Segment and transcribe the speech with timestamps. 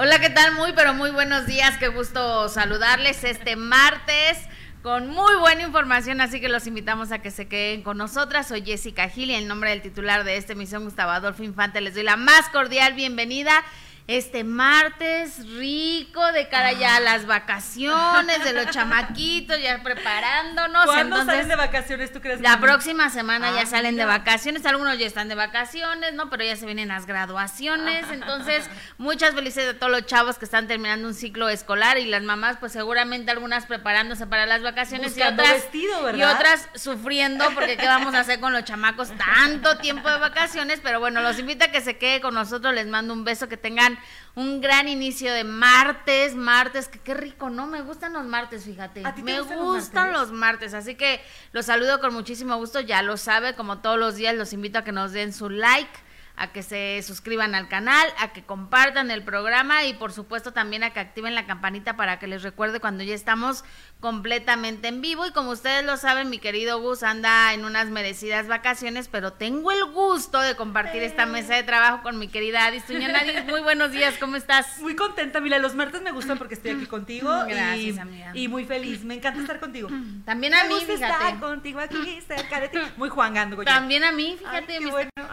[0.00, 0.54] Hola, ¿qué tal?
[0.54, 1.76] Muy, pero muy buenos días.
[1.76, 4.38] Qué gusto saludarles este martes
[4.80, 8.46] con muy buena información, así que los invitamos a que se queden con nosotras.
[8.46, 11.94] Soy Jessica Gil y en nombre del titular de esta emisión, Gustavo Adolfo Infante, les
[11.94, 13.64] doy la más cordial bienvenida
[14.08, 20.86] este martes rico de cara ya a las vacaciones de los chamaquitos, ya preparándonos.
[20.86, 22.40] ¿Cuándo salen de vacaciones tú crees?
[22.40, 26.30] La próxima semana ya ah, salen de vacaciones, algunos ya están de vacaciones, ¿no?
[26.30, 30.68] Pero ya se vienen las graduaciones, entonces muchas felicidades a todos los chavos que están
[30.68, 35.22] terminando un ciclo escolar y las mamás pues seguramente algunas preparándose para las vacaciones y
[35.22, 35.68] otras
[36.14, 40.80] y otras sufriendo porque qué vamos a hacer con los chamacos tanto tiempo de vacaciones,
[40.82, 43.58] pero bueno, los invito a que se quede con nosotros, les mando un beso, que
[43.58, 43.97] tengan
[44.34, 47.66] un gran inicio de martes, martes, que qué rico, ¿no?
[47.66, 49.02] Me gustan los martes, fíjate.
[49.22, 50.74] Me gustan, los, martes?
[50.74, 51.20] así que
[51.52, 54.84] los saludo con muchísimo gusto, ya lo sabe, como todos los días los invito a
[54.84, 59.24] que nos den su like a que se suscriban al canal, a que compartan el
[59.24, 63.02] programa y por supuesto también a que activen la campanita para que les recuerde cuando
[63.02, 63.64] ya estamos
[64.00, 68.46] completamente en vivo y como ustedes lo saben, mi querido Gus anda en unas merecidas
[68.46, 72.84] vacaciones, pero tengo el gusto de compartir esta mesa de trabajo con mi querida Adis
[72.84, 73.20] Tuñana.
[73.48, 74.78] muy buenos días, ¿cómo estás?
[74.78, 78.30] Muy contenta, mira, los martes me gustan porque estoy aquí contigo Gracias, y, amiga.
[78.34, 79.88] y muy feliz, me encanta estar contigo.
[80.24, 81.04] También a mí, fíjate.
[81.04, 82.78] estar contigo aquí cerca de ti.
[82.96, 83.62] Muy Juan Gando.
[83.64, 84.78] También a mí, fíjate,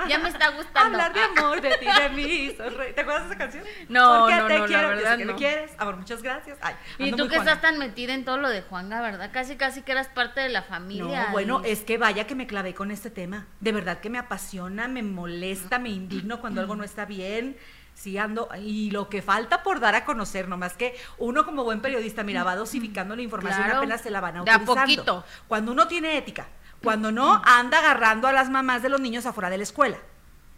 [0.09, 0.97] ya me está gustando.
[0.99, 2.55] Hablar de amor, de ti, de mí,
[2.95, 3.63] ¿Te acuerdas de esa canción?
[3.89, 5.71] No, porque no, te no, quiero, la verdad, que me quieres.
[5.77, 6.57] Amor, muchas gracias.
[6.61, 9.29] Ay, y tú que estás tan metida en todo lo de Juanga, ¿verdad?
[9.33, 11.27] Casi, casi que eras parte de la familia.
[11.27, 13.47] No, bueno, es que vaya que me clavé con este tema.
[13.59, 17.57] De verdad que me apasiona, me molesta, me indigno cuando algo no está bien.
[17.93, 21.79] Sí, ando, y lo que falta por dar a conocer, nomás que uno como buen
[21.79, 24.73] periodista, mira, va dosificando la información, apenas se la van a utilizando.
[24.73, 25.25] De a poquito.
[25.47, 26.47] Cuando uno tiene ética,
[26.83, 29.97] cuando no, anda agarrando a las mamás de los niños afuera de la escuela.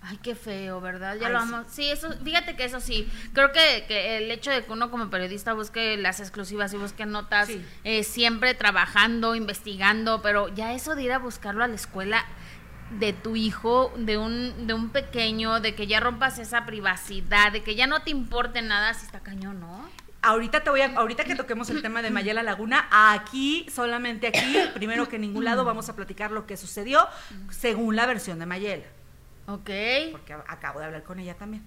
[0.09, 1.17] Ay, qué feo, ¿verdad?
[1.19, 1.65] Ya lo amo.
[1.67, 1.89] Sí.
[1.89, 3.09] eso, fíjate que eso sí.
[3.33, 7.05] Creo que, que, el hecho de que uno como periodista busque las exclusivas y busque
[7.05, 7.49] notas,
[7.83, 12.25] eh, siempre trabajando, investigando, pero ya eso de ir a buscarlo a la escuela
[12.91, 17.61] de tu hijo, de un, de un pequeño, de que ya rompas esa privacidad, de
[17.61, 19.89] que ya no te importe nada, si está cañón, ¿no?
[20.21, 24.57] Ahorita te voy a, ahorita que toquemos el tema de Mayela Laguna, aquí, solamente aquí,
[24.73, 27.07] primero que en ningún lado vamos a platicar lo que sucedió
[27.49, 28.85] según la versión de Mayela.
[29.47, 29.69] Ok.
[30.11, 31.65] Porque acabo de hablar con ella también.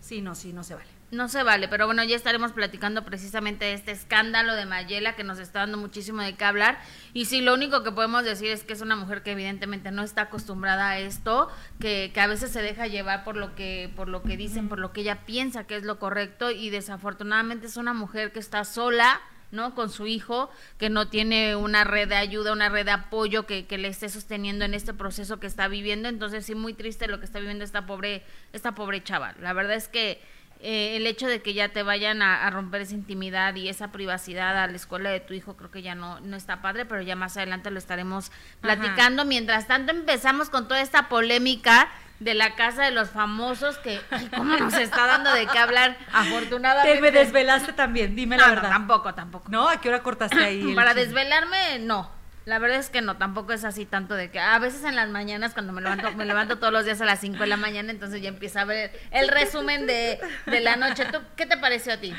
[0.00, 0.88] Sí, no, sí, no se vale.
[1.10, 5.24] No se vale, pero bueno, ya estaremos platicando precisamente de este escándalo de Mayela que
[5.24, 6.78] nos está dando muchísimo de qué hablar.
[7.14, 10.02] Y sí, lo único que podemos decir es que es una mujer que evidentemente no
[10.02, 11.48] está acostumbrada a esto,
[11.80, 14.78] que, que a veces se deja llevar por lo que, por lo que dicen, por
[14.78, 18.64] lo que ella piensa que es lo correcto, y desafortunadamente es una mujer que está
[18.64, 19.74] sola ¿no?
[19.74, 23.66] Con su hijo, que no tiene una red de ayuda, una red de apoyo que,
[23.66, 26.08] que, le esté sosteniendo en este proceso que está viviendo.
[26.08, 28.22] Entonces, sí, muy triste lo que está viviendo esta pobre,
[28.52, 29.34] esta pobre chava.
[29.40, 30.20] La verdad es que
[30.60, 34.56] eh, el hecho de que ya te vayan a, romper esa intimidad y esa privacidad
[34.58, 37.14] a la escuela de tu hijo, creo que ya no, no está padre, pero ya
[37.14, 39.24] más adelante lo estaremos platicando.
[39.24, 41.88] Mientras tanto, empezamos con toda esta polémica
[42.20, 44.00] de la casa de los famosos que
[44.36, 46.96] cómo nos está dando de qué hablar afortunadamente.
[46.96, 48.70] Te me desvelaste también dime la verdad.
[48.70, 49.48] tampoco tampoco.
[49.50, 52.16] No a qué hora cortaste ahí para desvelarme no.
[52.44, 55.10] La verdad es que no tampoco es así tanto de que a veces en las
[55.10, 57.90] mañanas cuando me levanto me levanto todos los días a las 5 de la mañana
[57.90, 61.04] entonces ya empieza a ver el resumen de, de la noche.
[61.04, 62.14] ¿Tú, qué te pareció a ti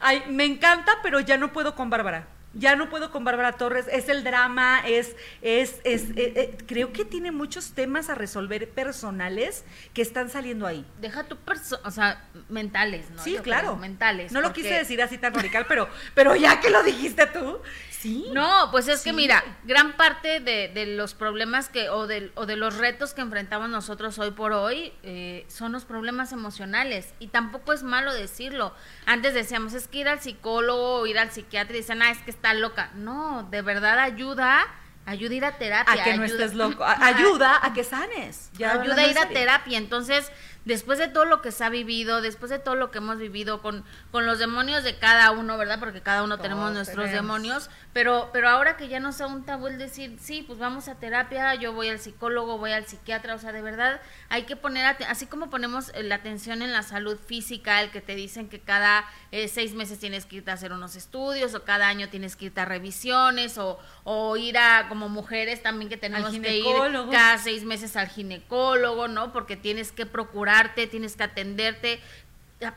[0.00, 3.86] ay me encanta pero ya no puedo con Bárbara ya no puedo con Bárbara Torres,
[3.90, 8.68] es el drama, es, es, es, eh, eh, creo que tiene muchos temas a resolver
[8.68, 9.64] personales
[9.94, 10.84] que están saliendo ahí.
[11.00, 13.22] Deja tu perso o sea, mentales, ¿no?
[13.22, 13.76] Sí, claro.
[13.76, 14.32] mentales.
[14.32, 17.60] No lo quise decir así tan radical, pero, pero ya que lo dijiste tú,
[18.02, 18.26] sí.
[18.32, 22.46] No, pues es que mira, gran parte de, de, los problemas que, o de, o
[22.46, 27.14] de los retos que enfrentamos nosotros hoy por hoy, eh, son los problemas emocionales.
[27.18, 28.74] Y tampoco es malo decirlo.
[29.06, 32.18] Antes decíamos, es que ir al psicólogo o ir al psiquiatra y dicen, ah, es
[32.18, 32.90] que está loca.
[32.94, 34.66] No, de verdad ayuda,
[35.06, 36.02] ayuda a ir a terapia.
[36.02, 36.84] A que no estés loco.
[36.84, 38.50] Ayuda a que sanes.
[38.54, 39.78] Ya ayuda a ir a terapia.
[39.78, 40.30] Entonces,
[40.64, 43.62] después de todo lo que se ha vivido, después de todo lo que hemos vivido
[43.62, 45.78] con, con los demonios de cada uno, ¿verdad?
[45.78, 49.66] Porque cada uno tenemos nuestros demonios, pero, pero ahora que ya no sea un tabú
[49.66, 53.38] el decir, sí, pues vamos a terapia, yo voy al psicólogo, voy al psiquiatra, o
[53.38, 57.18] sea, de verdad hay que poner, así como ponemos eh, la atención en la salud
[57.18, 60.72] física, el que te dicen que cada eh, seis meses tienes que irte a hacer
[60.72, 65.08] unos estudios, o cada año tienes que irte a revisiones, o, o ir a, como
[65.08, 66.66] mujeres también que tenemos que ir
[67.10, 69.32] cada seis meses al ginecólogo, ¿no?
[69.32, 72.00] Porque tienes que procurar tienes que atenderte.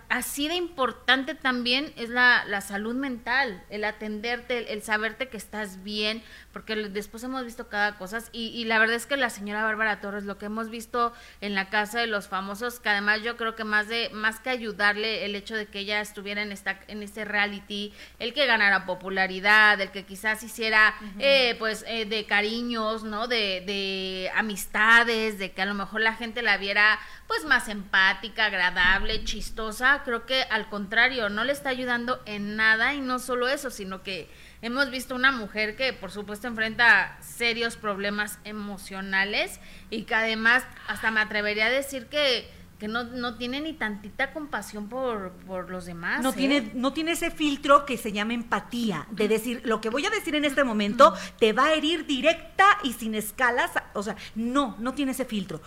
[0.09, 5.83] Así de importante también es la, la salud mental, el atenderte, el, saberte que estás
[5.83, 6.23] bien,
[6.53, 9.99] porque después hemos visto cada cosa y, y, la verdad es que la señora Bárbara
[9.99, 13.55] Torres, lo que hemos visto en la casa de los famosos, que además yo creo
[13.55, 17.03] que más de más que ayudarle el hecho de que ella estuviera en esta en
[17.03, 23.03] este reality, el que ganara popularidad, el que quizás hiciera eh, pues eh, de cariños,
[23.03, 23.27] ¿no?
[23.27, 28.45] De, de amistades, de que a lo mejor la gente la viera pues más empática,
[28.45, 33.47] agradable, chistosa, creo que al contrario, no le está ayudando en nada y no solo
[33.47, 34.29] eso, sino que
[34.61, 41.11] hemos visto una mujer que por supuesto enfrenta serios problemas emocionales y que además hasta
[41.11, 42.49] me atrevería a decir que
[42.79, 46.21] que no, no tiene ni tantita compasión por, por los demás.
[46.21, 46.33] No, ¿eh?
[46.35, 50.09] tiene, no tiene ese filtro que se llama empatía, de decir, lo que voy a
[50.09, 54.75] decir en este momento te va a herir directa y sin escalas, o sea, no,
[54.79, 55.61] no tiene ese filtro.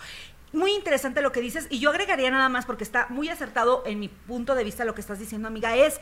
[0.51, 3.99] Muy interesante lo que dices y yo agregaría nada más porque está muy acertado en
[3.99, 5.99] mi punto de vista lo que estás diciendo, amiga, es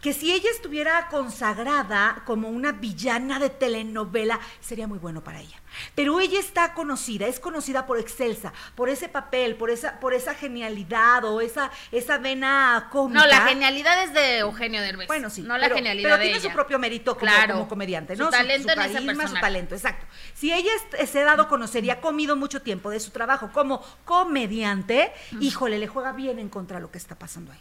[0.00, 5.56] que si ella estuviera consagrada como una villana de telenovela, sería muy bueno para ella.
[5.94, 10.34] Pero ella está conocida, es conocida por Excelsa, por ese papel, por esa, por esa
[10.34, 13.20] genialidad o esa, esa vena cómica.
[13.20, 15.06] No, la genialidad es de Eugenio Derbez.
[15.08, 15.42] Bueno, sí.
[15.42, 16.48] No la genialidad pero de tiene ella.
[16.48, 17.54] su propio mérito como, Claro.
[17.54, 18.30] como comediante, Su ¿no?
[18.30, 19.40] talento en ese carisma, su personaje.
[19.40, 20.06] talento, exacto.
[20.34, 20.70] Si ella
[21.06, 25.12] se ha dado a conocer y ha comido mucho tiempo de su trabajo como comediante,
[25.40, 27.60] híjole, le juega bien en contra lo que está pasando ahí.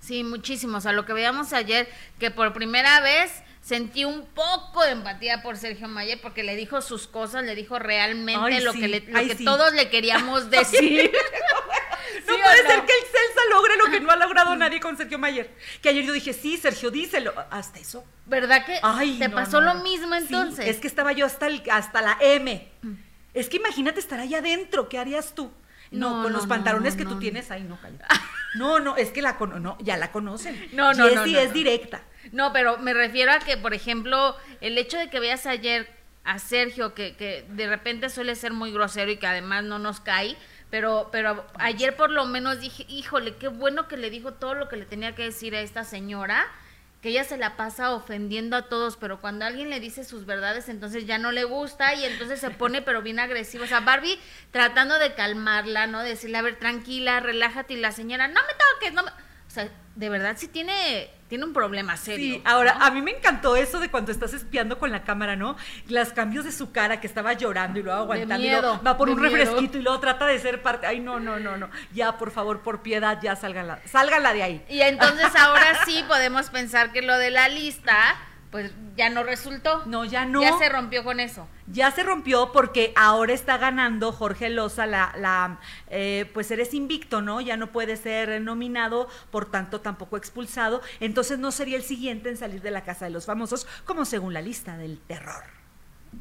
[0.00, 0.78] Sí, muchísimo.
[0.78, 1.88] O sea, lo que veíamos ayer,
[2.18, 3.32] que por primera vez
[3.62, 7.78] sentí un poco de empatía por Sergio Mayer porque le dijo sus cosas, le dijo
[7.78, 9.44] realmente Ay, lo sí, que, le- lo ay, que sí.
[9.46, 11.10] todos le queríamos decir.
[12.26, 12.70] No ¿Sí o puede no?
[12.70, 15.52] ser que el Celsa logre lo que no ha logrado nadie con Sergio Mayer.
[15.82, 17.32] Que ayer yo dije, sí, Sergio, díselo.
[17.50, 18.04] Hasta eso.
[18.26, 20.64] ¿Verdad que Ay, te no, pasó no, lo mismo entonces?
[20.64, 20.68] Mm.
[20.68, 22.70] es que estaba yo hasta, el- hasta la M.
[23.32, 24.88] Es que imagínate estar allá adentro.
[24.88, 25.50] ¿Qué harías tú?
[25.94, 28.06] No, No, con no, los pantalones no, que tú tienes ahí, no, calla.
[28.54, 30.68] No, no, es que la cono- no, ya la conocen.
[30.72, 32.02] No, no, no, Jessie no, es directa.
[32.30, 35.88] No, pero me refiero a que, por ejemplo, el hecho de que veas ayer
[36.22, 39.98] a Sergio, que, que de repente suele ser muy grosero y que además no nos
[39.98, 40.36] cae,
[40.70, 44.68] pero, pero ayer por lo menos dije, híjole, qué bueno que le dijo todo lo
[44.68, 46.46] que le tenía que decir a esta señora,
[47.04, 50.70] que ella se la pasa ofendiendo a todos, pero cuando alguien le dice sus verdades,
[50.70, 53.64] entonces ya no le gusta y entonces se pone pero bien agresivo.
[53.64, 54.18] O sea, Barbie
[54.52, 56.00] tratando de calmarla, ¿no?
[56.00, 59.10] De decirle, a ver, tranquila, relájate y la señora, no me toques, no me...
[59.10, 62.36] O sea, de verdad sí tiene, tiene un problema serio.
[62.36, 62.84] Sí, ahora, ¿no?
[62.84, 65.56] a mí me encantó eso de cuando estás espiando con la cámara, ¿no?
[65.88, 68.46] Los cambios de su cara, que estaba llorando y luego aguantando.
[68.46, 69.36] y luego va por un miedo.
[69.36, 70.86] refresquito y luego trata de ser parte.
[70.86, 71.70] Ay, no, no, no, no.
[71.92, 73.80] Ya, por favor, por piedad, ya sálganla.
[73.84, 74.64] Sálganla de ahí.
[74.68, 78.14] Y entonces ahora sí podemos pensar que lo de la lista,
[78.54, 79.82] pues ya no resultó.
[79.84, 80.40] No, ya no.
[80.40, 81.48] Ya se rompió con eso.
[81.66, 85.58] Ya se rompió porque ahora está ganando Jorge Loza la, la
[85.88, 87.40] eh, pues eres invicto, ¿no?
[87.40, 90.82] Ya no puede ser nominado, por tanto tampoco expulsado.
[91.00, 94.32] Entonces no sería el siguiente en salir de la casa de los famosos, como según
[94.32, 95.42] la lista del terror.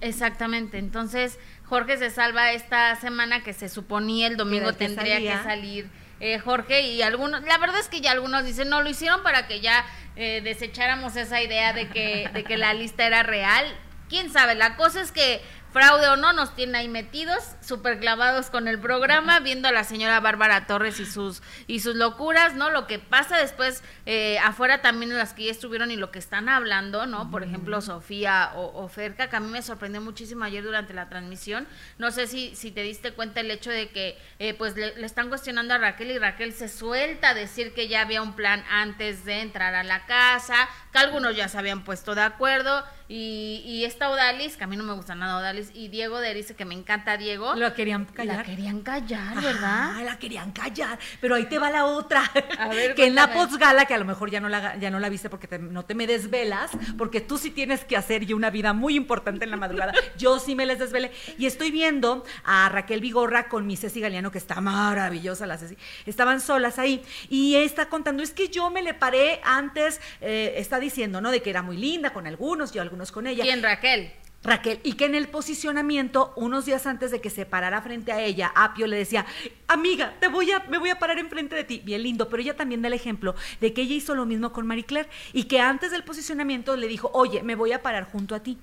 [0.01, 0.79] Exactamente.
[0.79, 5.87] Entonces Jorge se salva esta semana que se suponía el domingo que tendría que salir
[6.25, 9.45] eh, Jorge y algunos, la verdad es que ya algunos dicen, no, lo hicieron para
[9.45, 9.85] que ya
[10.15, 13.65] eh, desecháramos esa idea de que, de que la lista era real.
[14.07, 15.41] Quién sabe, la cosa es que
[15.73, 19.83] fraude o no nos tiene ahí metidos, súper clavados con el programa, viendo a la
[19.83, 22.69] señora Bárbara Torres y sus y sus locuras, ¿no?
[22.69, 26.47] Lo que pasa después eh, afuera también las que ya estuvieron y lo que están
[26.47, 27.31] hablando, ¿no?
[27.31, 31.09] Por ejemplo, Sofía o, o Ferca, que a mí me sorprendió muchísimo ayer durante la
[31.09, 31.67] transmisión.
[31.97, 35.05] No sé si, si te diste cuenta el hecho de que eh, pues le, le
[35.05, 38.63] están cuestionando a Raquel y Raquel se suelta a decir que ya había un plan
[38.69, 43.61] antes de entrar a la casa, que algunos ya se habían puesto de acuerdo y,
[43.65, 46.55] y esta Odalis, que a mí no me gusta nada Odalis, y Diego de dice
[46.55, 47.55] que me encanta Diego.
[47.55, 48.37] Lo querían callar.
[48.37, 49.91] La querían callar, ¿verdad?
[49.97, 50.97] Ah, la querían callar.
[51.21, 52.23] Pero ahí te va la otra.
[52.59, 54.99] A ver, que en la postgala, que a lo mejor ya no la, ya no
[54.99, 58.33] la viste porque te- no te me desvelas, porque tú sí tienes que hacer y
[58.33, 59.93] una vida muy importante en la madrugada.
[60.17, 61.11] Yo sí me les desvelé.
[61.37, 65.77] Y estoy viendo a Raquel Vigorra con mi Ceci Galeano, que está maravillosa la Ceci.
[66.05, 67.03] Estaban solas ahí.
[67.29, 71.31] Y está contando, es que yo me le paré antes, eh, está diciendo, ¿no?
[71.31, 73.43] De que era muy linda con algunos, yo algunos con ella.
[73.43, 74.11] ¿Quién, Raquel?
[74.43, 78.21] Raquel, y que en el posicionamiento, unos días antes de que se parara frente a
[78.21, 79.25] ella, Apio le decía,
[79.67, 81.81] amiga, te voy a, me voy a parar enfrente de ti.
[81.83, 84.67] Bien lindo, pero ella también da el ejemplo de que ella hizo lo mismo con
[84.67, 88.35] Marie Claire y que antes del posicionamiento le dijo, oye, me voy a parar junto
[88.35, 88.57] a ti.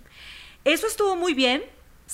[0.65, 1.65] Eso estuvo muy bien,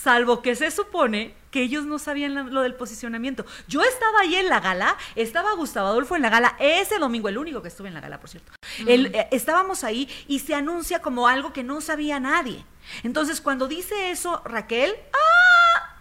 [0.02, 3.46] salvo que se supone que ellos no sabían la- lo del posicionamiento.
[3.66, 7.38] Yo estaba ahí en la gala, estaba Gustavo Adolfo en la gala, ese domingo, el
[7.38, 8.52] único que estuve en la gala, por cierto.
[8.86, 12.64] El, eh, estábamos ahí y se anuncia como algo que no sabía nadie.
[13.04, 15.96] Entonces, cuando dice eso Raquel, ¡ah!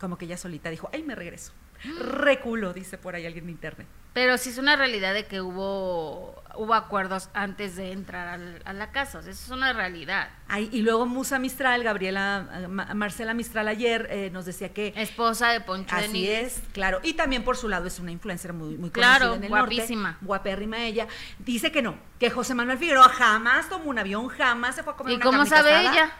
[0.00, 1.52] como que ella solita dijo, ay, me regreso.
[2.00, 3.86] Reculo, dice por ahí alguien en internet.
[4.16, 8.72] Pero sí es una realidad de que hubo, hubo acuerdos antes de entrar al- a
[8.72, 9.18] la casa.
[9.18, 10.30] O sea, eso es una realidad.
[10.48, 14.94] Ay, y luego Musa Mistral, Gabriela, eh, Ma- Marcela Mistral ayer eh, nos decía que
[14.96, 16.30] Esposa de Poncho Así Nigris.
[16.30, 17.00] es, claro.
[17.02, 20.10] Y también por su lado es una influencer muy, muy Claro, conocida en el guapísima.
[20.12, 20.24] norte.
[20.26, 21.06] Guapérrima ella.
[21.38, 24.96] Dice que no, que José Manuel Figueroa jamás tomó un avión, jamás se fue a
[24.96, 25.92] comer ¿Y una cómo sabe asada.
[25.92, 26.12] ella?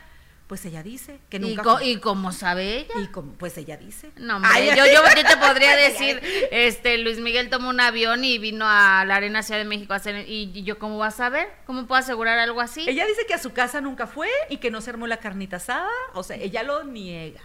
[0.47, 1.87] Pues ella dice que ¿Y, nunca co- fue.
[1.89, 2.95] y cómo sabe ella?
[3.03, 4.13] Y como, pues ella dice.
[4.17, 6.45] No, hombre, Ay, yo, yo, yo te podría ay, decir, ay.
[6.53, 9.97] este, Luis Miguel tomó un avión y vino a la Arena Ciudad de México a
[9.97, 11.49] hacer, y, y yo, ¿cómo vas a saber?
[11.67, 12.85] ¿Cómo puedo asegurar algo así?
[12.89, 15.57] Ella dice que a su casa nunca fue y que no se armó la carnita
[15.57, 15.89] asada.
[16.15, 17.41] O sea, ella lo niega.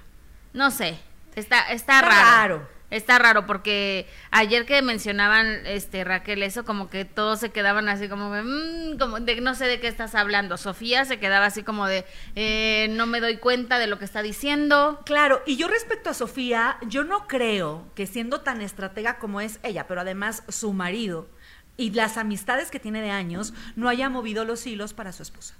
[0.53, 0.99] No sé,
[1.35, 2.57] está, está, Está raro.
[2.57, 2.69] raro.
[2.91, 8.09] Está raro porque ayer que mencionaban este Raquel eso como que todos se quedaban así
[8.09, 10.57] como de, "Mm", como de no sé de qué estás hablando.
[10.57, 12.05] Sofía se quedaba así como de
[12.35, 15.01] eh, no me doy cuenta de lo que está diciendo.
[15.05, 19.59] Claro, y yo respecto a Sofía, yo no creo que siendo tan estratega como es
[19.63, 21.29] ella, pero además su marido
[21.77, 25.55] y las amistades que tiene de años, no haya movido los hilos para su esposa,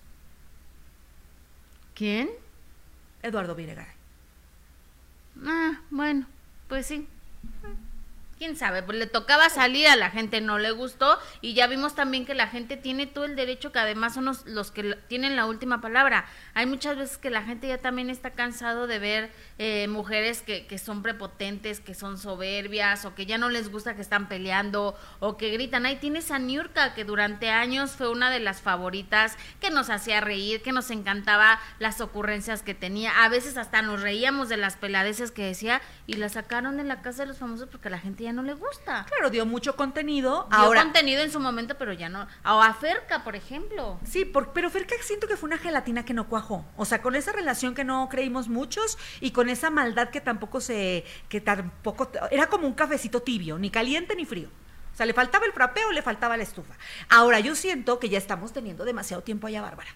[1.95, 2.29] ¿Quién?
[3.23, 3.93] Eduardo Videgaray.
[5.45, 6.25] Ah, bueno,
[6.67, 7.07] pues sí.
[7.45, 7.80] Mm-hmm.
[8.41, 11.93] Quién sabe, pues le tocaba salir, a la gente no le gustó y ya vimos
[11.93, 15.45] también que la gente tiene todo el derecho, que además son los, que tienen la
[15.45, 16.25] última palabra.
[16.55, 20.65] Hay muchas veces que la gente ya también está cansado de ver eh, mujeres que,
[20.65, 24.97] que son prepotentes, que son soberbias o que ya no les gusta que están peleando
[25.19, 25.85] o que gritan.
[25.85, 30.19] Ahí tienes a Niurka, que durante años fue una de las favoritas, que nos hacía
[30.19, 33.23] reír, que nos encantaba las ocurrencias que tenía.
[33.23, 37.03] A veces hasta nos reíamos de las peladeces que decía y la sacaron de la
[37.03, 39.05] casa de los famosos porque la gente ya no le gusta.
[39.07, 40.47] Claro, dio mucho contenido.
[40.49, 42.27] Dio Ahora, contenido en su momento, pero ya no.
[42.45, 43.99] O a Ferca, por ejemplo.
[44.05, 46.65] sí, por- pero Ferca siento que fue una gelatina que no cuajó.
[46.77, 50.61] O sea, con esa relación que no creímos muchos y con esa maldad que tampoco
[50.61, 54.49] se, que tampoco, era como un cafecito tibio, ni caliente ni frío.
[54.93, 56.73] O sea, le faltaba el frapeo, le faltaba la estufa.
[57.09, 59.89] Ahora, yo siento que ya estamos teniendo demasiado tiempo allá, Bárbara.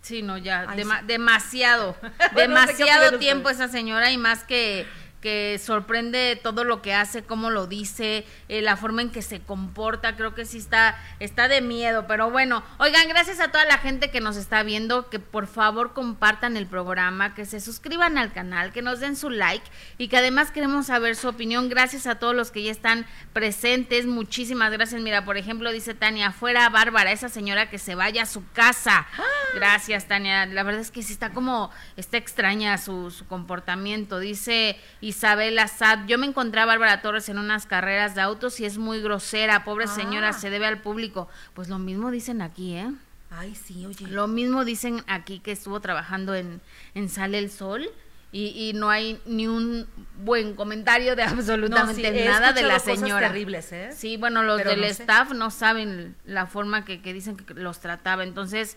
[0.00, 1.06] Sí, no, ya, Ay, dema- sí.
[1.06, 1.96] demasiado,
[2.32, 4.86] Bueno, demasiado tiempo esa señora y más que
[5.26, 9.40] que sorprende todo lo que hace, cómo lo dice, eh, la forma en que se
[9.40, 13.78] comporta, creo que sí está, está de miedo, pero bueno, oigan, gracias a toda la
[13.78, 18.32] gente que nos está viendo, que por favor compartan el programa, que se suscriban al
[18.32, 19.66] canal, que nos den su like
[19.98, 24.06] y que además queremos saber su opinión, gracias a todos los que ya están presentes,
[24.06, 28.26] muchísimas gracias, mira, por ejemplo, dice Tania, fuera Bárbara, esa señora que se vaya a
[28.26, 29.08] su casa,
[29.56, 34.78] gracias Tania, la verdad es que sí está como, está extraña su, su comportamiento, dice
[35.20, 38.76] Isabel Assad, yo me encontré a Bárbara Torres en unas carreras de autos y es
[38.76, 39.88] muy grosera, pobre Ah.
[39.88, 42.90] señora, se debe al público, pues lo mismo dicen aquí, ¿eh?
[43.30, 44.08] Ay, sí, oye.
[44.08, 46.60] Lo mismo dicen aquí que estuvo trabajando en,
[46.94, 47.88] en Sale el Sol
[48.30, 49.86] y, y no hay ni un
[50.22, 53.28] buen comentario de absolutamente No, sí, he nada de la escuchado cosas señora.
[53.28, 53.90] terribles, ¿eh?
[53.96, 54.90] Sí, bueno, los Pero del no sé.
[55.02, 58.22] staff no saben la forma que, que dicen que los trataba.
[58.22, 58.76] Entonces,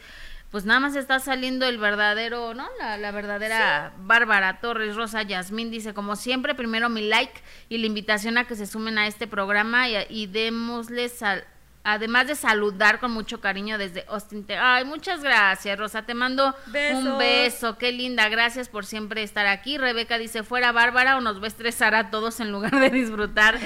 [0.52, 2.68] pues nada más está saliendo el verdadero, ¿no?
[2.80, 7.40] La, la verdadera Bárbara Torres Rosa Yasmín dice, como siempre, primero mi like
[7.70, 11.46] y la invitación a que se sumen a este programa y, y démosles al...
[11.82, 14.46] Además de saludar con mucho cariño desde Austin.
[14.60, 16.06] Ay, muchas gracias, Rosa.
[16.06, 17.78] Te mando un beso.
[17.78, 18.28] Qué linda.
[18.28, 19.78] Gracias por siempre estar aquí.
[19.78, 23.58] Rebeca dice, fuera Bárbara o nos va a estresar a todos en lugar de disfrutar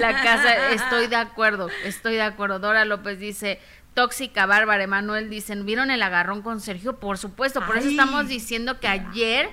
[0.00, 0.68] la casa.
[0.72, 2.58] Estoy de acuerdo, estoy de acuerdo.
[2.58, 3.58] Dora López dice,
[3.94, 4.84] tóxica Bárbara.
[4.84, 6.98] Emanuel dicen, ¿vieron el agarrón con Sergio?
[6.98, 7.64] Por supuesto.
[7.66, 9.50] Por eso estamos diciendo que ayer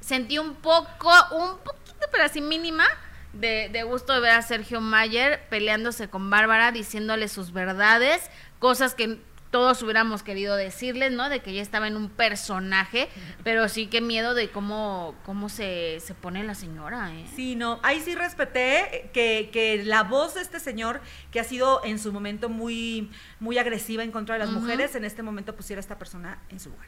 [0.00, 2.84] sentí un poco, un poquito, pero así mínima,
[3.32, 8.94] de, de gusto de ver a Sergio Mayer peleándose con Bárbara, diciéndole sus verdades, cosas
[8.94, 11.28] que todos hubiéramos querido decirles, ¿no?
[11.28, 13.08] De que ella estaba en un personaje,
[13.44, 17.26] pero sí que miedo de cómo, cómo se, se pone la señora, ¿eh?
[17.34, 21.00] Sí, no, ahí sí respeté que, que la voz de este señor,
[21.30, 25.04] que ha sido en su momento muy, muy agresiva en contra de las mujeres, en
[25.04, 26.86] este momento pusiera a esta persona en su lugar.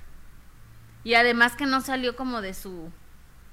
[1.03, 2.91] Y además que no salió como de su...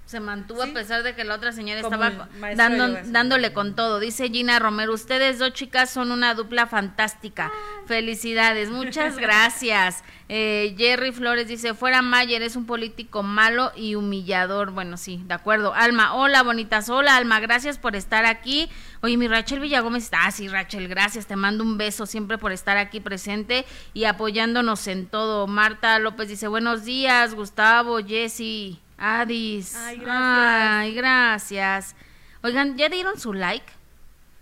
[0.08, 0.70] Se mantuvo Sí.
[0.70, 4.00] a pesar de que la otra señora Como estaba dando- dándole con todo.
[4.00, 7.52] Dice Gina Romero, ustedes dos chicas son una dupla fantástica.
[7.88, 10.06] Felicidades, muchas gracias.
[10.30, 14.72] Eh, Jerry Flores dice, fuera Mayer, es un político malo y humillador.
[14.72, 15.74] Bueno, sí, de acuerdo.
[15.74, 16.88] Alma, hola, bonitas.
[16.90, 18.70] Hola, Alma, gracias por estar aquí.
[19.02, 21.28] Oye, mi Rachel Villagómez está, ah, sí, Rachel, gracias.
[21.28, 25.48] Te mando un beso siempre por estar aquí presente y apoyándonos en todo.
[25.48, 29.76] Marta López dice, buenos días, Gustavo, Jessy, Adis.
[29.76, 30.72] Ay, gracias.
[30.80, 31.96] Ay, gracias.
[32.42, 33.66] Oigan, ¿ya dieron su like?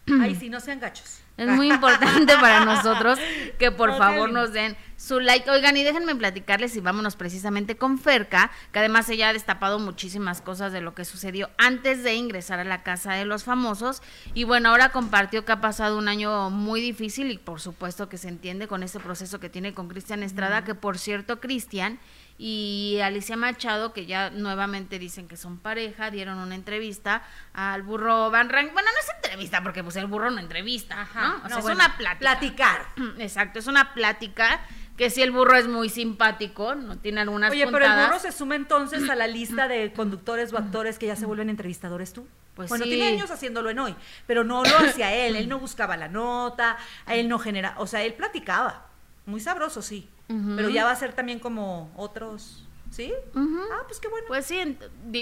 [0.22, 1.22] Ay, sí, no sean gachos.
[1.38, 3.20] Es muy importante para nosotros
[3.60, 5.50] que por No, favor nos den su like.
[5.50, 10.42] Oigan, y déjenme platicarles y vámonos precisamente con Ferca, que además ella ha destapado muchísimas
[10.42, 14.02] cosas de lo que sucedió antes de ingresar a la casa de los famosos.
[14.34, 18.18] Y bueno, ahora compartió que ha pasado un año muy difícil y por supuesto que
[18.18, 22.00] se entiende con este proceso que tiene con Cristian Estrada, que por cierto, Cristian
[22.38, 27.24] y Alicia Machado, que ya nuevamente dicen que son pareja, dieron una entrevista
[27.54, 28.74] al burro Van Rank.
[28.74, 31.46] Bueno, no es entrevista, porque pues el burro no entrevista, ¿no?
[31.46, 32.20] O sea, es una plática.
[32.20, 32.88] Platicar.
[33.20, 34.60] Exacto, es una plática
[34.98, 38.32] que si el burro es muy simpático, no tiene algunas Oye, pero el burro se
[38.32, 42.28] suma entonces a la lista de conductores o actores que ya se vuelven entrevistadores tú.
[42.56, 43.96] Pues bueno, tiene años haciéndolo en hoy,
[44.28, 46.78] pero no lo hacía él, él no buscaba la nota,
[47.08, 48.88] él no genera, o sea, él platicaba.
[49.26, 50.08] Muy sabroso, sí.
[50.28, 52.64] Pero ya va a ser también como otros.
[52.92, 53.12] ¿Sí?
[53.36, 54.26] Ah, pues qué bueno.
[54.28, 54.78] Pues sí,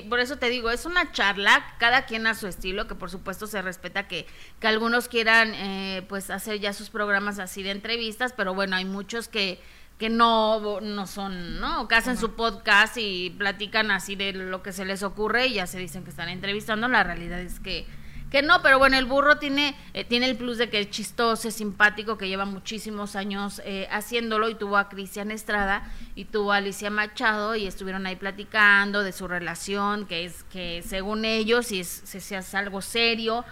[0.08, 3.48] por eso te digo, es una charla, cada quien a su estilo, que por supuesto
[3.48, 4.28] se respeta que,
[4.60, 8.86] que algunos quieran eh, pues hacer ya sus programas así de entrevistas, pero bueno, hay
[8.86, 9.60] muchos que,
[9.98, 11.88] que no, no son, ¿no?
[11.88, 15.66] Que hacen su podcast y platican así de lo que se les ocurre y ya
[15.66, 16.88] se dicen que están entrevistando.
[16.88, 17.88] La realidad es que
[18.34, 21.50] que no, pero bueno, el burro tiene, eh, tiene el plus de que es chistoso,
[21.50, 26.52] es simpático, que lleva muchísimos años eh, haciéndolo y tuvo a Cristian Estrada y tuvo
[26.52, 31.68] a Alicia Machado y estuvieron ahí platicando de su relación, que es que según ellos,
[31.68, 33.46] si es, algo serio,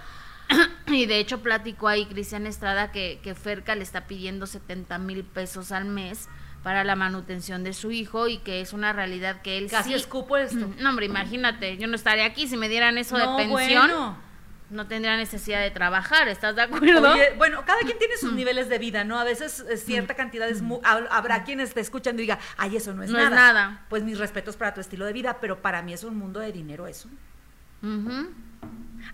[0.87, 5.23] y de hecho platicó ahí Cristian Estrada que, que Ferca le está pidiendo 70 mil
[5.23, 6.27] pesos al mes
[6.63, 10.37] para la manutención de su hijo y que es una realidad que él casi escupo
[10.37, 10.71] esto.
[10.79, 14.30] No, hombre, imagínate, yo no estaría aquí si me dieran eso de pensión
[14.71, 17.13] no tendría necesidad de trabajar, ¿estás de acuerdo?
[17.37, 19.19] bueno, cada quien tiene sus niveles de vida, ¿no?
[19.19, 22.93] A veces eh, cierta cantidad es muy, habrá quienes te escuchan y digan, ay, eso
[22.93, 23.23] no es nada.
[23.23, 23.85] No es nada.
[23.89, 26.51] Pues mis respetos para tu estilo de vida, pero para mí es un mundo de
[26.51, 27.09] dinero eso.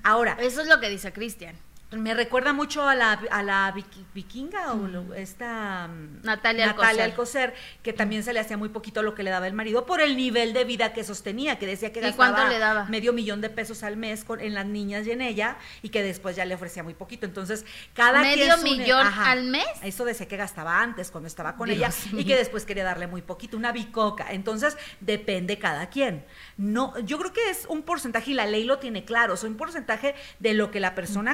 [0.04, 0.38] Ahora.
[0.40, 1.56] Eso es lo que dice Cristian.
[1.92, 3.74] Me recuerda mucho a la, a la
[4.14, 7.54] vikinga o esta mm, Natalia, Natalia Alcocer.
[7.82, 10.18] que también se le hacía muy poquito lo que le daba el marido por el
[10.18, 12.86] nivel de vida que sostenía, que decía que gastaba le daba?
[12.90, 16.04] medio millón de pesos al mes con, en las niñas y en ella y que
[16.04, 17.26] después ya le ofrecía muy poquito.
[17.26, 19.66] Entonces, cada medio millón al mes.
[19.82, 23.22] Eso decía que gastaba antes cuando estaba con ella y que después quería darle muy
[23.22, 24.34] poquito, una bicoca.
[24.34, 26.26] Entonces, depende cada quien.
[26.58, 29.56] No, yo creo que es un porcentaje y la ley lo tiene claro, es un
[29.56, 31.34] porcentaje de lo que la persona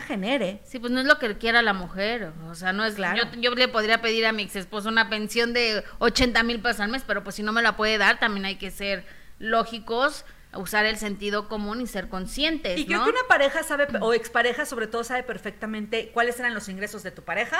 [0.63, 2.95] Sí, pues no es lo que quiera la mujer, o sea, no es...
[2.95, 3.23] Claro.
[3.31, 6.81] Yo, yo le podría pedir a mi ex esposo una pensión de 80 mil pesos
[6.81, 9.05] al mes, pero pues si no me la puede dar, también hay que ser
[9.39, 12.79] lógicos usar el sentido común y ser conscientes.
[12.79, 16.69] Y creo que una pareja sabe, o expareja sobre todo, sabe perfectamente cuáles eran los
[16.69, 17.57] ingresos de tu pareja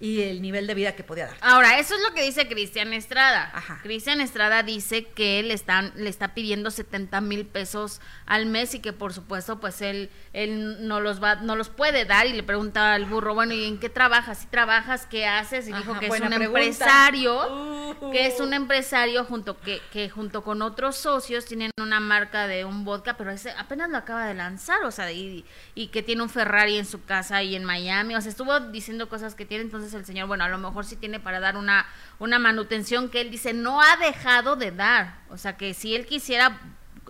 [0.00, 1.36] y el nivel de vida que podía dar.
[1.40, 3.50] Ahora, eso es lo que dice Cristian Estrada.
[3.54, 3.80] Ajá.
[3.82, 8.80] Cristian Estrada dice que él están, le está pidiendo 70 mil pesos al mes y
[8.80, 12.42] que por supuesto pues él, él no los va, no los puede dar y le
[12.42, 14.38] pregunta al burro, bueno, ¿y en qué trabajas?
[14.38, 15.06] ¿Si trabajas?
[15.06, 15.68] ¿Qué haces?
[15.68, 20.62] Y dijo que es un empresario, que es un empresario junto que, que junto con
[20.62, 24.82] otros socios tienen una marca de un vodka, pero ese apenas lo acaba de lanzar,
[24.84, 28.20] o sea, y, y que tiene un Ferrari en su casa y en Miami, o
[28.20, 31.20] sea, estuvo diciendo cosas que tiene entonces el señor, bueno, a lo mejor sí tiene
[31.20, 31.84] para dar una,
[32.18, 35.18] una manutención que él dice no ha dejado de dar.
[35.28, 36.60] O sea, que si él quisiera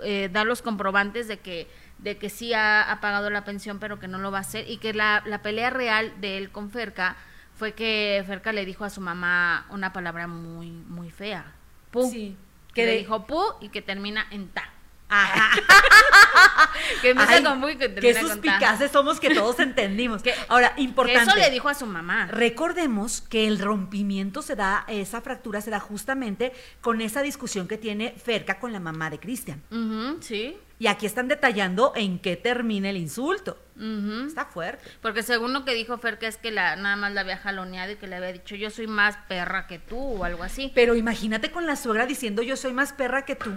[0.02, 4.08] eh, dar los comprobantes de que de que sí ha, pagado la pensión, pero que
[4.08, 7.16] no lo va a hacer, y que la, la pelea real de él con Ferca
[7.54, 11.52] fue que Ferca le dijo a su mamá una palabra muy, muy fea.
[11.90, 12.10] Pu.
[12.10, 12.37] Sí.
[12.74, 14.73] Que le dijo pu y que termina en ta.
[17.03, 20.22] que empieza con muy que Qué suspicaces somos que todos entendimos.
[20.48, 21.31] Ahora, importante.
[21.31, 22.27] eso le dijo a su mamá.
[22.27, 27.79] Recordemos que el rompimiento se da, esa fractura se da justamente con esa discusión que
[27.79, 29.62] tiene Ferca con la mamá de Cristian.
[30.20, 30.57] sí.
[30.77, 33.57] Y aquí están detallando en qué termina el insulto.
[34.27, 34.85] Está fuerte.
[35.00, 37.96] Porque según lo que dijo Ferca es que la, nada más la había jaloneado y
[37.96, 40.72] que le había dicho yo soy más perra que tú o algo así.
[40.74, 43.53] Pero imagínate con la suegra diciendo yo soy más perra que tú.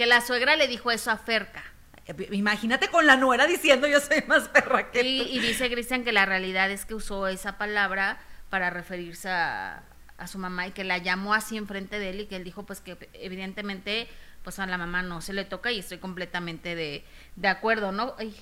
[0.00, 1.62] Que la suegra le dijo eso a Ferca.
[2.06, 6.04] Eh, imagínate con la nuera diciendo yo soy más perra que y, Y dice Cristian
[6.04, 9.82] que la realidad es que usó esa palabra para referirse a,
[10.26, 12.80] su mamá y que la llamó así enfrente de él y que él dijo pues
[12.80, 14.08] que evidentemente
[14.42, 17.04] pues a la mamá no se le toca y estoy completamente de,
[17.36, 18.14] de acuerdo, ¿no?
[18.18, 18.34] Ay,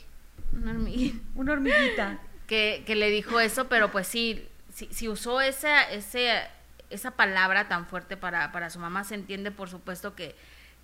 [0.53, 1.19] una hormiguita.
[1.35, 2.21] Una hormiguita.
[2.47, 6.41] Que, que le dijo eso, pero pues sí, si, usó esa, ese,
[6.89, 10.37] esa palabra tan fuerte para, para su mamá, se entiende por supuesto que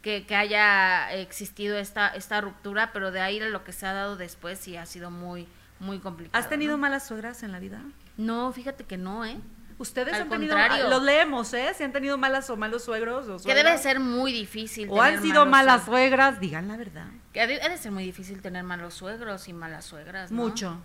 [0.04, 4.16] que, haya existido esta, esta ruptura, pero de ahí a lo que se ha dado
[4.16, 5.48] después sí ha sido muy,
[5.80, 6.38] muy complicado.
[6.38, 7.80] ¿Has tenido malas suegras en la vida?
[8.18, 9.38] No, fíjate que no, ¿eh?
[9.78, 10.56] Ustedes han tenido,
[10.88, 11.72] los leemos, ¿eh?
[11.76, 14.88] Si han tenido malas o malos suegros o Que debe ser muy difícil.
[14.90, 17.08] O han sido malas suegras, digan la verdad.
[17.32, 20.30] Que debe ser muy difícil tener malos suegros y malas suegras.
[20.30, 20.80] Mucho.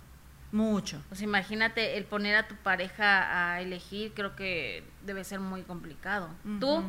[0.52, 1.00] Mucho.
[1.08, 6.28] Pues imagínate el poner a tu pareja a elegir, creo que debe ser muy complicado.
[6.58, 6.82] ¿Tú?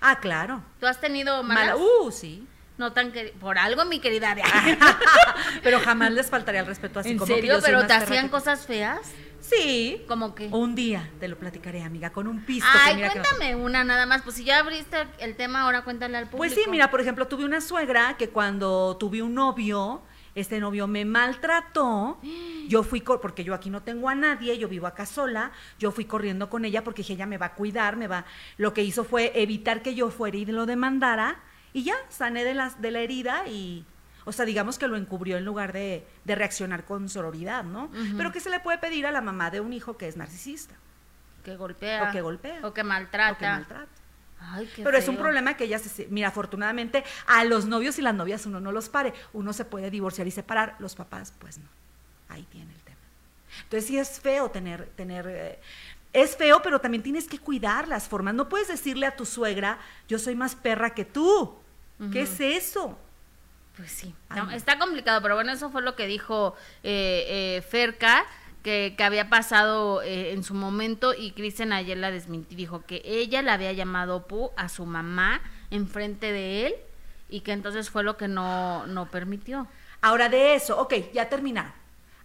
[0.00, 0.62] Ah, claro.
[0.78, 1.78] ¿Tú has tenido Mala, malas?
[1.78, 2.46] uh, sí.
[2.76, 4.36] No tan queri- por algo, mi querida.
[5.62, 7.54] Pero jamás les faltaría el respeto así ¿En como que serio?
[7.54, 9.00] yo soy ¿Pero te hacían que- cosas feas?
[9.40, 10.04] Sí.
[10.08, 10.46] ¿Cómo que?
[10.48, 12.68] Un día te lo platicaré, amiga, con un pisto.
[12.72, 14.22] que Ay, que no- cuéntame una nada más.
[14.22, 16.38] Pues si ya abriste el tema, ahora cuéntale al público.
[16.38, 20.02] Pues sí, mira, por ejemplo, tuve una suegra que cuando tuve un novio,
[20.34, 22.18] este novio me maltrató.
[22.68, 25.52] Yo fui, porque yo aquí no tengo a nadie, yo vivo acá sola.
[25.78, 28.26] Yo fui corriendo con ella porque dije, ella me va a cuidar, me va.
[28.58, 31.40] Lo que hizo fue evitar que yo fuera y lo demandara.
[31.72, 33.86] Y ya, sané de, las, de la herida y.
[34.26, 37.90] O sea, digamos que lo encubrió en lugar de, de reaccionar con sororidad, ¿no?
[38.18, 40.74] Pero ¿qué se le puede pedir a la mamá de un hijo que es narcisista?
[41.42, 42.10] Que golpea.
[42.10, 42.60] O que golpea.
[42.66, 43.32] O que maltrata.
[43.32, 43.88] O que maltrata.
[44.40, 46.06] Ay, qué Pero es un problema que ella se...
[46.08, 49.12] Mira, afortunadamente a los novios y las novias uno no los pare.
[49.32, 50.76] Uno se puede divorciar y separar.
[50.78, 51.68] Los papás, pues no.
[52.28, 52.98] Ahí tiene el tema.
[53.64, 54.86] Entonces sí es feo tener...
[54.96, 55.60] tener eh,
[56.12, 58.34] es feo, pero también tienes que cuidar las formas.
[58.34, 61.54] No puedes decirle a tu suegra, yo soy más perra que tú.
[62.12, 62.96] ¿Qué es eso?
[63.76, 64.50] Pues sí, no.
[64.50, 68.24] está complicado, pero bueno, eso fue lo que dijo eh, eh, Ferca,
[68.62, 73.02] que, que había pasado eh, en su momento y Cristian ayer la desmintió, dijo que
[73.04, 75.40] ella le había llamado Pu a su mamá
[75.70, 76.74] enfrente de él
[77.28, 79.66] y que entonces fue lo que no, no permitió.
[80.00, 81.72] Ahora de eso, ok, ya terminaron.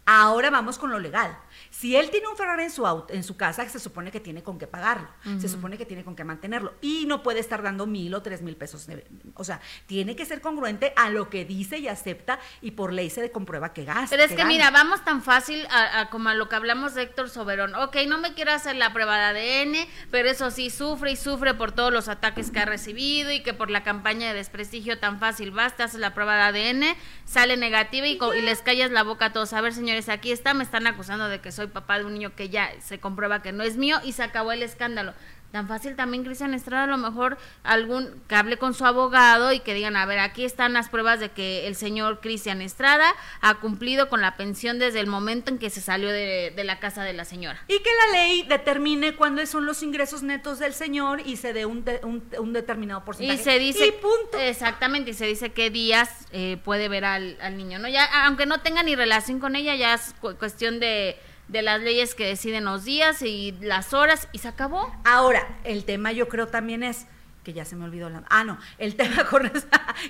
[0.06, 1.38] Ahora vamos con lo legal.
[1.70, 4.44] Si él tiene un Ferrari en su auto, en su casa, se supone que tiene
[4.44, 5.08] con qué pagarlo,
[5.40, 8.42] se supone que tiene con qué mantenerlo y no puede estar dando mil o tres
[8.42, 8.86] mil pesos.
[8.88, 12.92] de- o sea, tiene que ser congruente a lo que dice y acepta y por
[12.94, 14.10] ley se le comprueba que gasta.
[14.16, 17.04] Pero es que mira, vamos tan fácil a, a como a lo que hablamos de
[17.04, 17.74] Héctor Soberón.
[17.76, 19.24] Ok, no me quiero hacer la prueba de
[19.64, 23.42] ADN, pero eso sí, sufre y sufre por todos los ataques que ha recibido y
[23.44, 26.96] que por la campaña de desprestigio tan fácil vas, te haces la prueba de ADN,
[27.26, 29.54] sale negativa y les callas la boca a todos.
[29.54, 32.36] A ver, señores, aquí está, me están acusando de que soy papá de un niño
[32.36, 35.14] que ya se comprueba que no es mío y se acabó el escándalo.
[35.52, 39.60] Tan fácil también, Cristian Estrada, a lo mejor algún que hable con su abogado y
[39.60, 43.54] que digan, a ver, aquí están las pruebas de que el señor Cristian Estrada ha
[43.60, 47.04] cumplido con la pensión desde el momento en que se salió de, de la casa
[47.04, 47.64] de la señora.
[47.68, 51.68] Y que la ley determine cuáles son los ingresos netos del señor y se dé
[51.68, 53.40] un, de- un- un determinado porcentaje.
[53.40, 54.40] Y se dice, Y punto.
[54.40, 57.88] exactamente, y se dice qué días eh, puede ver al, al niño, ¿no?
[57.88, 61.16] Ya, aunque no tenga ni relación con ella, ya es cu- cuestión de,
[61.48, 64.94] de las leyes que deciden los días y las horas y se acabó.
[65.04, 67.06] Ahora, el tema yo creo también es
[67.44, 69.44] que ya se me olvidó la ah no el tema con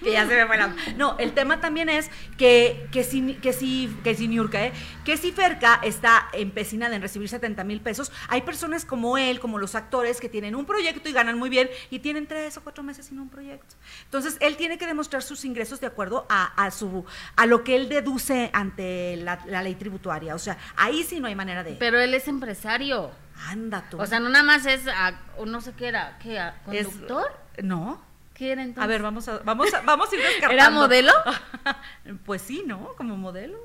[0.04, 3.54] que ya se me fue la no el tema también es que que si que
[3.54, 4.74] si que si Niurka, ¿eh?
[5.04, 9.58] que si Ferca está empecinada en recibir 70 mil pesos hay personas como él como
[9.58, 12.84] los actores que tienen un proyecto y ganan muy bien y tienen tres o cuatro
[12.84, 16.72] meses sin un proyecto entonces él tiene que demostrar sus ingresos de acuerdo a, a
[16.72, 21.20] su a lo que él deduce ante la, la ley tributaria o sea ahí sí
[21.20, 23.12] no hay manera de Pero él es empresario.
[23.48, 26.40] Anda tú O sea, no nada más es, a- o no sé qué era, ¿qué?
[26.40, 27.40] a- Es- ¿Conductor?
[27.62, 28.02] no
[28.34, 28.84] ¿Qué era entonces?
[28.84, 30.54] A ver, vamos a, vamos a, vamos a ir descartando.
[30.54, 31.14] ¿Era modelo?
[32.26, 32.94] pues sí, ¿no?
[32.98, 33.58] Como modelo.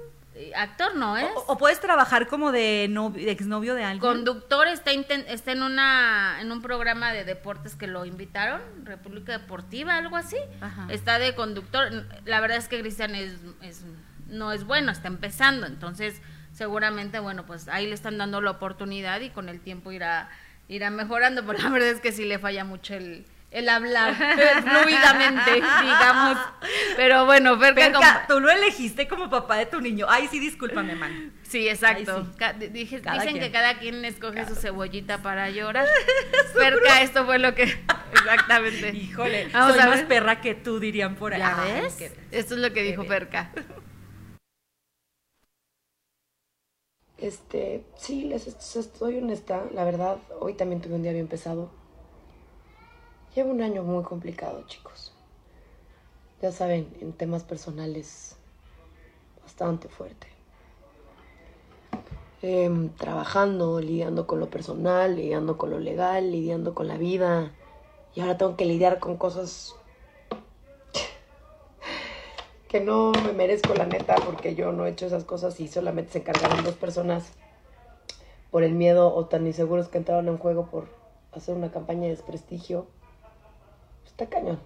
[0.55, 1.27] Actor no es.
[1.35, 4.01] O, o puedes trabajar como de, novio- de exnovio de alguien.
[4.01, 9.33] Conductor está, inten- está en una en un programa de deportes que lo invitaron, República
[9.33, 10.37] Deportiva, algo así.
[10.61, 10.87] Ajá.
[10.91, 11.89] Está de conductor.
[12.25, 13.83] La verdad es que Cristian es, es-
[14.29, 16.21] no es bueno, está empezando, entonces
[16.59, 20.29] seguramente bueno, pues ahí le están dando la oportunidad y con el tiempo irá
[20.69, 24.15] irá mejorando, pero la verdad es que sí le falla mucho el el hablar
[24.63, 26.37] fluidamente, digamos.
[26.97, 30.05] Pero bueno, Ferca, com- tú lo elegiste como papá de tu niño.
[30.07, 31.33] Ay, sí, discúlpame, man.
[31.45, 32.25] Sí, exacto.
[32.27, 32.37] Sí.
[32.39, 33.45] Ca- di- dije- Cada dicen quien.
[33.45, 35.87] que cada quien escoge su cebollita para llorar.
[36.53, 37.63] Cerca, esto fue lo que.
[38.13, 38.91] Exactamente.
[38.95, 41.41] Híjole, Vamos soy a más perra que tú, dirían por ahí.
[41.41, 41.97] ¿Ya ves?
[42.31, 43.05] Esto es lo que dijo.
[43.07, 43.51] Perca.
[47.19, 51.69] Este, sí, les est- estoy honesta, la verdad, hoy también tuve un día bien pesado.
[53.35, 55.13] Llevo un año muy complicado, chicos.
[56.41, 58.37] Ya saben, en temas personales,
[59.43, 60.29] bastante fuerte.
[62.41, 67.51] Em, trabajando, lidiando con lo personal, lidiando con lo legal, lidiando con la vida.
[68.15, 69.75] Y ahora tengo que lidiar con cosas
[72.69, 76.13] que no me merezco la neta porque yo no he hecho esas cosas y solamente
[76.13, 77.33] se encargaron dos personas
[78.51, 80.89] por el miedo o tan inseguros que entraron en juego por
[81.33, 82.87] hacer una campaña de desprestigio.
[84.05, 84.61] Está cañón.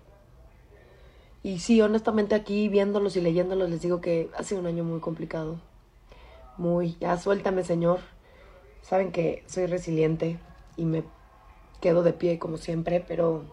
[1.44, 5.00] Y sí, honestamente aquí viéndolos y leyéndolos les digo que ha sido un año muy
[5.00, 5.60] complicado.
[6.56, 8.00] Muy, ya suéltame señor.
[8.82, 10.40] Saben que soy resiliente
[10.76, 11.04] y me
[11.80, 13.44] quedo de pie como siempre, pero...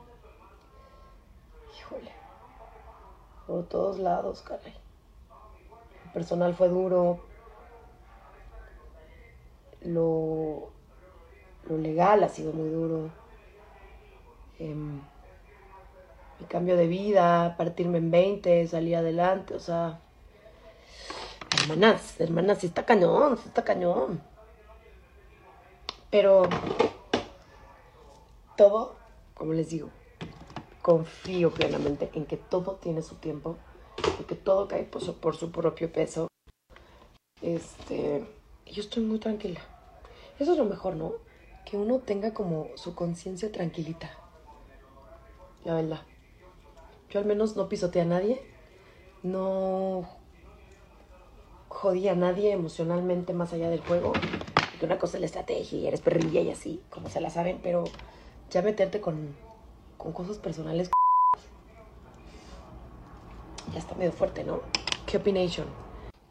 [1.77, 2.19] Híjole
[3.49, 4.75] por todos lados, caray.
[6.05, 7.19] El personal fue duro.
[9.81, 10.69] lo,
[11.67, 13.09] lo legal ha sido muy duro.
[14.59, 15.01] Em,
[16.39, 19.99] mi cambio de vida, partirme en 20, salir adelante, o sea,
[21.63, 24.21] hermanas, hermanas, sí está cañón, sí está cañón.
[26.11, 26.43] Pero
[28.55, 28.95] todo,
[29.33, 29.89] como les digo,
[30.89, 33.57] confío plenamente en que todo tiene su tiempo,
[34.17, 36.27] en que todo cae por su, propio peso.
[37.43, 38.25] Este,
[38.65, 39.59] yo estoy muy tranquila.
[40.39, 41.13] Eso es lo mejor, ¿no?
[41.63, 44.09] Que uno tenga como su conciencia tranquilita.
[45.63, 46.01] La verdad.
[47.11, 48.41] Yo al menos no pisoteé a nadie.
[49.21, 50.09] No
[51.67, 54.13] jodí a nadie emocionalmente más allá del juego.
[54.79, 57.59] Que una cosa es la estrategia y eres perrilla y así, como se la saben,
[57.61, 57.83] pero
[58.49, 59.35] ya meterte con,
[59.99, 60.89] con cosas personales
[63.71, 64.61] ya está medio fuerte, ¿no?
[65.05, 65.67] ¿Qué opination?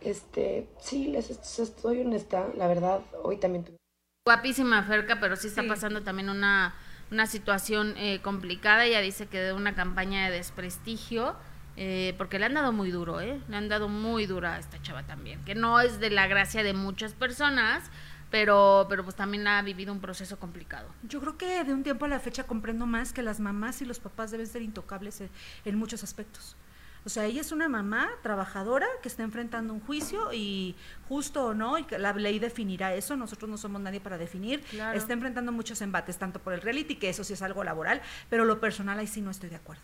[0.01, 3.77] Este, sí, les estoy honesta, la verdad, hoy también tuve...
[4.25, 6.75] Guapísima Ferca, pero sí está pasando también una,
[7.11, 8.85] una situación eh, complicada.
[8.85, 11.37] Ella dice que de una campaña de desprestigio,
[11.77, 13.41] eh, porque le han dado muy duro, ¿eh?
[13.49, 16.63] Le han dado muy dura a esta chava también, que no es de la gracia
[16.63, 17.91] de muchas personas,
[18.31, 20.89] pero, pero pues también ha vivido un proceso complicado.
[21.03, 23.85] Yo creo que de un tiempo a la fecha comprendo más que las mamás y
[23.85, 25.23] los papás deben ser intocables
[25.65, 26.57] en muchos aspectos.
[27.05, 30.75] O sea, ella es una mamá trabajadora que está enfrentando un juicio y
[31.09, 34.63] justo o no, y la ley definirá eso, nosotros no somos nadie para definir,
[34.93, 38.45] está enfrentando muchos embates, tanto por el reality, que eso sí es algo laboral, pero
[38.45, 39.83] lo personal ahí sí no estoy de acuerdo.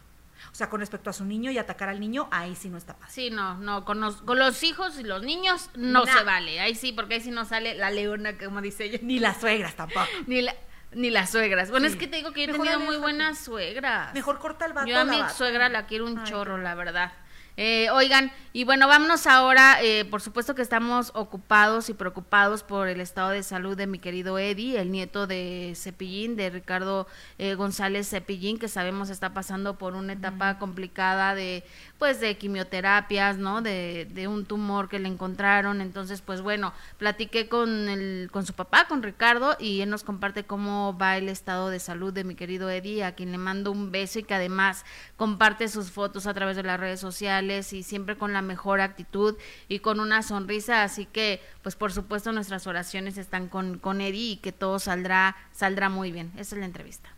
[0.53, 2.95] O sea, con respecto a su niño y atacar al niño, ahí sí no está
[2.95, 3.25] fácil.
[3.25, 6.61] Sí, no, no, con los, con los hijos y los niños no se vale.
[6.61, 8.99] Ahí sí, porque ahí sí no sale la leona, como dice ella.
[9.03, 10.07] Ni las suegras tampoco.
[10.27, 10.55] Ni la,
[10.93, 11.71] ni las suegras.
[11.71, 14.15] Bueno, es que te digo que yo he tenido muy buenas suegras.
[14.15, 14.87] Mejor corta el vato.
[14.87, 17.13] Yo a mi suegra la quiero un chorro, la verdad.
[17.57, 22.89] Eh, oigan, y bueno, vámonos ahora, eh, por supuesto que estamos ocupados y preocupados por
[22.89, 27.07] el estado de salud de mi querido Eddie, el nieto de Cepillín, de Ricardo
[27.39, 31.63] eh, González Cepillín, que sabemos está pasando por una etapa complicada de,
[31.99, 33.63] pues, de quimioterapias, ¿no?
[33.63, 35.81] De, de, un tumor que le encontraron.
[35.81, 40.45] Entonces, pues bueno, platiqué con, el, con su papá, con Ricardo, y él nos comparte
[40.45, 43.93] cómo va el estado de salud de mi querido Eddie, a quien le mando un
[43.93, 44.85] beso y que además
[45.17, 49.37] comparte sus fotos a través de las redes sociales y siempre con la mejor actitud
[49.69, 50.83] y con una sonrisa.
[50.83, 55.37] Así que, pues por supuesto, nuestras oraciones están con, con Eddie y que todo saldrá,
[55.53, 56.33] saldrá muy bien.
[56.37, 57.14] Esa es la entrevista.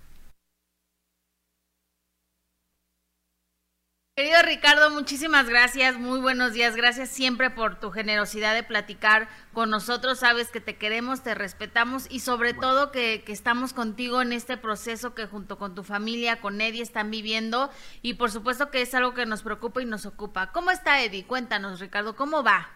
[4.19, 9.69] Querido Ricardo, muchísimas gracias, muy buenos días, gracias siempre por tu generosidad de platicar con
[9.69, 14.33] nosotros, sabes que te queremos, te respetamos y sobre todo que, que, estamos contigo en
[14.33, 17.69] este proceso que junto con tu familia, con Eddie están viviendo
[18.01, 20.51] y por supuesto que es algo que nos preocupa y nos ocupa.
[20.51, 21.27] ¿Cómo está Eddie?
[21.27, 22.71] Cuéntanos Ricardo, ¿cómo va?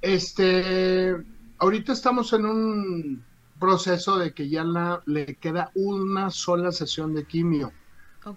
[0.00, 1.16] Este,
[1.58, 3.24] ahorita estamos en un
[3.58, 7.72] proceso de que ya la, le queda una sola sesión de quimio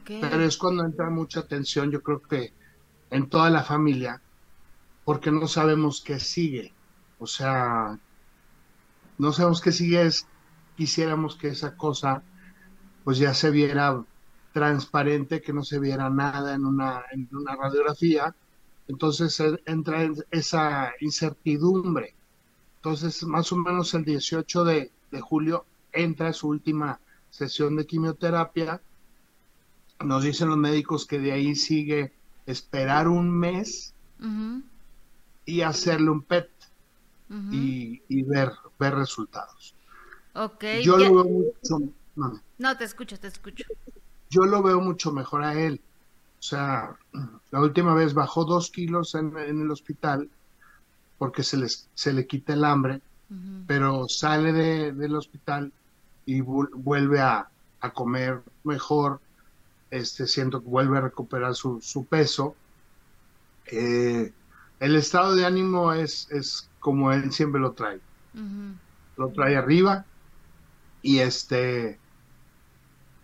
[0.05, 2.53] pero es cuando entra mucha tensión, yo creo que
[3.09, 4.21] en toda la familia,
[5.03, 6.73] porque no sabemos qué sigue.
[7.19, 7.99] O sea,
[9.17, 10.27] no sabemos qué sigue, es,
[10.75, 12.23] quisiéramos que esa cosa
[13.03, 14.03] pues ya se viera
[14.53, 18.35] transparente, que no se viera nada en una, en una radiografía.
[18.87, 22.15] Entonces entra esa incertidumbre.
[22.77, 26.99] Entonces, más o menos el 18 de, de julio entra su última
[27.29, 28.81] sesión de quimioterapia
[30.03, 32.13] nos dicen los médicos que de ahí sigue
[32.45, 33.93] esperar un mes
[35.45, 36.49] y hacerle un PET
[37.51, 39.73] y, ver, ver resultados.
[40.33, 40.63] Ok.
[40.83, 41.93] Yo lo veo mucho.
[42.57, 42.77] No.
[42.77, 43.63] te escucho, te escucho.
[44.29, 45.81] Yo lo veo mucho mejor a él.
[46.39, 46.95] O sea,
[47.51, 50.29] la última vez bajó dos kilos en, el hospital
[51.17, 53.01] porque se, les, se le quita el hambre,
[53.67, 54.51] pero sale
[54.91, 55.71] del hospital
[56.25, 57.47] y vuelve a,
[57.79, 59.19] a comer mejor,
[59.91, 62.55] este, siento que vuelve a recuperar su, peso.
[63.67, 64.31] Eh,
[64.79, 67.99] el estado de ánimo es, es como él siempre lo trae.
[69.17, 70.05] Lo trae arriba
[71.01, 71.99] y este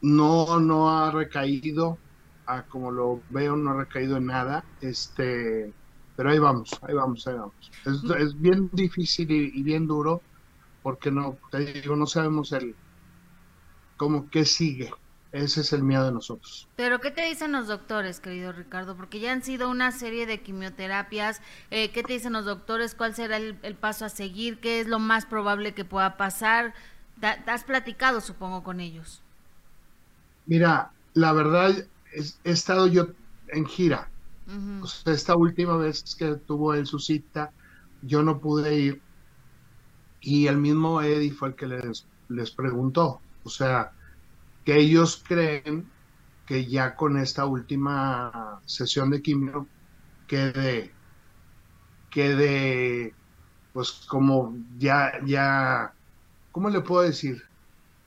[0.01, 1.97] no, no ha recaído,
[2.45, 4.63] a como lo veo, no ha recaído en nada.
[4.81, 5.73] Este,
[6.15, 7.71] pero ahí vamos, ahí vamos, ahí vamos.
[7.85, 10.21] Es, bien difícil y, bien duro
[10.83, 12.75] porque no, te digo, no sabemos el
[13.97, 14.91] cómo qué sigue.
[15.31, 16.67] Ese es el miedo de nosotros.
[16.75, 18.95] Pero ¿qué te dicen los doctores, querido Ricardo?
[18.95, 21.41] Porque ya han sido una serie de quimioterapias.
[21.69, 22.95] Eh, ¿Qué te dicen los doctores?
[22.95, 24.59] ¿Cuál será el, paso a seguir?
[24.59, 26.73] ¿Qué es lo más probable que pueda pasar?
[27.19, 29.21] ¿Te has platicado, supongo, con ellos?
[30.45, 31.75] Mira, la verdad,
[32.13, 33.09] he estado yo
[33.49, 34.09] en gira.
[35.05, 37.51] esta última vez que tuvo él su cita,
[38.01, 39.01] yo no pude ir
[40.21, 43.91] Y el mismo Eddie fue el que les, les preguntó, o sea,
[44.67, 45.89] que ellos creen
[46.45, 49.65] que ya con esta última sesión de quimio
[50.27, 50.91] quede,
[52.09, 53.13] quede,
[53.71, 55.93] pues como ya, ya,
[56.51, 57.41] ¿cómo le puedo decir?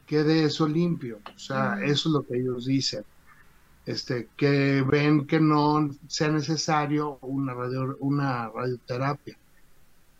[0.04, 3.06] Quede eso limpio, o sea, eso es lo que ellos dicen.
[3.86, 9.38] Este, que ven que no sea necesario una, radio, una radioterapia.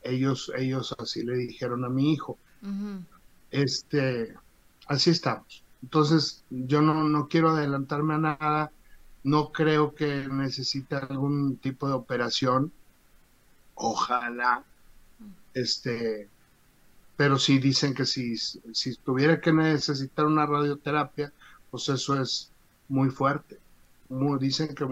[0.03, 2.39] Ellos, ellos así le dijeron a mi hijo.
[3.51, 4.35] Este,
[4.87, 5.63] así estamos.
[5.83, 8.73] Entonces, yo no, no quiero adelantarme a nada,
[9.23, 12.73] no creo que necesite algún tipo de operación,
[13.75, 14.65] ojalá,
[15.55, 16.29] este,
[17.17, 21.33] pero sí dicen que si, si tuviera que necesitar una radioterapia,
[21.71, 22.53] pues eso es
[22.89, 23.59] muy fuerte.
[24.41, 24.87] Dicen que,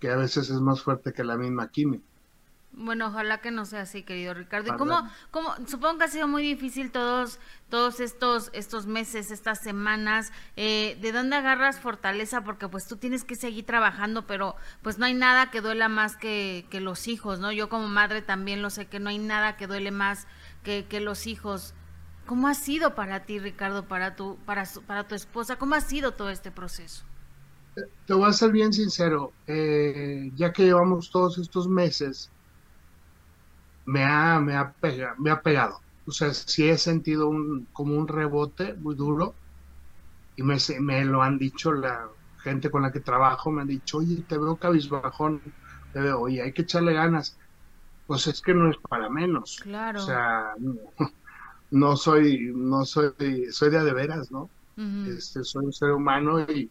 [0.00, 2.11] que a veces es más fuerte que la misma química.
[2.74, 4.74] Bueno, ojalá que no sea así, querido Ricardo.
[4.74, 9.60] ¿Y cómo, cómo, supongo que ha sido muy difícil todos, todos estos, estos meses, estas
[9.60, 12.44] semanas, eh, ¿de dónde agarras fortaleza?
[12.44, 16.16] Porque pues tú tienes que seguir trabajando, pero pues no hay nada que duela más
[16.16, 17.52] que, que los hijos, ¿no?
[17.52, 20.26] Yo como madre también lo sé, que no hay nada que duele más
[20.62, 21.74] que, que los hijos.
[22.24, 25.56] ¿Cómo ha sido para ti, Ricardo, para tu, para, para tu esposa?
[25.56, 27.04] ¿Cómo ha sido todo este proceso?
[28.06, 32.30] Te voy a ser bien sincero, eh, ya que llevamos todos estos meses,
[33.84, 34.74] me ha, me ha,
[35.18, 35.80] me ha pegado.
[36.06, 39.34] O sea, sí he sentido un, como un rebote muy duro
[40.36, 42.08] y me, me lo han dicho la
[42.42, 45.42] gente con la que trabajo, me han dicho, oye, te veo cabizbajón,
[45.92, 47.38] te veo, oye, hay que echarle ganas.
[48.06, 49.60] Pues es que no es para menos.
[49.62, 50.00] Claro.
[50.02, 50.54] O sea,
[51.70, 53.12] no, soy, no soy,
[53.50, 54.50] soy de de veras, ¿no?
[55.06, 56.70] este, soy un ser humano y,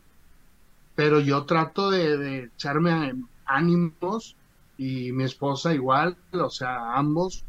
[0.95, 3.13] pero yo trato de, de echarme
[3.45, 4.35] ánimos
[4.81, 7.45] y mi esposa igual, o sea, ambos.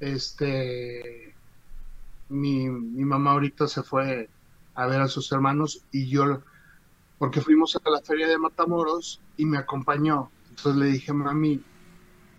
[0.00, 1.34] Este,
[2.30, 4.30] mi, mi mamá ahorita se fue
[4.74, 6.40] a ver a sus hermanos y yo,
[7.18, 10.30] porque fuimos a la feria de Matamoros y me acompañó.
[10.48, 11.62] Entonces le dije, mami,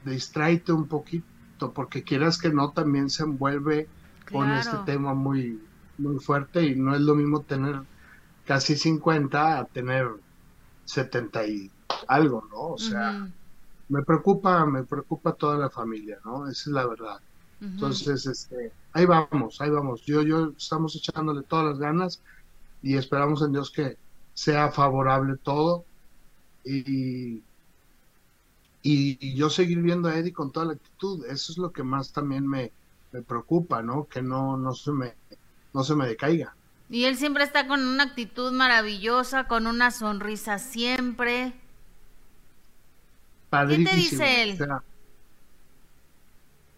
[0.03, 3.87] distráete un poquito, porque quieras que no, también se envuelve
[4.31, 5.61] con este tema muy,
[5.99, 7.83] muy fuerte y no es lo mismo tener
[8.45, 10.09] casi 50 a tener
[10.85, 11.71] 70 y
[12.07, 12.61] algo, ¿no?
[12.69, 13.29] O sea,
[13.89, 16.47] me preocupa, me preocupa toda la familia, ¿no?
[16.47, 17.19] Esa es la verdad.
[17.61, 20.01] Entonces, este, ahí vamos, ahí vamos.
[20.01, 22.21] Yo, yo estamos echándole todas las ganas
[22.81, 23.97] y esperamos en Dios que
[24.33, 25.85] sea favorable todo
[26.65, 27.41] y,
[28.81, 31.25] y, yo seguir viendo a Eddie con toda la actitud.
[31.25, 32.71] Eso es lo que más también me,
[33.13, 34.07] me preocupa, ¿no?
[34.09, 35.13] Que no, no se me,
[35.73, 36.55] no se me decaiga.
[36.89, 41.53] Y él siempre está con una actitud maravillosa, con una sonrisa siempre.
[43.67, 44.57] ¿Qué te dice él?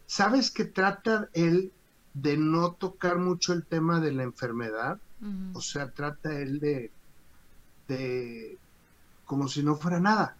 [0.05, 1.71] ¿Sabes que trata él
[2.13, 4.99] de no tocar mucho el tema de la enfermedad?
[5.53, 6.91] O sea, trata él de,
[7.87, 8.57] de
[9.25, 10.37] como si no fuera nada.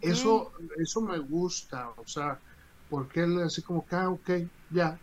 [0.00, 2.38] Eso, eso me gusta, o sea,
[2.88, 4.30] porque él así como que, ah, ok,
[4.70, 4.98] ya.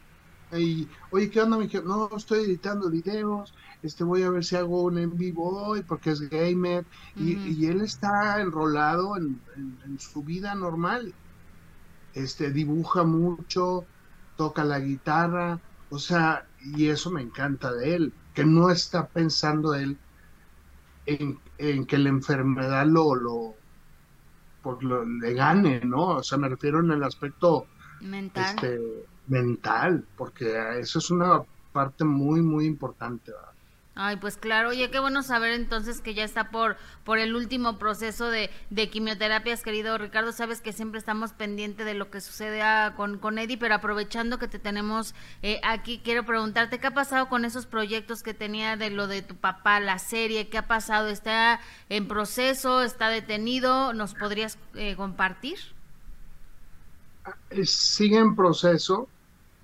[0.53, 1.57] Y, Oye, ¿qué onda?
[1.57, 5.81] Me no, estoy editando videos, este voy a ver si hago un en vivo hoy
[5.81, 6.85] porque es gamer
[7.15, 9.39] y, él está enrolado en,
[9.97, 11.13] su vida normal.
[12.13, 13.85] Este dibuja mucho
[14.35, 15.59] toca la guitarra
[15.89, 19.97] o sea y eso me encanta de él que no está pensando él
[21.05, 23.55] en, que la enfermedad lo lo,
[24.63, 27.67] por lo le gane no o sea me refiero en el aspecto
[28.01, 28.55] mental.
[28.55, 28.79] este,
[29.27, 33.31] mental porque eso es una parte muy muy importante.
[33.93, 37.77] Ay, pues claro, oye, qué bueno saber entonces que ya está por, por el último
[37.77, 40.31] proceso de, de quimioterapias, querido Ricardo.
[40.31, 42.63] Sabes que siempre estamos pendientes de lo que sucede
[42.95, 47.27] con, con Eddie, pero aprovechando que te tenemos eh, aquí, quiero preguntarte, ¿qué ha pasado
[47.27, 50.47] con esos proyectos que tenía de lo de tu papá, la serie?
[50.47, 51.09] ¿Qué ha pasado?
[51.09, 52.83] ¿Está en proceso?
[52.83, 53.93] ¿Está detenido?
[53.93, 55.59] ¿Nos podrías eh, compartir?
[57.63, 59.07] Sigue en proceso.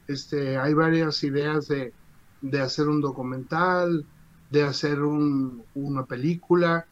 [0.07, 1.93] Este, hay varias ideas de,
[2.41, 4.05] de hacer un documental,
[4.49, 6.85] de hacer un, una película,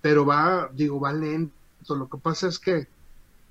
[0.00, 1.54] pero va, digo, va lento.
[1.88, 2.88] Lo que pasa es que,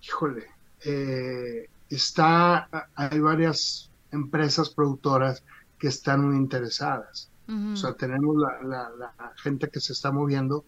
[0.01, 0.47] híjole,
[0.85, 5.43] eh, está, hay varias empresas productoras
[5.77, 7.29] que están muy interesadas.
[7.73, 10.65] O sea, tenemos la, la, gente que se está moviendo,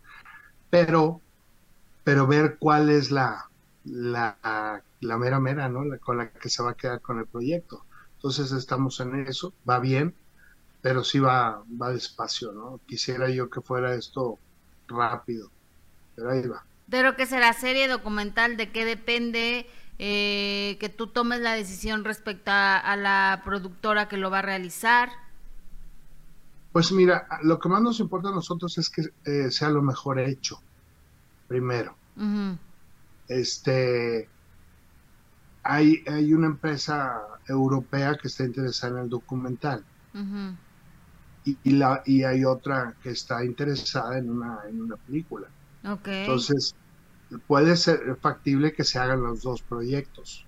[0.71, 1.21] pero,
[2.03, 3.51] pero ver cuál es la,
[3.85, 5.83] la, la mera mera, ¿no?
[5.83, 7.85] La, con la que se va a quedar con el proyecto.
[8.15, 10.15] Entonces estamos en eso, va bien,
[10.81, 12.79] pero sí va, va despacio, ¿no?
[12.87, 14.39] Quisiera yo que fuera esto
[14.87, 15.49] rápido,
[16.15, 16.63] pero ahí va.
[16.89, 18.57] ¿Pero qué será serie documental?
[18.57, 19.67] ¿De qué depende?
[20.03, 25.09] eh, que tú tomes la decisión respecto a, la productora que lo va a realizar?
[26.71, 30.19] Pues mira, lo que más nos importa a nosotros es que eh, sea lo mejor
[30.19, 30.59] hecho,
[31.47, 31.95] primero.
[33.27, 34.27] Este,
[35.63, 39.83] hay, hay una empresa europea que está interesada en el documental.
[41.45, 45.47] y, y, la, y hay otra que está interesada en una, en una película.
[45.83, 46.75] Entonces,
[47.47, 50.45] puede ser factible que se hagan los dos proyectos,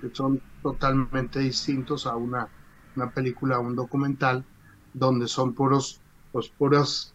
[0.00, 2.48] que son totalmente distintos a una,
[2.96, 4.44] una película, un documental,
[4.94, 6.00] donde son puros,
[6.32, 7.14] pues puras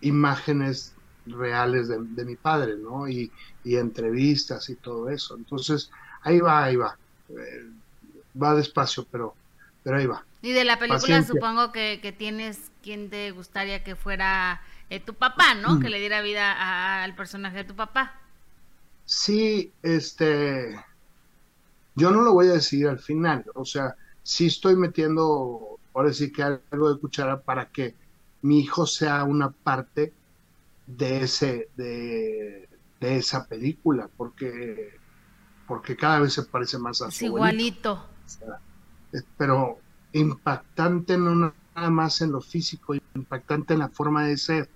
[0.00, 0.94] imágenes
[1.26, 3.08] reales de, mi padre, ¿no?
[3.08, 3.30] Y,
[3.64, 5.36] entrevistas y todo eso.
[5.36, 5.90] Entonces,
[6.22, 6.96] ahí va, ahí va.
[7.30, 7.70] Eh,
[8.40, 9.34] va despacio, pero,
[9.82, 10.24] pero ahí va.
[10.42, 14.60] Y de la película supongo que, que tienes quien te gustaría que fuera
[14.90, 15.74] eh, tu papá, ¿no?
[15.74, 15.80] Mm.
[15.82, 18.20] Que le diera vida al personaje de tu papá.
[19.04, 20.78] Sí, este,
[21.94, 26.30] yo no lo voy a decir al final, o sea, sí estoy metiendo, ahora sí
[26.30, 27.94] que algo de cuchara para que
[28.42, 30.12] mi hijo sea una parte
[30.86, 32.68] de ese, de,
[33.00, 34.97] esa película, porque,
[35.68, 38.02] porque cada vez se parece más a su igualito.
[39.36, 39.78] pero
[40.12, 44.70] impactante no nada más en lo físico, impactante en la forma de ser.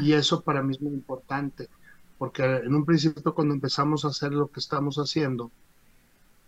[0.00, 1.68] Y eso para mí es muy importante,
[2.18, 5.52] porque en un principio cuando empezamos a hacer lo que estamos haciendo,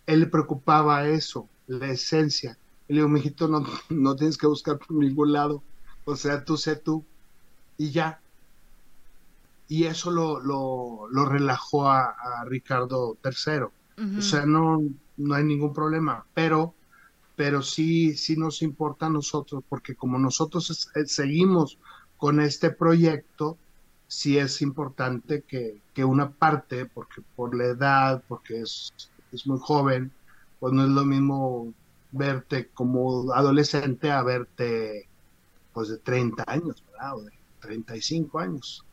[0.05, 2.57] él le preocupaba eso, la esencia.
[2.87, 5.63] Y le digo, mijito, no, no tienes que buscar por ningún lado,
[6.03, 7.05] o sea, tú sé tú,
[7.77, 8.19] y ya.
[9.67, 14.17] Y eso lo, lo, relajó a, Ricardo III.
[14.17, 14.81] O sea, no,
[15.17, 16.73] no hay ningún problema, pero,
[17.35, 21.79] pero sí, sí nos importa a nosotros, porque como nosotros seguimos
[22.17, 23.57] con este proyecto
[24.07, 28.93] sí es importante que, una parte, porque por la edad, porque es,
[29.31, 30.11] es, muy joven,
[30.59, 31.73] pues no es lo mismo
[32.11, 35.07] verte como adolescente a verte
[35.73, 37.15] pues de 30 años, ¿verdad?
[37.17, 38.85] O de 35 años.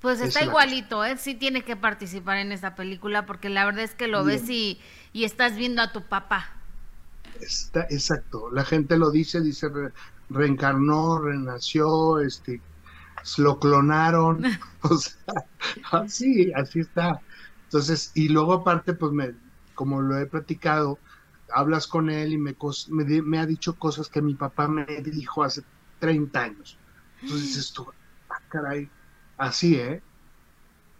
[0.00, 1.16] Pues está igualito, ¿eh?
[1.16, 4.78] Sí tiene que participar en esta película porque la verdad es que lo ves y,
[5.12, 6.50] y, estás viendo a tu papá.
[7.40, 9.68] Está, exacto, la gente lo dice, dice,
[10.30, 12.60] reencarnó, renació, este,
[13.38, 14.44] lo clonaron,
[14.82, 15.34] o sea,
[15.92, 17.20] así, así está.
[17.64, 19.34] Entonces, y luego aparte, pues me,
[19.74, 20.98] como lo he platicado,
[21.52, 22.56] hablas con él y me,
[22.88, 25.62] me, ha dicho cosas que mi papá me dijo hace
[26.00, 26.78] 30 años.
[27.22, 27.86] Entonces dices tú,
[28.30, 28.88] ah, caray,
[29.36, 30.02] así, ¿eh?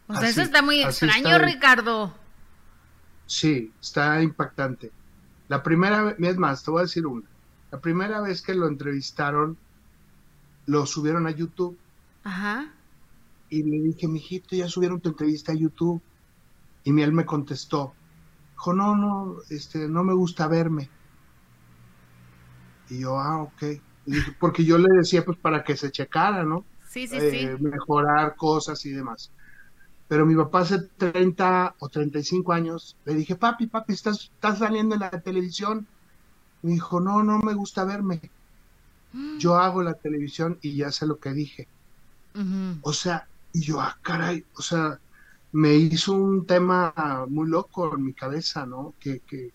[0.06, 2.14] Pues eso está muy extraño, Ricardo.
[3.26, 4.92] Sí, está impactante.
[5.48, 7.26] La primera vez, es más, te voy a decir una.
[7.70, 9.56] La primera vez que lo entrevistaron,
[10.66, 11.76] lo subieron a YouTube.
[12.22, 12.72] Ajá.
[13.50, 16.00] Y le dije, mijito, ya subieron tu entrevista a YouTube.
[16.84, 17.94] Y él me contestó,
[18.52, 20.88] dijo, no, no, este, no me gusta verme.
[22.88, 23.62] Y yo, ah, ok.
[24.38, 26.64] porque yo le decía, pues, para que se checara, ¿no?
[27.06, 27.16] Sí.
[27.18, 29.30] Eh, mejorar cosas y demás.
[30.08, 34.94] Pero mi papá hace 30 o 35 años, le dije, papi, papi, estás, estás saliendo
[34.94, 35.86] en la televisión.
[36.62, 38.20] Me dijo, no, no me gusta verme.
[39.12, 39.38] Mm.
[39.38, 41.68] Yo hago la televisión y ya sé lo que dije.
[42.82, 45.00] O sea, y yo, ah, caray, o sea,
[45.52, 46.92] me hizo un tema
[47.28, 48.92] muy loco en mi cabeza, ¿no?
[49.00, 49.52] Que, que,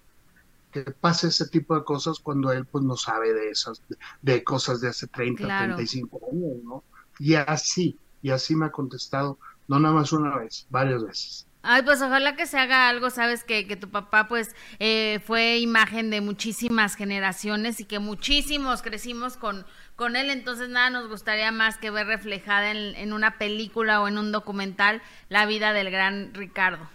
[0.71, 3.83] que pase ese tipo de cosas cuando él pues no sabe de esas,
[4.23, 6.83] de, cosas de hace 30, 35 años, ¿no?
[7.19, 9.37] Y así, y así me ha contestado,
[9.67, 11.47] no nada más una vez, varias veces.
[11.63, 15.59] Ay, pues ojalá que se haga algo, sabes que, que tu papá pues eh, fue
[15.59, 21.51] imagen de muchísimas generaciones y que muchísimos crecimos con, con él, entonces nada nos gustaría
[21.51, 25.91] más que ver reflejada en, en una película o en un documental la vida del
[25.91, 26.89] gran Ricardo.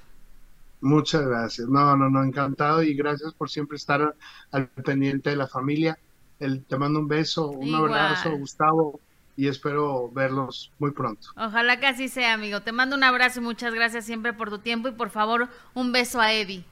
[0.80, 4.14] Muchas gracias, no, no, no, encantado y gracias por siempre estar
[4.50, 5.98] al pendiente de la familia.
[6.38, 9.00] El, te mando un beso, un abrazo, Gustavo,
[9.36, 11.28] y espero verlos muy pronto.
[11.36, 12.62] Ojalá que así sea, amigo.
[12.62, 15.92] Te mando un abrazo y muchas gracias siempre por tu tiempo y por favor un
[15.92, 16.64] beso a Eddie.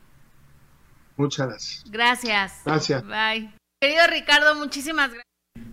[1.17, 1.85] Muchas gracias.
[1.91, 2.63] Gracias.
[2.65, 3.05] Gracias.
[3.07, 3.53] Bye.
[3.81, 5.25] Querido Ricardo, muchísimas gracias.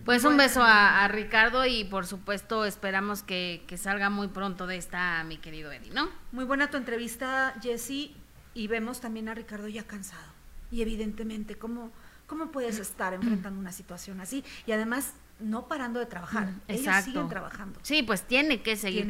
[0.06, 4.76] Pues un beso a, Ricardo y por supuesto esperamos que, que, salga muy pronto de
[4.76, 6.10] esta, mi querido Eddie, ¿no?
[6.32, 8.16] Muy buena tu entrevista, Jessy,
[8.54, 10.34] y vemos también a Ricardo ya cansado.
[10.72, 11.92] Y evidentemente, ¿cómo,
[12.28, 14.44] cómo puedes estar enfrentando una situación así?
[14.66, 16.48] Y además no parando de trabajar.
[16.48, 17.80] Mm, Ellos siguen trabajando.
[17.82, 19.08] Sí, pues tiene que seguir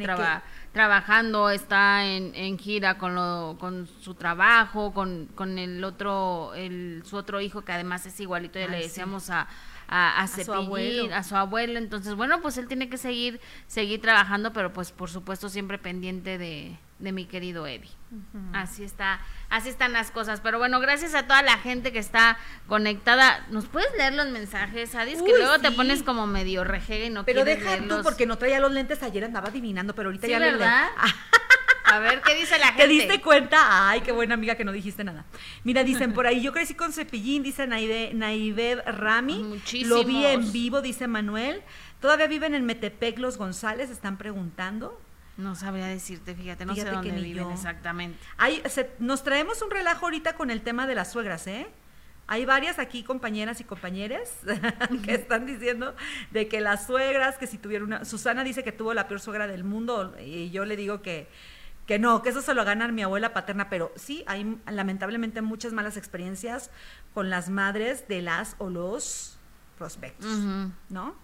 [0.72, 7.02] trabajando, está en, en gira con, lo, con su trabajo, con, con el otro, el,
[7.04, 9.46] su otro hijo que además es igualito, ya le decíamos a,
[9.88, 11.14] a, a, su abuelo.
[11.14, 11.78] a su abuelo.
[11.78, 16.38] Entonces, bueno, pues él tiene que seguir, seguir trabajando, pero pues por supuesto siempre pendiente
[16.38, 17.90] de, de mi querido Eddie.
[18.52, 19.20] Así está,
[19.50, 20.40] así están las cosas.
[20.40, 23.44] Pero bueno, gracias a toda la gente que está conectada.
[23.50, 25.20] ¿Nos puedes leer los mensajes, Adis?
[25.20, 28.60] que luego te pones como medio rejega y no Pero deja tú, porque no traía
[28.60, 30.88] los lentes ayer, andaba adivinando, pero ahorita ya ¿verdad?
[31.92, 32.82] A ver, ¿qué dice la gente?
[32.82, 33.90] ¿Te diste cuenta?
[33.90, 35.26] Ay, qué buena amiga que no dijiste nada.
[35.62, 39.42] Mira, dicen por ahí, yo crecí con Cepillín, dice Naide, Rami.
[39.42, 39.96] Muchísimo.
[39.96, 41.62] Lo vi en vivo, dice Manuel.
[42.00, 44.98] Todavía viven en Metepec los González, están preguntando.
[45.36, 48.18] No sabría decirte, fíjate, no sé dónde viven exactamente.
[48.98, 51.66] nos traemos un relajo ahorita con el tema de las suegras, ¿eh?
[52.26, 54.28] Hay varias aquí compañeras y compañeros
[55.04, 55.94] que están diciendo
[56.30, 58.04] de que las suegras, que si tuvieron una...
[58.04, 61.28] Susana dice que tuvo la peor suegra del mundo y yo le digo que,
[61.86, 65.72] que no, que eso se lo gana mi abuela paterna, pero sí hay lamentablemente muchas
[65.72, 66.70] malas experiencias
[67.14, 69.36] con las madres de las o los
[69.78, 70.26] prospectos,
[70.88, 71.14] ¿no?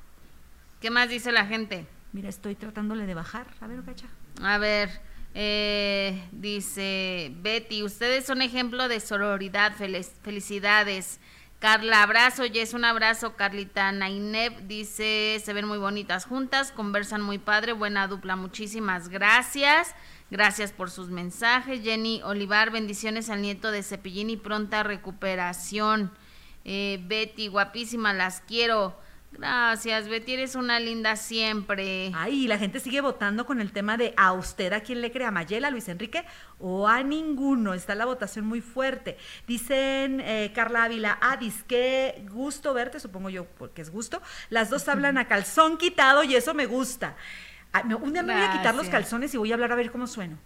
[0.81, 1.87] ¿Qué más dice la gente?
[2.13, 3.47] Mira, estoy tratándole de bajar.
[3.61, 4.07] A ver, Cacha.
[4.43, 5.01] A ver,
[5.35, 9.73] eh, dice Betty, ustedes son ejemplo de sororidad.
[9.75, 11.21] felicidades.
[11.59, 13.35] Carla, abrazo, y es un abrazo.
[13.35, 19.95] Carlita Naineb dice, se ven muy bonitas juntas, conversan muy padre, buena dupla, muchísimas gracias.
[20.31, 21.83] Gracias por sus mensajes.
[21.83, 26.11] Jenny Olivar, bendiciones al nieto de Cepillín y pronta recuperación.
[26.65, 28.95] Eh, Betty, guapísima, las quiero.
[29.31, 32.11] Gracias, Betty, eres una linda siempre.
[32.15, 35.27] Ay, la gente sigue votando con el tema de a usted a quién le cree,
[35.27, 36.25] a Mayela, Luis Enrique
[36.59, 37.73] o a ninguno.
[37.73, 39.17] Está la votación muy fuerte.
[39.47, 44.21] Dicen eh, Carla Ávila, Adis, qué gusto verte, supongo yo porque es gusto.
[44.51, 47.17] Las dos hablan a calzón quitado y eso me gusta.
[47.73, 49.91] Ah, un día me voy a quitar los calzones y voy a hablar a ver
[49.91, 50.39] cómo sueno.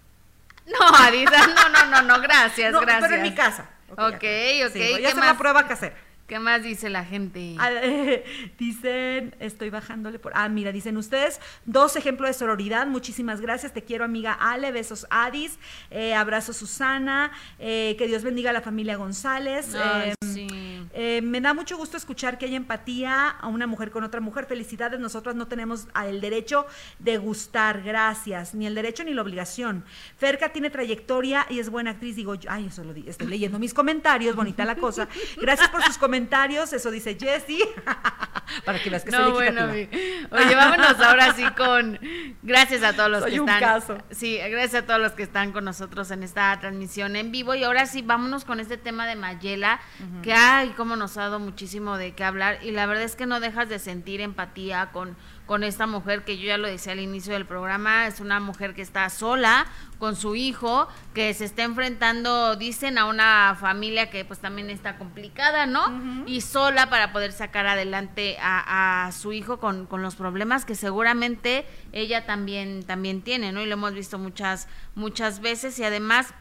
[0.67, 3.01] No, Adis, no, no, no, no, gracias, gracias.
[3.01, 3.69] Pero en mi casa.
[3.91, 4.15] Ok, ok.
[4.15, 4.71] okay.
[4.73, 5.95] Sí, voy a hacer la prueba casera.
[6.33, 7.57] ¿Qué más dice la gente?
[7.59, 7.71] Ah,
[8.59, 10.33] dicen, estoy bajándole por.
[10.35, 12.87] Ah, mira, dicen ustedes, dos ejemplos de sororidad.
[12.87, 13.75] Muchísimas gracias.
[13.75, 14.73] Te quiero, amiga Ale.
[14.73, 15.59] Besos, Adis.
[15.91, 17.33] Eh, abrazo, Susana.
[17.59, 19.75] Eh, que Dios bendiga a la familia González.
[19.75, 20.72] Em, sí.
[20.93, 24.47] Eh, me da mucho gusto escuchar que hay empatía a una mujer con otra mujer.
[24.47, 25.01] Felicidades.
[25.01, 26.67] Nosotras no tenemos el derecho
[26.99, 27.83] de gustar.
[27.83, 28.55] Gracias.
[28.55, 29.85] Ni el derecho ni la obligación.
[30.17, 32.17] Ferca tiene trayectoria y es buena actriz.
[32.17, 33.09] Digo, ay, eso lo di.
[33.09, 34.37] Estoy leyendo mis comentarios.
[34.37, 35.09] Bonita la cosa.
[35.41, 37.63] Gracias por sus comentarios eso dice Jessie.
[38.65, 41.99] Para que veas que no, bueno, Oye, vámonos ahora sí con
[42.43, 43.83] gracias a todos los que están.
[44.11, 47.55] Sí, gracias a todos los que están con nosotros en esta transmisión en vivo.
[47.55, 49.81] Y ahora sí, vámonos con este tema de Mayela,
[50.23, 52.59] que ay, cómo nos ha dado muchísimo de qué hablar.
[52.63, 55.17] Y la verdad es que no dejas de sentir empatía con
[55.47, 58.75] con esta mujer que yo ya lo decía al inicio del programa, es una mujer
[58.75, 59.67] que está sola
[59.99, 64.97] con su hijo, que se está enfrentando, dicen, a una familia que pues también está
[64.97, 66.25] complicada, ¿no?
[66.27, 70.75] Y sola para poder sacar adelante a, a su hijo con, con, los problemas que
[70.75, 73.61] seguramente ella también, también tiene, ¿no?
[73.61, 76.35] Y lo hemos visto muchas, muchas veces y además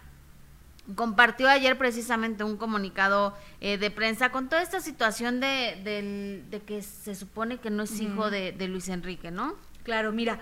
[0.95, 6.81] compartió ayer precisamente un comunicado eh, de prensa con toda esta situación de, de, que
[6.81, 9.55] se supone que no es hijo de, de Luis Enrique, ¿no?
[9.83, 10.39] Claro, mira,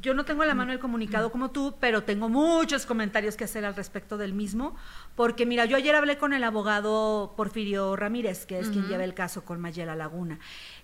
[0.00, 3.64] yo no tengo la mano el comunicado como tú, pero tengo muchos comentarios que hacer
[3.64, 4.76] al respecto del mismo,
[5.14, 9.14] porque mira, yo ayer hablé con el abogado Porfirio Ramírez, que es quien lleva el
[9.14, 10.38] caso con Mayela Laguna.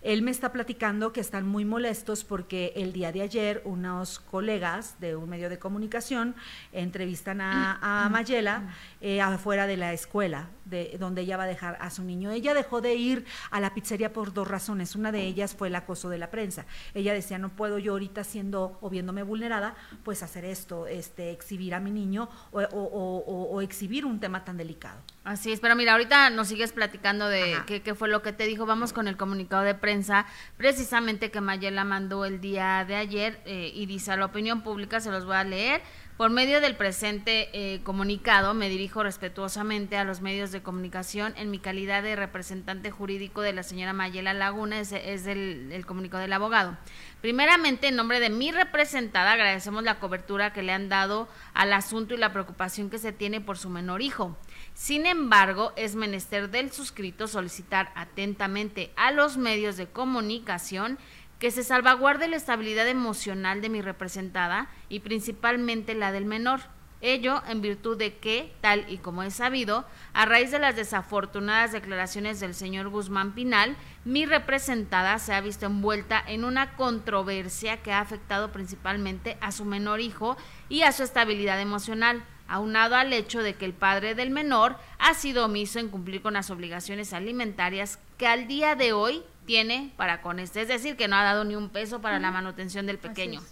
[0.05, 5.01] Él me está platicando que están muy molestos porque el día de ayer unos colegas
[5.01, 6.35] de un medio de comunicación
[6.73, 11.89] entrevistan a, Mayela eh, afuera de la escuela, de donde ella va a dejar a
[11.89, 12.31] su niño.
[12.33, 14.95] Ella dejó de ir a la pizzería por dos razones.
[14.95, 16.67] Una de ellas fue el acoso de la prensa.
[16.93, 19.75] Ella decía, no puedo yo ahorita siendo o viéndome vulnerada,
[20.05, 25.01] pues hacer esto, este, exhibir a mi niño o exhibir un tema tan delicado.
[25.25, 28.67] Así es, pero mira, ahorita nos sigues platicando de qué, fue lo que te dijo.
[28.67, 30.27] Vamos con el comunicado de prensa,
[30.59, 35.01] precisamente que Mayela mandó el día de ayer eh, y dice a la opinión pública,
[35.01, 35.81] se los voy a leer.
[36.19, 41.51] Por medio del presente eh, comunicado, me dirijo respetuosamente a los medios de comunicación en
[41.51, 46.21] mi calidad de representante jurídico de la señora Mayela Laguna, es, es el, el, comunicado
[46.21, 46.77] del abogado.
[47.23, 52.13] Primeramente, en nombre de mi representada, agradecemos la cobertura que le han dado al asunto
[52.15, 54.37] y la preocupación que se tiene por su menor hijo.
[54.75, 60.99] Sin embargo, es menester del suscrito solicitar atentamente a los medios de comunicación
[61.39, 66.61] que se salvaguarde la estabilidad emocional de mi representada y principalmente la del menor.
[67.01, 71.71] Ello en virtud de que, tal y como es sabido, a raíz de las desafortunadas
[71.71, 77.93] declaraciones del señor Guzmán Pinal, mi representada se ha visto envuelta en una controversia que
[77.93, 80.37] ha afectado principalmente a su menor hijo
[80.69, 85.15] y a su estabilidad emocional aunado al hecho de que el padre del menor ha
[85.15, 90.23] sido omiso en cumplir con las obligaciones alimentarias que al día de hoy tiene para
[90.23, 90.63] con este.
[90.63, 93.43] Es decir, que no ha dado ni un peso para la manutención del pequeño.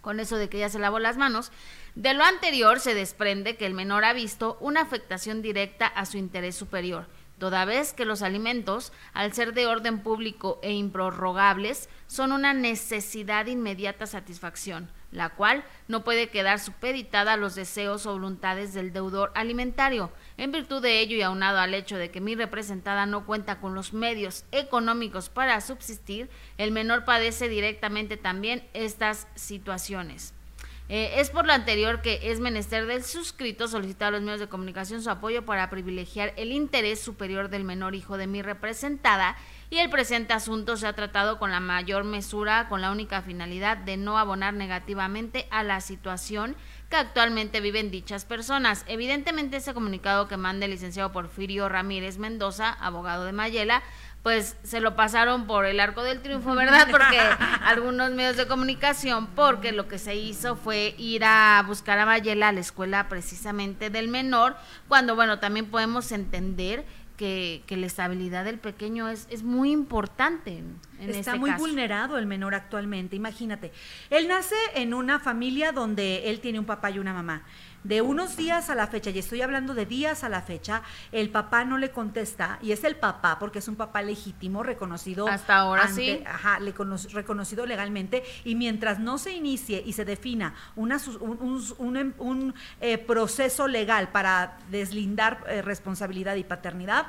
[0.00, 1.52] Con eso de que ya se lavó las manos.
[1.94, 6.16] De lo anterior se desprende que el menor ha visto una afectación directa a su
[6.16, 7.06] interés superior
[7.42, 13.46] toda vez que los alimentos, al ser de orden público e improrrogables, son una necesidad
[13.46, 18.92] de inmediata satisfacción, la cual no puede quedar supeditada a los deseos o voluntades del
[18.92, 20.10] deudor alimentario.
[20.38, 23.74] En virtud de ello y aunado al hecho de que mi representada no cuenta con
[23.74, 30.34] los medios económicos para subsistir, el menor padece directamente también estas situaciones.
[30.88, 34.48] Eh, es por lo anterior que es menester del suscrito solicitar a los medios de
[34.48, 39.36] comunicación su apoyo para privilegiar el interés superior del menor hijo de mi representada
[39.72, 43.78] y el presente asunto se ha tratado con la mayor mesura con la única finalidad
[43.78, 46.56] de no abonar negativamente a la situación
[46.90, 48.84] que actualmente viven dichas personas.
[48.86, 53.82] Evidentemente ese comunicado que manda el licenciado Porfirio Ramírez Mendoza, abogado de Mayela,
[54.22, 56.88] pues se lo pasaron por el arco del triunfo, ¿verdad?
[56.90, 57.18] Porque
[57.64, 62.48] algunos medios de comunicación, porque lo que se hizo fue ir a buscar a Mayela
[62.48, 64.54] a la escuela precisamente del menor,
[64.86, 66.84] cuando, bueno, también podemos entender
[67.22, 70.58] que, la estabilidad del pequeño es, es muy importante.
[70.58, 73.72] En Está este muy vulnerado el menor actualmente, imagínate.
[74.10, 77.42] Él nace en una familia donde él tiene un papá y una mamá
[77.84, 81.30] de unos días a la fecha, y estoy hablando de días a la fecha, el
[81.30, 85.28] papá no le contesta, y es el papá, porque es un papá legítimo, reconocido.
[85.28, 86.22] Hasta ahora sí.
[86.26, 86.72] Ajá, le
[87.12, 93.68] reconocido legalmente, y mientras no se inicie y se defina una, un, un, eh, proceso
[93.68, 97.06] legal para deslindar eh, responsabilidad y paternidad,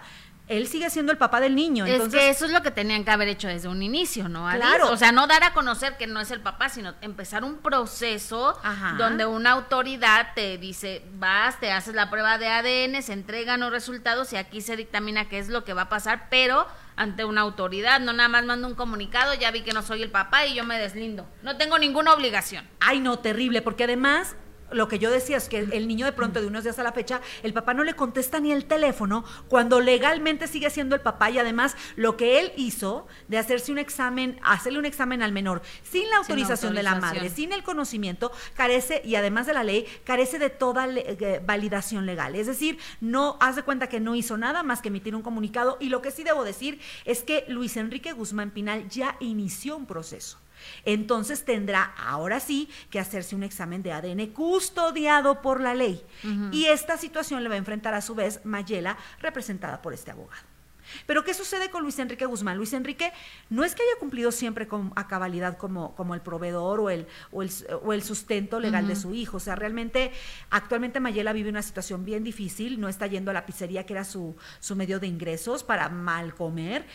[0.48, 1.86] él sigue siendo el papá del niño.
[1.86, 4.50] Es que eso es lo que tenían que haber hecho desde un inicio, ¿no?
[4.54, 4.92] Claro.
[4.92, 8.60] O sea, no dar a conocer que no es el papá, sino empezar un proceso
[8.98, 13.72] donde una autoridad te dice, vas, te haces la prueba de ADN, se entregan los
[13.72, 17.42] resultados y aquí se dictamina qué es lo que va a pasar, pero ante una
[17.42, 20.56] autoridad, no nada más mando un comunicado, ya vi que no soy el papá y
[20.56, 21.28] yo me deslindo.
[21.42, 22.68] No tengo ninguna obligación.
[22.80, 24.36] Ay, no, terrible, porque además
[24.74, 26.92] lo que yo decía es que el niño de pronto de unos días a la
[26.92, 31.30] fecha, el papá no le contesta ni el teléfono cuando legalmente sigue siendo el papá
[31.30, 35.62] y además lo que él hizo de hacerse un examen, hacerle un examen al menor
[35.84, 39.86] sin la autorización, de la madre, sin el conocimiento, carece y además de la ley,
[40.04, 42.36] carece de toda eh, validación legal.
[42.36, 45.90] Es decir, no hace cuenta que no hizo nada más que emitir un comunicado y
[45.90, 50.43] lo que sí debo decir es que Luis Enrique Guzmán Pinal ya inició un proceso.
[50.86, 56.04] Entonces tendrá ahora sí que hacerse un examen de ADN custodiado por la ley.
[56.52, 60.54] Y esta situación le va a enfrentar a su vez Mayela, representada por este abogado.
[61.06, 62.58] Pero ¿qué sucede con Luis Enrique Guzmán?
[62.58, 63.12] Luis Enrique
[63.50, 67.08] no es que haya cumplido siempre con, a cabalidad como, como el proveedor o el,
[67.32, 69.38] o el, sustento legal de su hijo.
[69.38, 70.12] O sea, realmente
[70.50, 74.04] actualmente Mayela vive una situación bien difícil, no está yendo a la pizzería que era
[74.04, 76.86] su, su medio de ingresos para mal comer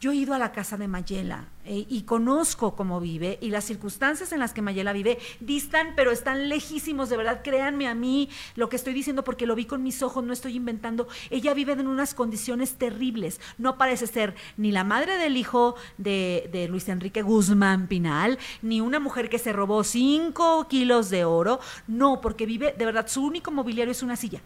[0.00, 3.64] yo he ido a la casa de Mayela eh, y conozco cómo vive y las
[3.64, 8.28] circunstancias en las que Mayela vive distan, pero están lejísimos, de verdad, créanme a mí
[8.54, 11.08] lo que estoy diciendo porque lo vi con mis ojos, no estoy inventando.
[11.30, 16.48] Ella vive en unas condiciones terribles, no parece ser ni la madre del hijo de,
[16.52, 21.58] de Luis Enrique Guzmán Pinal, ni una mujer que se robó cinco kilos de oro,
[21.88, 24.40] no, porque vive, de verdad, su único mobiliario es una silla.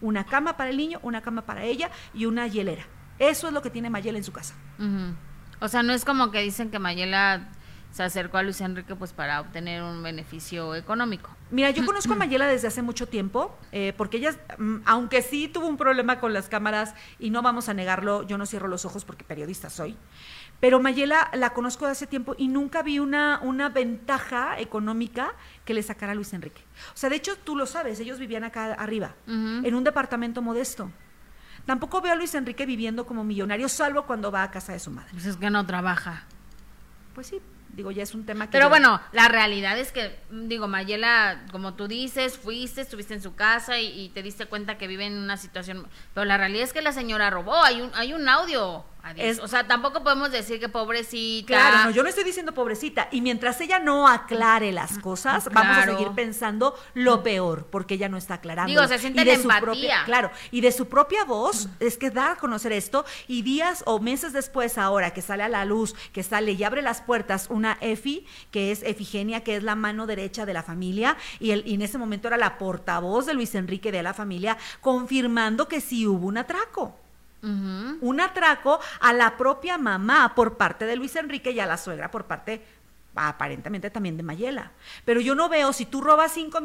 [0.00, 2.86] Una cama para el niño, una cama para ella y una hielera.
[3.22, 4.54] Eso es lo que tiene Mayela en su casa.
[5.60, 7.48] O sea, no es como que dicen que Mayela
[7.92, 11.30] se acercó a Luis Enrique pues para obtener un beneficio económico.
[11.50, 15.46] Mira, yo conozco a Mayela desde hace mucho tiempo, eh, porque ella, mm, aunque sí
[15.46, 18.84] tuvo un problema con las cámaras, y no vamos a negarlo, yo no cierro los
[18.84, 19.96] ojos porque periodista soy,
[20.58, 25.74] pero Mayela la conozco de hace tiempo y nunca vi una, una ventaja económica que
[25.74, 26.62] le sacara a Luis Enrique.
[26.92, 30.90] O sea, de hecho, tú lo sabes, ellos vivían acá arriba, en un departamento modesto.
[31.66, 34.90] Tampoco veo a Luis Enrique viviendo como millonario, salvo cuando va a casa de su
[34.90, 35.10] madre.
[35.12, 36.24] Pues es que no trabaja.
[37.14, 37.40] Pues sí,
[37.72, 38.52] digo, ya es un tema que...
[38.52, 43.34] Pero bueno, la realidad es que, digo, Mayela, como tú dices, fuiste, estuviste en su
[43.34, 45.86] casa y, te diste cuenta que vive en una situación...
[46.14, 48.84] Pero la realidad es que la señora robó, hay un, hay un audio
[49.42, 51.46] o sea, tampoco podemos decir que pobrecita.
[51.46, 53.08] Claro, no, yo no estoy diciendo pobrecita.
[53.10, 58.08] Y mientras ella no aclare las cosas, vamos a seguir pensando lo peor, porque ella
[58.08, 58.70] no está aclarando.
[58.70, 59.60] Digo, se siente de empatía.
[59.60, 63.04] propia, Claro, y de su propia voz es que da a conocer esto.
[63.26, 66.82] Y días o meses después, ahora que sale a la luz, que sale y abre
[66.82, 71.16] las puertas una Efi, que es Efigenia, que es la mano derecha de la familia,
[71.40, 74.56] y, el, y en ese momento era la portavoz de Luis Enrique de la familia,
[74.80, 77.01] confirmando que sí hubo un atraco.
[77.42, 82.10] Un atraco a la propia mamá por parte de Luis Enrique y a la suegra
[82.10, 82.62] por parte
[83.14, 84.72] aparentemente también de Mayela.
[85.04, 86.60] Pero yo no veo, si tú robas 5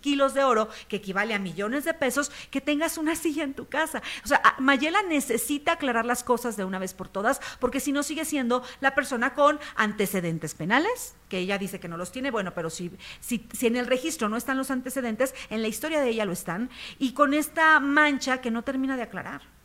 [0.00, 3.68] kilos de oro, que equivale a millones de pesos, que tengas una silla en tu
[3.68, 4.02] casa.
[4.24, 8.02] O sea, Mayela necesita aclarar las cosas de una vez por todas, porque si no
[8.02, 12.54] sigue siendo la persona con antecedentes penales, que ella dice que no los tiene, bueno,
[12.54, 16.10] pero si, si, si en el registro no están los antecedentes, en la historia de
[16.10, 19.55] ella lo están, y con esta mancha que no termina de aclarar.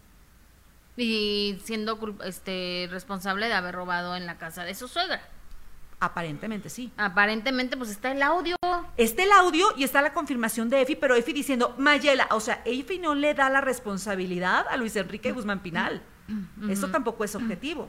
[0.97, 5.21] Y siendo este, responsable de haber robado en la casa de su suegra.
[6.01, 6.91] Aparentemente sí.
[6.97, 8.55] Aparentemente, pues está el audio.
[8.97, 12.63] Está el audio y está la confirmación de Efi, pero Efi diciendo, Mayela, o sea,
[12.65, 16.01] Efi no le da la responsabilidad a Luis Enrique Guzmán Pinal.
[16.67, 17.87] Eso tampoco es objetivo.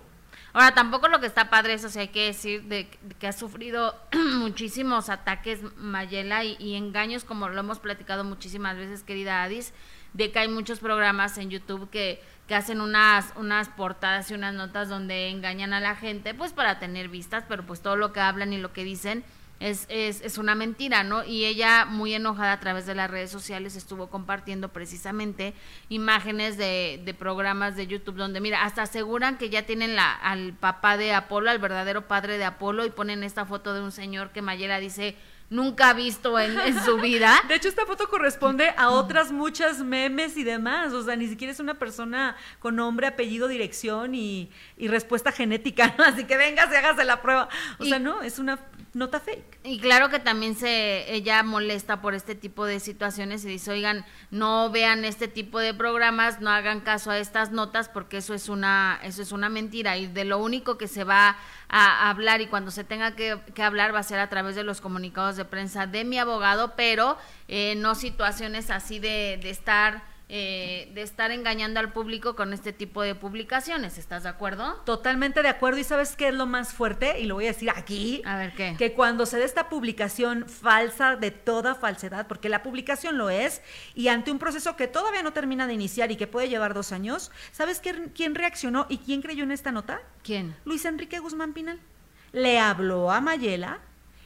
[0.52, 2.86] Ahora, tampoco lo que está padre, eso sí hay que decir, de,
[3.18, 3.96] que ha sufrido
[4.36, 9.72] muchísimos ataques Mayela y, y, engaños, como lo hemos platicado muchísimas veces, querida Adis,
[10.12, 12.22] de que hay muchos programas en YouTube que
[12.52, 16.78] que hacen unas, unas portadas y unas notas donde engañan a la gente, pues para
[16.78, 19.24] tener vistas, pero pues todo lo que hablan y lo que dicen
[19.58, 21.24] es, es, es una mentira, ¿no?
[21.24, 25.54] Y ella, muy enojada a través de las redes sociales, estuvo compartiendo precisamente
[25.88, 30.52] imágenes de, de programas de YouTube donde, mira, hasta aseguran que ya tienen la, al
[30.52, 34.28] papá de Apolo, al verdadero padre de Apolo, y ponen esta foto de un señor
[34.28, 35.16] que Mayela dice
[35.52, 37.40] nunca ha visto en, su vida.
[37.46, 40.92] De hecho, esta foto corresponde a otras muchas memes y demás.
[40.92, 45.94] O sea, ni siquiera es una persona con nombre, apellido, dirección y, respuesta genética.
[46.06, 47.48] Así que venga, se hágase la prueba.
[47.78, 48.58] O sea, no, es una
[48.94, 49.60] nota fake.
[49.64, 54.04] Y claro que también se ella molesta por este tipo de situaciones y dice, oigan,
[54.30, 58.48] no vean este tipo de programas, no hagan caso a estas notas porque eso es
[58.48, 59.96] una, eso es una mentira.
[59.96, 61.36] Y de lo único que se va
[61.72, 64.62] a hablar y cuando se tenga que, que hablar va a ser a través de
[64.62, 67.16] los comunicados de prensa de mi abogado, pero
[67.48, 72.72] eh, no situaciones así de, de estar eh, de estar engañando al público con este
[72.72, 73.98] tipo de publicaciones.
[73.98, 74.80] ¿Estás de acuerdo?
[74.84, 75.78] Totalmente de acuerdo.
[75.78, 77.20] ¿Y sabes qué es lo más fuerte?
[77.20, 78.22] Y lo voy a decir aquí.
[78.24, 78.74] A ver qué.
[78.78, 83.60] Que cuando se dé esta publicación falsa de toda falsedad, porque la publicación lo es,
[83.94, 86.92] y ante un proceso que todavía no termina de iniciar y que puede llevar dos
[86.92, 90.00] años, ¿sabes quién reaccionó y quién creyó en esta nota?
[90.22, 90.56] ¿Quién?
[90.64, 91.78] Luis Enrique Guzmán Pinal.
[92.32, 93.80] Le habló a Mayela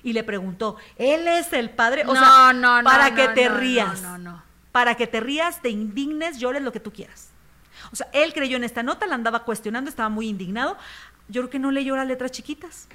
[0.04, 2.04] y le preguntó, ¿él es el padre?
[2.06, 4.02] O sea, no, para que te rías.
[4.02, 7.30] No, no, no para que te rías, te indignes, llores lo que tú quieras.
[7.92, 10.76] O sea, él creyó en esta nota, la andaba cuestionando, estaba muy indignado.
[11.28, 12.86] Yo creo que no leyó las letras chiquitas.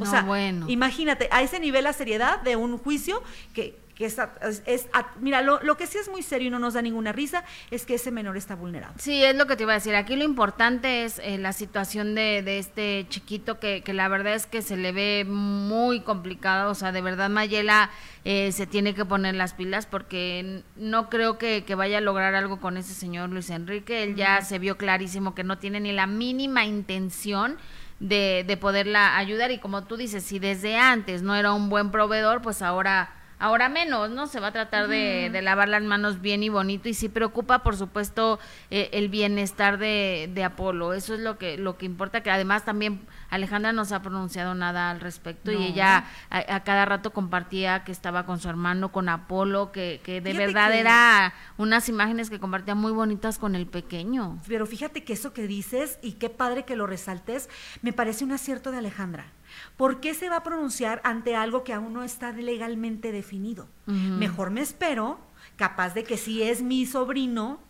[0.00, 0.64] O sea, bueno.
[0.70, 3.22] imagínate, a ese nivel la seriedad de un juicio
[3.52, 4.16] que, que es,
[4.64, 4.86] es,
[5.18, 7.42] mira, lo, lo, que sí es muy serio y no nos da ninguna risa
[7.72, 8.94] es que ese menor está vulnerado.
[8.96, 9.96] Sí, es lo que te iba a decir.
[9.96, 14.34] Aquí lo importante es eh, la situación de, de este chiquito que, que, la verdad
[14.34, 16.70] es que se le ve muy complicado.
[16.70, 17.90] O sea, de verdad Mayela
[18.24, 22.36] eh, se tiene que poner las pilas porque no creo que, que, vaya a lograr
[22.36, 24.04] algo con ese señor Luis Enrique.
[24.04, 27.58] Él ya se vio clarísimo que no tiene ni la mínima intención.
[28.00, 31.90] De, de poderla ayudar y como tú dices, si desde antes no era un buen
[31.90, 34.26] proveedor, pues ahora ahora menos, ¿no?
[34.26, 37.62] Se va a tratar de, de, lavar las manos bien y bonito y sí preocupa,
[37.62, 38.38] por supuesto,
[38.70, 40.92] eh, el bienestar de, de, Apolo.
[40.92, 44.54] Eso es lo que, lo que importa, que además también Alejandra no se ha pronunciado
[44.54, 49.08] nada al respecto y ella a, cada rato compartía que estaba con su hermano, con
[49.08, 54.38] Apolo, que, que de verdad era unas imágenes que compartía muy bonitas con el pequeño.
[54.48, 57.48] Pero fíjate que eso que dices y qué padre que lo resaltes,
[57.82, 59.26] me parece un acierto de Alejandra
[59.76, 63.68] ¿Por qué se va a pronunciar ante algo que aún no está legalmente definido?
[63.86, 65.18] Mejor me espero,
[65.56, 67.60] capaz de que si es mi sobrino.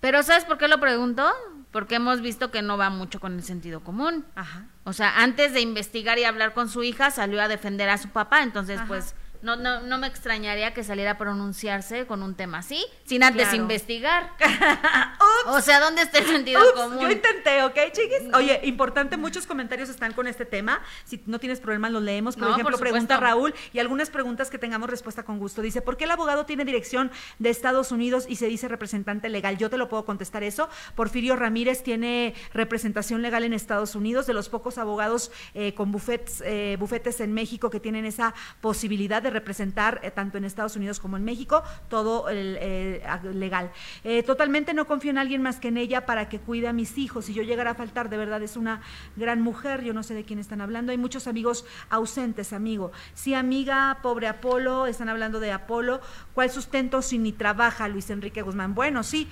[0.00, 1.30] Pero ¿sabes por qué lo pregunto?
[1.70, 4.26] Porque hemos visto que no va mucho con el sentido común.
[4.34, 4.66] Ajá.
[4.84, 8.08] O sea, antes de investigar y hablar con su hija, salió a defender a su
[8.08, 12.58] papá, entonces pues no, no, no me extrañaría que saliera a pronunciarse con un tema
[12.58, 14.30] así, sin antes investigar.
[15.46, 17.00] o sea, ¿dónde está el sentido común?
[17.00, 18.34] Yo intenté, ¿ok, chiquis?
[18.34, 20.80] Oye, importante, muchos comentarios están con este tema.
[21.04, 22.36] Si no tienes problemas, los leemos.
[22.36, 25.62] Por ejemplo, pregunta Raúl y algunas preguntas que tengamos respuesta con gusto.
[25.62, 29.58] Dice, ¿por qué el abogado tiene dirección de Estados Unidos y se dice representante legal?
[29.58, 30.68] Yo te lo puedo contestar eso.
[30.94, 36.42] Porfirio Ramírez tiene representación legal en Estados Unidos, de los pocos abogados eh, con bufetes,
[36.44, 41.00] eh, bufetes en México que tienen esa posibilidad de representar eh, tanto en Estados Unidos
[41.00, 43.02] como en México, todo el, eh,
[43.34, 43.70] legal.
[44.04, 46.98] Eh, totalmente no confío en alguien más que en ella para que cuide a mis
[46.98, 47.24] hijos.
[47.26, 48.82] Si yo llegara a faltar, de verdad es una
[49.16, 50.92] gran mujer, yo no sé de quién están hablando.
[50.92, 52.92] Hay muchos amigos ausentes, amigo.
[53.14, 56.00] Sí, amiga, pobre Apolo, están hablando de Apolo.
[56.34, 58.74] ¿Cuál sustento si ni trabaja Luis Enrique Guzmán?
[58.74, 59.28] Bueno, sí.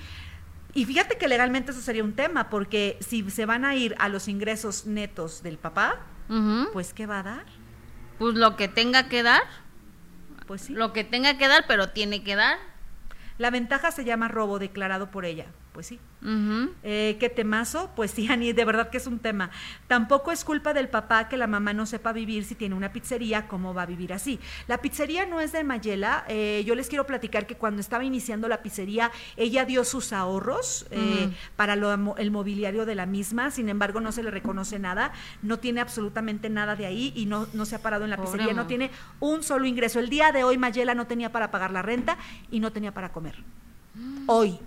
[0.73, 4.07] Y fíjate que legalmente eso sería un tema, porque si se van a ir a
[4.07, 5.99] los ingresos netos del papá,
[6.71, 7.45] pues ¿qué va a dar?
[8.17, 9.41] Pues lo que tenga que dar.
[10.51, 12.57] Pues Lo que tenga que dar, pero tiene que dar.
[13.37, 15.45] La ventaja se llama robo declarado por ella.
[15.71, 15.99] Pues sí.
[16.83, 17.91] Eh, ¿Qué temazo?
[17.95, 19.51] Pues sí, Ani, de verdad que es un tema.
[19.87, 23.47] Tampoco es culpa del papá que la mamá no sepa vivir si tiene una pizzería,
[23.47, 24.39] ¿cómo va a vivir así?
[24.67, 26.25] La pizzería no es de Mayela.
[26.27, 30.87] Eh, yo les quiero platicar que cuando estaba iniciando la pizzería, ella dio sus ahorros
[30.91, 35.59] eh, para el mobiliario de la misma, sin embargo, no se le reconoce nada, no
[35.59, 38.67] tiene absolutamente nada de ahí y no, no se ha parado en la pizzería, no
[38.67, 38.91] tiene
[39.21, 39.99] un solo ingreso.
[39.99, 42.17] El día de hoy, Mayela no tenía para pagar la renta
[42.51, 43.35] y no tenía para comer.
[43.95, 44.23] Mm.
[44.27, 44.59] Hoy.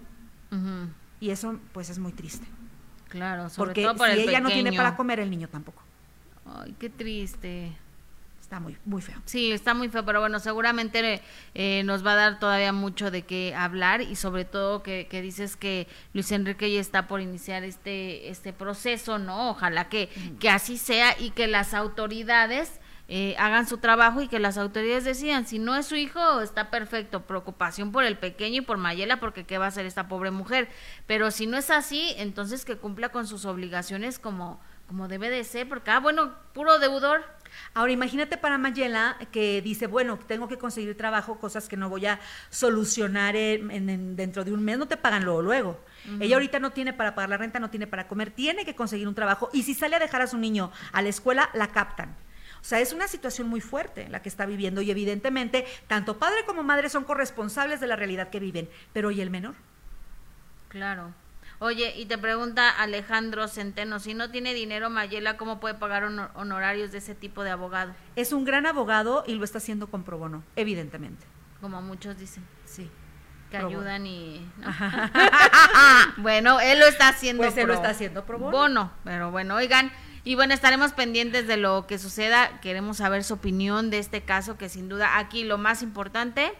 [1.20, 2.46] Y eso pues es muy triste.
[3.08, 5.82] Claro, sobre Porque todo si ella no tiene para comer, el niño tampoco.
[6.46, 7.72] Ay, qué triste.
[8.40, 9.16] Está muy, muy feo.
[9.24, 11.22] Sí, está muy feo, pero bueno, seguramente
[11.54, 15.22] eh, nos va a dar todavía mucho de qué hablar y sobre todo que, que,
[15.22, 19.48] dices que Luis Enrique ya está por iniciar este, este proceso, ¿no?
[19.48, 24.38] Ojalá que, que así sea y que las autoridades eh, hagan su trabajo y que
[24.38, 25.46] las autoridades decidan.
[25.46, 27.22] Si no es su hijo, está perfecto.
[27.22, 30.68] Preocupación por el pequeño y por Mayela, porque qué va a hacer esta pobre mujer.
[31.06, 35.44] Pero si no es así, entonces que cumpla con sus obligaciones como, como debe de
[35.44, 37.22] ser, porque, ah, bueno, puro deudor.
[37.74, 42.06] Ahora imagínate para Mayela que dice, bueno, tengo que conseguir trabajo, cosas que no voy
[42.06, 42.18] a
[42.50, 45.80] solucionar en, dentro de un mes, no te pagan luego, luego.
[46.20, 49.06] Ella ahorita no tiene para pagar la renta, no tiene para comer, tiene que conseguir
[49.06, 52.16] un trabajo y si sale a dejar a su niño a la escuela, la captan.
[52.64, 56.46] O sea, es una situación muy fuerte la que está viviendo y evidentemente tanto padre
[56.46, 58.70] como madre son corresponsables de la realidad que viven.
[58.94, 59.54] Pero ¿y el menor?
[60.68, 61.12] Claro.
[61.58, 66.90] Oye, y te pregunta Alejandro Centeno, si no tiene dinero Mayela, ¿cómo puede pagar honorarios
[66.90, 67.94] de ese tipo de abogado?
[68.16, 71.26] Es un gran abogado y lo está haciendo con pro bono, evidentemente.
[71.60, 72.46] Como muchos dicen.
[72.64, 72.90] Sí.
[73.50, 74.50] Que ayudan y...
[76.16, 78.90] bueno, él lo está haciendo Pues él lo está haciendo pro bono.
[79.04, 79.92] Pero bueno, oigan,
[80.24, 82.60] y bueno, estaremos pendientes de lo que suceda.
[82.60, 86.52] Queremos saber su opinión de este caso, que sin duda aquí lo más importante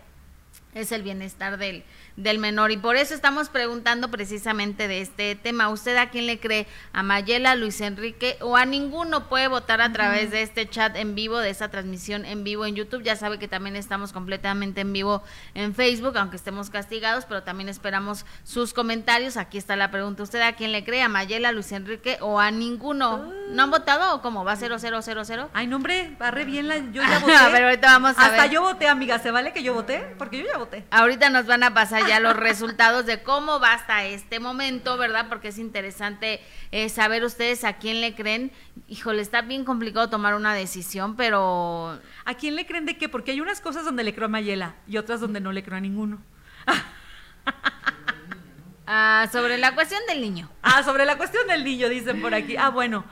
[0.74, 1.82] es el bienestar del,
[2.16, 2.70] del menor.
[2.70, 5.68] Y por eso estamos preguntando precisamente de este tema.
[5.68, 6.66] ¿Usted a quién le cree?
[6.92, 9.28] ¿A Mayela, Luis Enrique o a ninguno?
[9.28, 12.76] Puede votar a través de este chat en vivo, de esta transmisión en vivo en
[12.76, 13.02] YouTube.
[13.02, 15.22] Ya sabe que también estamos completamente en vivo
[15.54, 19.36] en Facebook, aunque estemos castigados, pero también esperamos sus comentarios.
[19.36, 20.22] Aquí está la pregunta.
[20.22, 21.02] ¿Usted a quién le cree?
[21.02, 23.32] ¿A Mayela, Luis Enrique o a ninguno?
[23.50, 24.44] ¿No han votado o cómo?
[24.44, 25.50] ¿Va 0 0 0 0?
[25.52, 26.78] Ay, no, hombre, barre bien la.
[26.78, 27.32] Yo ya voté.
[27.52, 29.18] pero ahorita vamos a Hasta yo voté, amiga.
[29.18, 30.14] ¿Se vale que yo voté?
[30.16, 30.84] Porque yo ya voté.
[30.90, 35.26] Ahorita nos van a pasar ya los resultados de cómo va hasta este momento, ¿verdad?
[35.28, 36.40] Porque es interesante
[36.72, 38.52] eh, saber ustedes a quién le creen.
[38.88, 42.00] Híjole, está bien complicado tomar una decisión, pero...
[42.24, 43.08] ¿A quién le creen de qué?
[43.08, 45.78] Porque hay unas cosas donde le creo a Mayela y otras donde no le creo
[45.78, 46.22] a ninguno.
[48.86, 50.50] ah, sobre la cuestión del niño.
[50.62, 52.56] Ah, sobre la cuestión del niño, dicen por aquí.
[52.56, 53.04] Ah, bueno,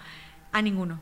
[0.52, 1.00] a ninguno.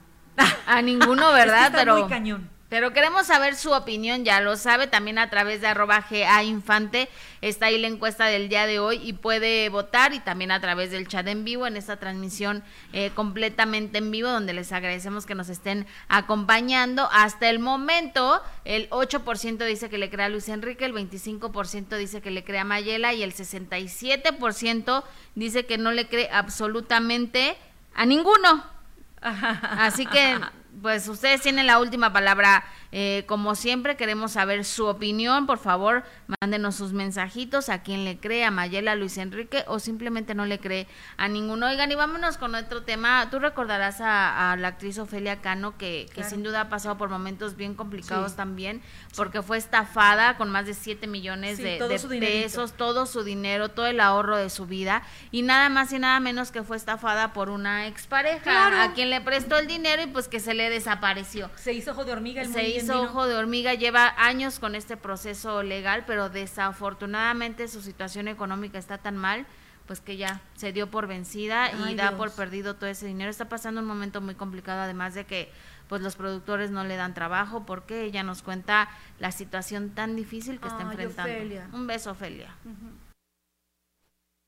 [0.67, 1.73] a ninguno, ¿verdad?
[1.75, 1.99] Pero...
[1.99, 2.60] Muy cañón.
[2.71, 7.09] Pero queremos saber su opinión, ya lo sabe, también a través de arroba GA Infante,
[7.41, 10.93] está ahí la encuesta del día de hoy y puede votar y también a través
[10.93, 12.63] del chat en vivo en esta transmisión
[12.93, 17.09] eh, completamente en vivo donde les agradecemos que nos estén acompañando.
[17.11, 22.23] Hasta el momento el 8% dice que le crea a Luis Enrique, el 25% dice
[22.23, 25.03] que le crea a Mayela y el 67%
[25.35, 27.57] dice que no le cree absolutamente
[27.97, 28.65] a ninguno.
[29.21, 30.39] Así que
[30.83, 32.65] pues ustedes tienen la última palabra.
[32.93, 35.47] Eh, como siempre, queremos saber su opinión.
[35.47, 36.03] Por favor,
[36.41, 40.59] mándenos sus mensajitos a quien le cree, a Mayela, Luis Enrique, o simplemente no le
[40.59, 41.67] cree a ninguno.
[41.67, 43.29] Oigan, y vámonos con otro tema.
[43.31, 47.75] Tú recordarás a, la actriz Ofelia Cano, que, sin duda ha pasado por momentos bien
[47.75, 48.83] complicados también,
[49.17, 51.79] porque fue estafada con más de 7 millones de,
[52.19, 56.19] pesos, todo su dinero, todo el ahorro de su vida, y nada más y nada
[56.21, 60.29] menos que fue estafada por una expareja, a quien le prestó el dinero y pues
[60.29, 61.51] que se le desapareció.
[61.57, 62.43] Se hizo ojo de hormiga.
[62.43, 67.83] El se hizo ojo de hormiga, lleva años con este proceso legal, pero desafortunadamente su
[67.83, 69.47] situación económica está tan mal
[69.91, 73.29] pues que ya se dio por vencida y da por perdido todo ese dinero.
[73.29, 75.51] Está pasando un momento muy complicado, además de que
[75.89, 80.61] pues los productores no le dan trabajo porque ella nos cuenta la situación tan difícil
[80.61, 81.77] que está enfrentando.
[81.77, 82.55] Un beso, Ofelia.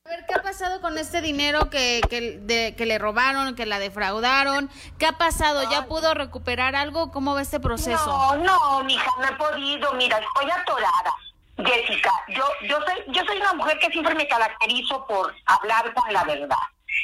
[0.05, 3.79] A ver, ¿qué ha pasado con este dinero que, que, que le robaron, que la
[3.79, 4.69] defraudaron?
[4.99, 5.63] ¿Qué ha pasado?
[5.71, 7.09] ¿Ya pudo recuperar algo?
[7.09, 8.05] ¿Cómo va este proceso?
[8.05, 9.93] No, no, mija, no he podido.
[9.93, 11.13] Mira, estoy atorada.
[11.55, 16.11] Jessica, yo, yo, soy, yo soy una mujer que siempre me caracterizo por hablar con
[16.11, 16.57] la verdad.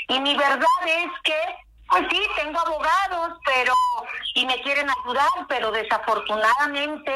[0.10, 1.40] Y mi verdad es que
[1.90, 3.74] pues sí, tengo abogados, pero
[4.36, 7.14] y me quieren ayudar, pero desafortunadamente,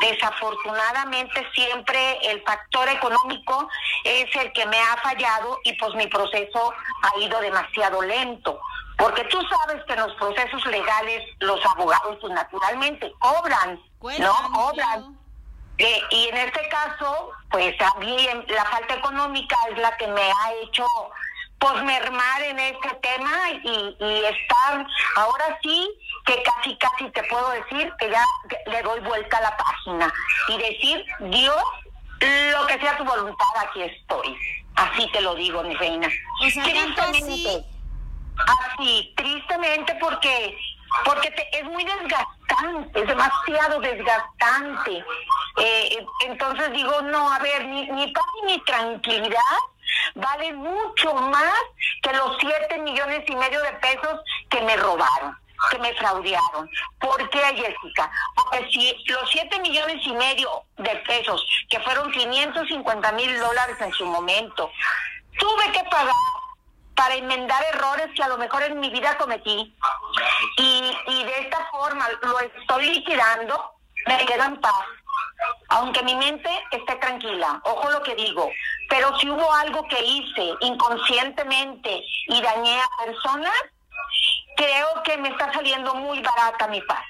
[0.00, 3.68] desafortunadamente siempre el factor económico
[4.04, 8.60] es el que me ha fallado y pues mi proceso ha ido demasiado lento.
[8.96, 13.78] Porque tú sabes que en los procesos legales los abogados pues, naturalmente cobran,
[14.18, 14.34] ¿no?
[14.52, 15.18] Cobran.
[15.78, 18.16] Eh, y en este caso, pues a mí
[18.48, 20.86] la falta económica es la que me ha hecho
[21.58, 24.86] pues mermar en este tema y, y estar
[25.16, 25.88] ahora sí
[26.26, 28.24] que casi casi te puedo decir que ya
[28.66, 30.12] le doy vuelta a la página
[30.48, 31.62] y decir Dios
[32.52, 34.36] lo que sea tu voluntad aquí estoy
[34.76, 36.08] así te lo digo mi reina.
[36.40, 37.64] Tristemente
[38.36, 40.56] así tristemente porque
[41.04, 45.04] porque es muy desgastante, es demasiado desgastante.
[45.58, 49.40] Eh, entonces digo, no, a ver, ni, ni paz ni tranquilidad
[50.14, 51.60] vale mucho más
[52.02, 54.20] que los siete millones y medio de pesos
[54.50, 55.36] que me robaron
[55.70, 56.70] que me fraudearon.
[57.00, 58.10] ¿Por qué, Jessica?
[58.34, 63.92] Porque si los siete millones y medio de pesos, que fueron 550 mil dólares en
[63.92, 64.70] su momento,
[65.38, 66.14] tuve que pagar
[66.94, 69.74] para enmendar errores que a lo mejor en mi vida cometí
[70.56, 73.72] y, y de esta forma lo estoy liquidando,
[74.06, 74.84] me quedo en paz.
[75.68, 78.50] Aunque mi mente esté tranquila, ojo lo que digo,
[78.88, 83.54] pero si hubo algo que hice inconscientemente y dañé a personas,
[84.56, 87.04] creo que me está saliendo muy barata mi paz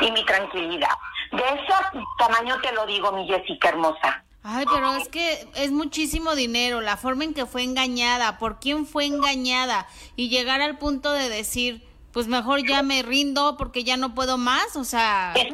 [0.00, 0.96] y mi tranquilidad.
[1.32, 1.72] De ese
[2.18, 4.24] tamaño te lo digo, mi Jessica hermosa.
[4.48, 8.86] Ay, pero es que es muchísimo dinero, la forma en que fue engañada, por quién
[8.86, 11.84] fue engañada y llegar al punto de decir,
[12.16, 15.34] pues mejor ya me rindo porque ya no puedo más, o sea...
[15.34, 15.52] Es,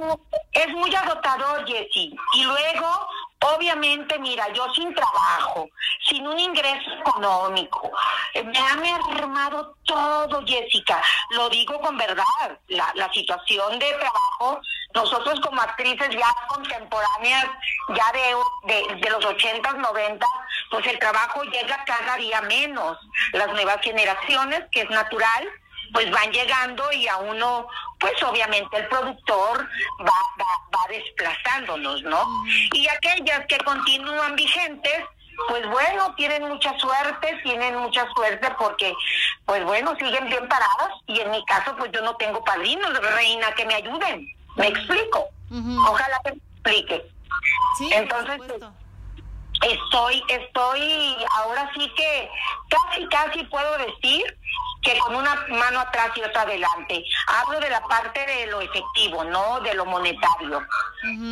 [0.52, 2.14] es muy agotador, Jessie.
[2.34, 3.08] Y luego
[3.42, 5.68] Obviamente, mira, yo sin trabajo,
[6.08, 7.90] sin un ingreso económico,
[8.34, 11.02] eh, me ha mermado todo, Jessica.
[11.30, 12.22] Lo digo con verdad.
[12.68, 14.60] La, la situación de trabajo,
[14.94, 17.46] nosotros como actrices ya contemporáneas,
[17.88, 20.26] ya de, de, los 80, 90,
[20.70, 22.96] pues el trabajo llega cada día menos.
[23.32, 25.48] Las nuevas generaciones, que es natural,
[25.93, 27.66] pues van llegando y a uno,
[27.99, 29.68] pues obviamente el productor
[30.01, 32.26] va, va, va desplazándonos, ¿no?
[32.72, 35.05] Y aquellas que continúan vigentes,
[35.49, 38.95] pues bueno, tienen mucha suerte, tienen mucha suerte porque,
[39.47, 43.53] pues bueno, siguen bien paradas y en mi caso, pues yo no tengo padrinos, reina,
[43.55, 44.26] que me ayuden.
[44.57, 45.28] ¿Me explico?
[45.88, 47.07] Ojalá que me explique.
[47.78, 48.40] Sí, Entonces,
[49.62, 52.30] estoy, estoy, ahora sí que
[52.68, 54.38] casi, casi puedo decir
[54.82, 57.04] que con una mano atrás y otra adelante.
[57.28, 60.60] Hablo de la parte de lo efectivo, no de lo monetario.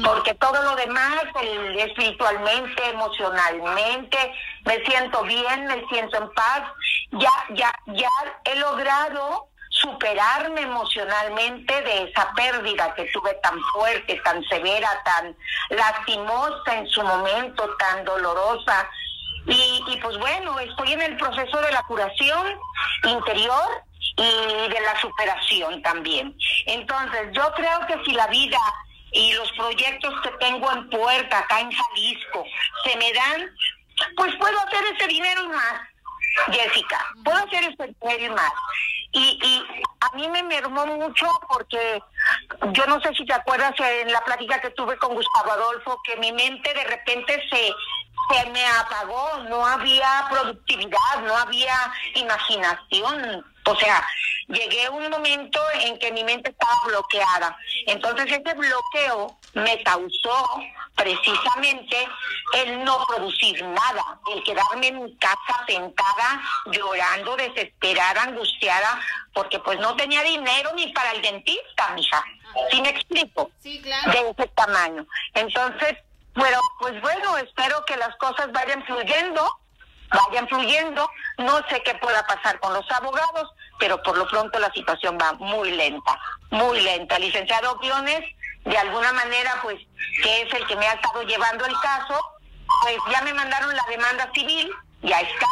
[0.04, 1.22] Porque todo lo demás,
[1.76, 4.32] espiritualmente, emocionalmente,
[4.64, 6.62] me siento bien, me siento en paz.
[7.12, 8.08] Ya, ya, ya
[8.44, 9.49] he logrado
[9.80, 15.36] superarme emocionalmente de esa pérdida que tuve tan fuerte, tan severa, tan
[15.70, 18.88] lastimosa en su momento, tan dolorosa
[19.46, 22.58] y, y pues bueno, estoy en el proceso de la curación
[23.04, 23.82] interior
[24.16, 26.36] y de la superación también.
[26.66, 28.58] Entonces, yo creo que si la vida
[29.12, 32.44] y los proyectos que tengo en puerta acá en Jalisco
[32.84, 33.50] se me dan,
[34.16, 35.80] pues puedo hacer ese dinero y más,
[36.52, 38.52] Jessica, puedo hacer ese dinero y más.
[39.12, 39.64] Y, y
[40.00, 42.02] a mí me mermó mucho porque
[42.72, 46.16] yo no sé si te acuerdas en la plática que tuve con Gustavo Adolfo, que
[46.16, 47.74] mi mente de repente se,
[48.28, 53.44] se me apagó, no había productividad, no había imaginación.
[53.66, 54.04] O sea,
[54.48, 57.56] llegué a un momento en que mi mente estaba bloqueada.
[57.86, 60.60] Entonces ese bloqueo me causó
[60.94, 62.08] precisamente
[62.54, 69.00] el no producir nada, el quedarme en mi casa sentada, llorando, desesperada, angustiada,
[69.32, 72.24] porque pues no tenía dinero ni para el dentista, mija.
[72.70, 73.50] ¿Sí me explico?
[73.62, 74.10] Sí, claro.
[74.10, 75.06] De ese tamaño.
[75.34, 75.96] Entonces,
[76.34, 79.60] pero pues bueno, espero que las cosas vayan fluyendo,
[80.10, 81.08] vayan fluyendo.
[81.38, 85.32] No sé qué pueda pasar con los abogados, pero por lo pronto la situación va
[85.34, 86.18] muy lenta,
[86.50, 87.18] muy lenta.
[87.18, 88.20] Licenciado Guiones,
[88.64, 89.78] de alguna manera, pues,
[90.22, 92.20] que es el que me ha estado llevando el caso,
[92.82, 94.70] pues ya me mandaron la demanda civil,
[95.02, 95.46] ya está,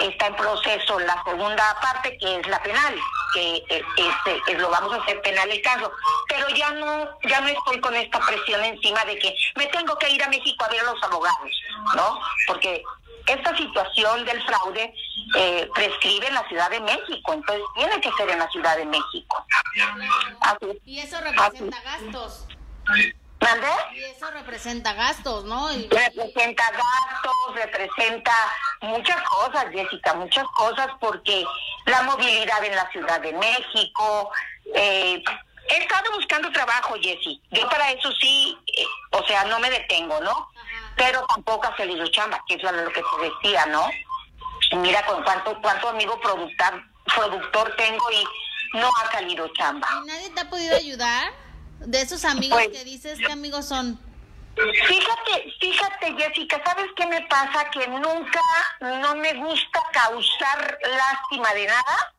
[0.00, 2.94] está en proceso la segunda parte que es la penal
[3.34, 5.90] que eh, este lo vamos a hacer penal el caso
[6.38, 10.10] pero ya no ya no estoy con esta presión encima de que me tengo que
[10.10, 11.50] ir a México a ver a los abogados
[11.94, 12.82] no porque
[13.26, 14.94] esta situación del fraude
[15.36, 18.86] eh, prescribe en la Ciudad de México entonces tiene que ser en la Ciudad de
[18.86, 19.44] México
[20.84, 22.46] y eso representa gastos
[23.40, 23.68] ¿Mande?
[23.94, 25.68] Y eso representa gastos, ¿no?
[25.68, 28.32] Representa gastos, representa
[28.80, 31.44] muchas cosas, Jessica, muchas cosas, porque
[31.86, 34.32] la movilidad en la Ciudad de México.
[34.74, 35.22] Eh,
[35.68, 37.40] he estado buscando trabajo, Jessy.
[37.50, 40.48] Yo para eso sí, eh, o sea, no me detengo, ¿no?
[40.96, 43.88] Pero tampoco ha salido chamba, que es lo que te decía, ¿no?
[44.76, 46.82] mira con cuánto, cuánto amigo productor,
[47.14, 49.88] productor tengo y no ha salido chamba.
[50.02, 51.32] ¿Y nadie te ha podido ayudar?
[51.80, 53.98] De esos amigos pues, que dices, ¿qué amigos son?
[54.56, 57.70] Fíjate, fíjate Jessica, ¿sabes qué me pasa?
[57.70, 58.40] Que nunca,
[58.80, 62.14] no me gusta causar lástima de nada.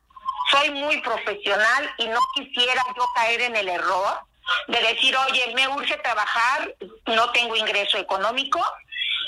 [0.52, 4.20] Soy muy profesional y no quisiera yo caer en el error
[4.68, 6.74] de decir, oye, me urge trabajar,
[7.06, 8.64] no tengo ingreso económico.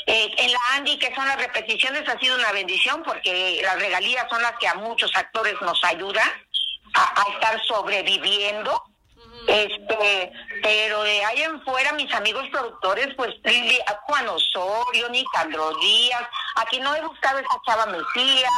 [0.08, 4.28] Eh, en la Andy, que son las repeticiones, ha sido una bendición porque las regalías
[4.30, 6.28] son las que a muchos actores nos ayudan
[6.94, 8.84] a, a estar sobreviviendo.
[9.48, 10.32] Este,
[10.62, 13.34] pero de ahí en fuera, mis amigos productores, pues
[14.04, 16.24] Juan Osorio, Nicandro Díaz,
[16.56, 18.50] aquí no he buscado esa chava Mesía,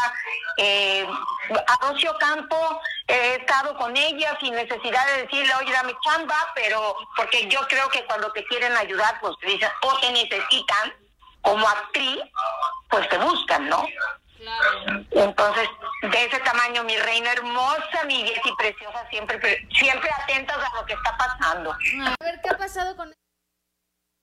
[0.58, 1.08] eh,
[1.68, 6.96] a Rocio Campo, he estado con ella sin necesidad de decirle, oye, dame chamba, pero
[7.16, 10.94] porque yo creo que cuando te quieren ayudar, pues te dicen, o te necesitan,
[11.42, 12.20] como actriz,
[12.90, 13.86] pues te buscan, ¿no?
[15.12, 15.70] Entonces,
[16.02, 20.94] de ese tamaño, mi reina hermosa, mi y preciosa, siempre, siempre atentas a lo que
[20.94, 21.72] está pasando.
[21.72, 23.14] A ver qué ha pasado con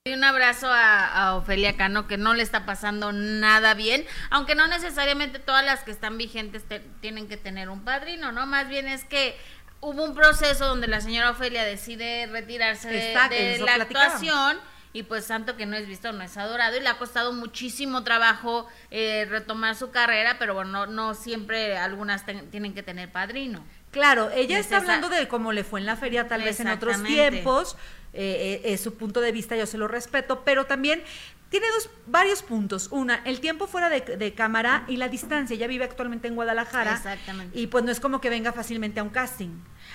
[0.06, 4.66] y un abrazo a, Ofelia Cano, que no le está pasando nada bien, aunque no
[4.66, 6.64] necesariamente todas las que están vigentes
[7.02, 8.46] tienen que tener un padrino, ¿no?
[8.46, 9.38] Más bien es que
[9.80, 14.58] hubo un proceso donde la señora Ofelia decide retirarse de, la actuación
[14.92, 18.02] y pues santo que no es visto no es adorado y le ha costado muchísimo
[18.02, 23.64] trabajo eh, retomar su carrera, pero bueno, no, siempre algunas tienen que tener padrino.
[23.90, 27.02] Claro, ella está hablando de cómo le fue en la feria tal vez en otros
[27.02, 27.76] tiempos,
[28.12, 31.02] eh, eh, es su punto de vista, yo se lo respeto, pero también
[31.50, 32.88] tiene dos, varios puntos.
[32.90, 35.54] Una, el tiempo fuera de, cámara y la distancia.
[35.54, 36.94] Ella vive actualmente en Guadalajara.
[36.94, 37.58] Exactamente.
[37.58, 39.50] Y pues no es como que venga fácilmente a un casting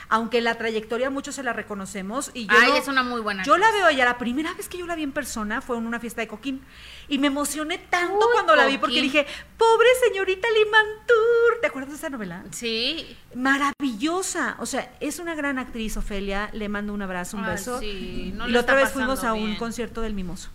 [0.09, 2.31] aunque la trayectoria muchos se la reconocemos.
[2.33, 3.43] Y yo es una muy buena.
[3.43, 5.85] Yo la veo ya, la primera vez que yo la vi en persona fue en
[5.85, 6.61] una fiesta de Coquín.
[7.07, 9.25] Y me emocioné tanto cuando la vi porque dije,
[9.57, 11.61] pobre señorita Limantur.
[11.61, 12.43] ¿Te acuerdas de esa novela?
[12.51, 13.15] Sí.
[13.35, 14.57] Maravillosa.
[14.59, 16.49] O sea, es una gran actriz, Ofelia.
[16.53, 17.79] Le mando un abrazo, un beso.
[17.79, 20.49] Sí, y la otra vez fuimos a un concierto del Mimoso.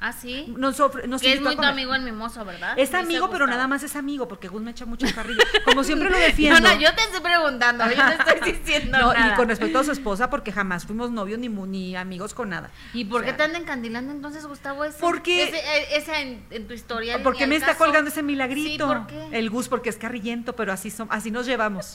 [0.00, 0.54] Ah, sí.
[0.56, 0.76] Nos
[1.20, 2.78] que es muy tu amigo el mimoso, ¿verdad?
[2.78, 5.42] Es amigo, pero nada más es amigo, porque Gus me echa mucho carrilla.
[5.64, 6.58] Como siempre lo defiendo.
[6.68, 9.84] No, no, yo te estoy preguntando, yo te estoy diciendo no, Y con respecto a
[9.84, 12.70] su esposa, porque jamás fuimos novios ni, ni amigos con nada.
[12.92, 14.84] ¿Y por qué te andan encandilando entonces, Gustavo?
[14.84, 15.44] Ese, porque...
[15.92, 17.22] Ese, en, en, tu historia.
[17.22, 18.88] Porque me está colgando ese milagrito.
[18.88, 19.38] Sí, ¿por qué?
[19.38, 21.92] El Gus, porque es carrillento, pero así, son, así nos llevamos.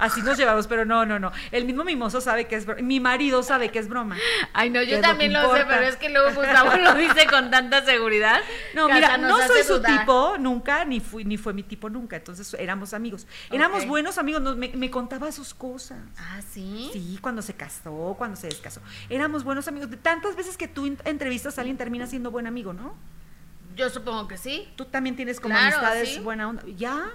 [0.00, 1.30] Así nos llevamos, pero no, no, no.
[1.52, 2.82] El mismo mimoso sabe que es broma.
[2.82, 4.16] Mi marido sabe que es broma.
[4.54, 7.84] Ay, no, yo también lo, sé, pero es que luego Gustavo lo dice con tanta
[7.84, 8.40] seguridad.
[8.74, 12.16] No, mira, no soy su tipo nunca, ni fui, ni fue mi tipo nunca.
[12.16, 13.26] Entonces éramos amigos.
[13.50, 15.98] Éramos buenos amigos, me, contaba sus cosas.
[16.18, 16.90] Ah, sí.
[16.92, 18.80] Sí, cuando se casó, cuando se descasó.
[19.08, 19.90] Éramos buenos amigos.
[19.90, 22.94] De tantas veces que tú entrevistas a alguien, termina siendo buen amigo, ¿no?
[23.76, 24.68] Yo supongo que sí.
[24.76, 26.62] Tú también tienes como amistades buena onda.
[26.76, 27.10] ¿Ya?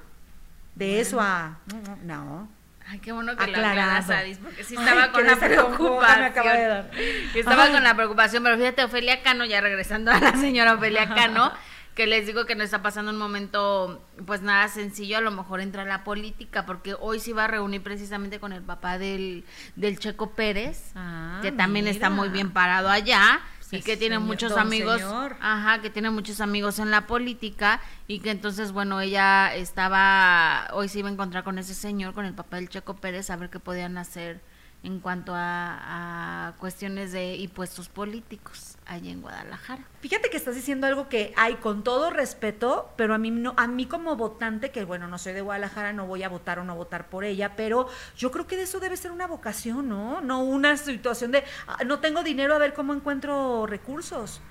[0.76, 1.60] De eso a.
[2.04, 2.50] No.
[2.88, 4.12] Ay, qué bueno que Aclarado.
[4.12, 6.88] la porque sí estaba con la preocupación.
[7.34, 11.52] Estaba con la preocupación, pero fíjate, Ofelia Cano, ya regresando a la señora Ofelia Cano,
[11.96, 15.62] que les digo que no está pasando un momento, pues nada sencillo, a lo mejor
[15.62, 19.98] entra la política, porque hoy se va a reunir precisamente con el papá del, del
[19.98, 23.42] Checo Pérez, ah, que también está muy bien parado allá
[23.78, 25.02] y que tiene muchos amigos,
[25.40, 30.90] ajá, que tiene muchos amigos en la política y que entonces, bueno, ella estaba, hoy
[30.90, 33.50] se iba a encontrar con ese señor, con el papá del Checo Pérez, a ver
[33.50, 34.42] qué podían hacer
[34.84, 39.84] en cuanto a, cuestiones de impuestos políticos allá en Guadalajara.
[40.02, 43.68] Fíjate que estás diciendo algo que hay con todo respeto, pero a mí no, a
[43.68, 46.76] mí como votante, que bueno, no soy de Guadalajara, no voy a votar o no
[46.76, 50.22] votar por ella, pero yo creo que de eso debe ser una vocación, ¿no?
[50.22, 54.42] No una situación de ah, no tengo dinero a ver cómo encuentro recursos.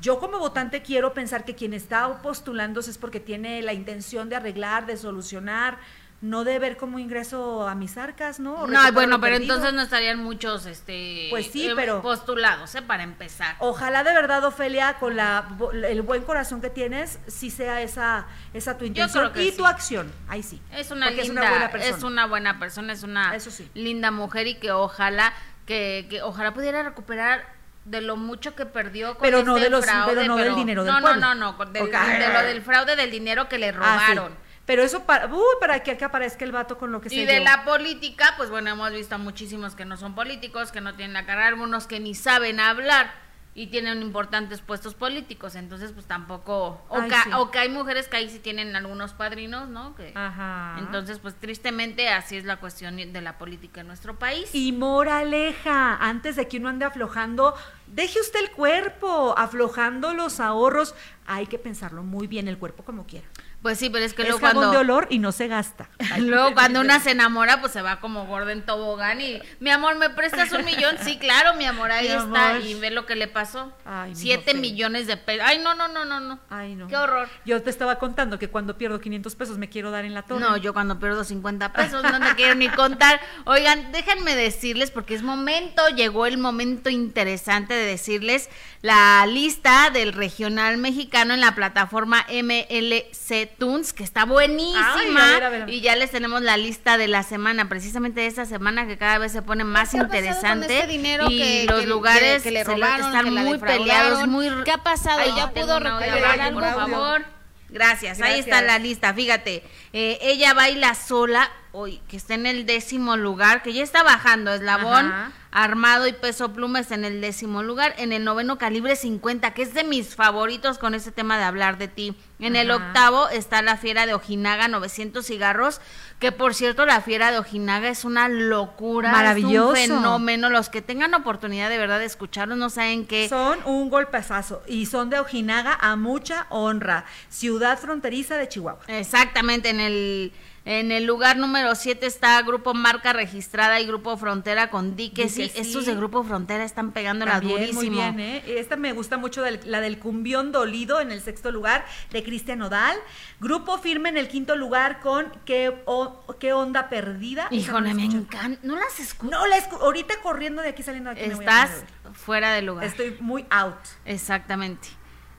[0.00, 4.36] Yo como votante quiero pensar que quien está postulándose es porque tiene la intención de
[4.36, 5.78] arreglar, de solucionar,
[6.20, 8.66] no de ver como ingreso a mis arcas, ¿no?
[8.66, 12.82] no, bueno, pero entonces no estarían muchos, este, pues sí, eh, pero postulados, ¿eh?
[12.82, 13.54] Para empezar.
[13.60, 15.48] Ojalá de verdad, Ofelia, con la,
[15.86, 20.12] el buen corazón que tienes, sí sea esa, esa tu intención y tu acción.
[20.26, 20.60] Ahí sí.
[20.72, 23.38] Es una linda, es una buena persona, es una buena persona, es una
[23.74, 25.32] linda mujer y que ojalá,
[25.66, 29.70] que, que ojalá pudiera recuperar de lo mucho que perdió con pero no este de
[29.70, 32.96] los, fraude, pero no del dinero del no, no, no, no, de, lo del fraude
[32.96, 34.47] del dinero que le ah, robaron.
[34.68, 37.40] Pero eso para, para que acá aparezca el vato con lo que se Y de
[37.40, 41.14] la política, pues bueno, hemos visto a muchísimos que no son políticos, que no tienen
[41.14, 43.10] la cara, algunos que ni saben hablar
[43.54, 48.40] y tienen importantes puestos políticos, entonces pues tampoco, o, que, hay mujeres que ahí sí
[48.40, 49.94] tienen algunos padrinos, ¿no?
[49.96, 50.76] Que, Ajá.
[50.78, 54.54] Entonces pues tristemente así es la cuestión de la política en nuestro país.
[54.54, 57.54] Y moraleja, antes de que uno ande aflojando,
[57.86, 60.94] deje usted el cuerpo, aflojando los ahorros,
[61.26, 63.26] hay que pensarlo muy bien, el cuerpo como quiera.
[63.62, 65.88] Pues sí, pero es que es luego jabón cuando de olor y no se gasta.
[66.18, 69.96] luego cuando una se enamora, pues se va como gorda en tobogán y mi amor,
[69.96, 70.96] ¿me prestas un millón?
[71.02, 72.64] Sí, claro, mi amor, ahí Mi está amor.
[72.64, 73.72] y ve lo que le pasó.
[73.84, 75.44] Ay, Siete millones de pesos.
[75.44, 76.38] Ay, no, no, no, no, no.
[76.50, 76.86] Ay, no.
[76.86, 77.28] Qué horror.
[77.44, 80.40] Yo te estaba contando que cuando pierdo 500 pesos me quiero dar en la torre.
[80.40, 83.20] No, yo cuando pierdo 50 pesos no te quiero ni contar.
[83.44, 88.48] Oigan, déjenme decirles, porque es momento, llegó el momento interesante de decirles
[88.82, 94.94] la lista del regional mexicano en la plataforma MLC Tunes, que está buenísima.
[94.94, 95.74] Ay, a ver, a ver, a ver.
[95.74, 99.18] Y ya les tenemos la lista de la semana, precisamente de esta semana que cada
[99.18, 100.86] vez se pone más ¿Qué ha pasado interesante.
[101.28, 104.48] y que- los que- lugares que le se- robaron, están que muy peleados, muy...
[104.64, 105.20] ¿Qué ha pasado?
[105.36, 106.60] ¿Ya tengo pudo recuperar algo?
[106.60, 107.24] Por favor.
[107.70, 109.62] Gracias, ahí está la lista, fíjate.
[109.92, 114.52] Eh, ella baila sola, hoy que está en el décimo lugar, que ya está bajando,
[114.52, 115.32] eslabón, Ajá.
[115.50, 119.62] armado y peso pluma está en el décimo lugar, en el noveno calibre 50, que
[119.62, 122.14] es de mis favoritos con ese tema de hablar de ti.
[122.38, 125.80] En el octavo está la fiera de Ojinaga, 900 cigarros,
[126.20, 129.74] que por cierto la fiera de Ojinaga es una locura, Maravilloso.
[129.74, 130.50] es un fenómeno.
[130.50, 133.28] Los que tengan oportunidad de verdad de escucharlo no saben qué.
[133.28, 138.84] Son un golpezazo y son de Ojinaga a mucha honra, ciudad fronteriza de Chihuahua.
[138.86, 140.32] Exactamente, en el,
[140.70, 145.30] en el lugar número 7 está Grupo Marca Registrada y Grupo Frontera con Dique.
[145.30, 147.80] Sí, estos de Grupo Frontera están pegándola También, durísimo.
[147.80, 148.42] muy bien, ¿eh?
[148.58, 152.60] Esta me gusta mucho, del- la del cumbión dolido en el sexto lugar de Cristian
[152.60, 152.98] Odal.
[153.40, 157.48] Grupo firme en el quinto lugar con ¿Qué, o- qué onda perdida?
[157.50, 158.60] Híjole, me encanta.
[158.62, 159.30] ¿No las escucho?
[159.30, 161.28] No, la escu- ahorita corriendo de aquí saliendo de aquí.
[161.30, 162.84] me voy a Estás fuera de lugar.
[162.84, 163.76] Estoy muy out.
[164.04, 164.88] Exactamente.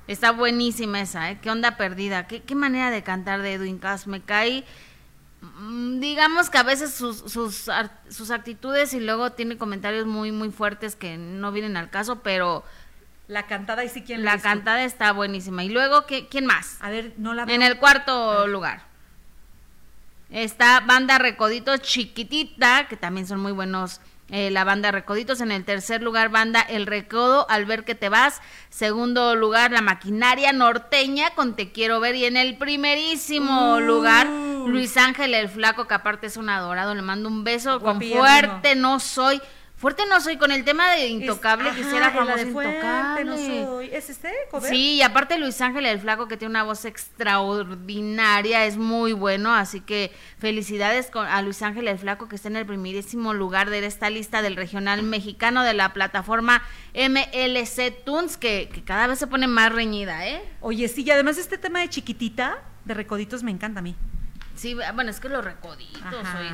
[0.07, 1.37] Está buenísima esa, ¿eh?
[1.39, 2.25] Qué onda perdida.
[2.25, 4.07] Qué, qué manera de cantar de Edwin Cass.
[4.07, 4.65] Me cae.
[5.41, 7.69] Mm, Digamos que a veces sus, sus,
[8.09, 12.63] sus actitudes y luego tiene comentarios muy, muy fuertes que no vienen al caso, pero
[13.27, 15.63] La cantada y sí quién la cantada está buenísima.
[15.63, 16.77] Y luego, ¿qué, ¿quién más?
[16.81, 17.55] A ver, no la veo.
[17.55, 18.89] En el cuarto lugar
[20.29, 24.01] está Banda Recoditos Chiquitita, que también son muy buenos.
[24.31, 28.09] Eh, la banda Recoditos en el tercer lugar, banda El Recodo, al ver que te
[28.09, 28.41] vas.
[28.69, 32.15] Segundo lugar, la maquinaria norteña con Te Quiero Ver.
[32.15, 33.79] Y en el primerísimo Uh.
[33.79, 36.93] lugar, Luis Ángel el Flaco, que aparte es un adorado.
[36.95, 39.41] Le mando un beso con fuerte no soy.
[39.79, 43.23] Fuerte no soy con el tema de Intocable, ajá, quisiera en la de Intocable.
[43.23, 43.89] no soy.
[43.93, 44.29] ¿Es este?
[44.51, 44.69] cover?
[44.69, 49.55] Sí, y aparte Luis Ángel el Flaco que tiene una voz extraordinaria, es muy bueno,
[49.55, 53.69] así que felicidades con, a Luis Ángel el Flaco que está en el primerísimo lugar
[53.69, 56.61] de esta lista del regional mexicano de la plataforma
[56.93, 60.41] MLC Tunes, que, que cada vez se pone más reñida, ¿eh?
[60.59, 63.95] Oye, sí, y además este tema de chiquitita, de recoditos, me encanta a mí.
[64.59, 66.03] Sí, bueno, es que los recoditos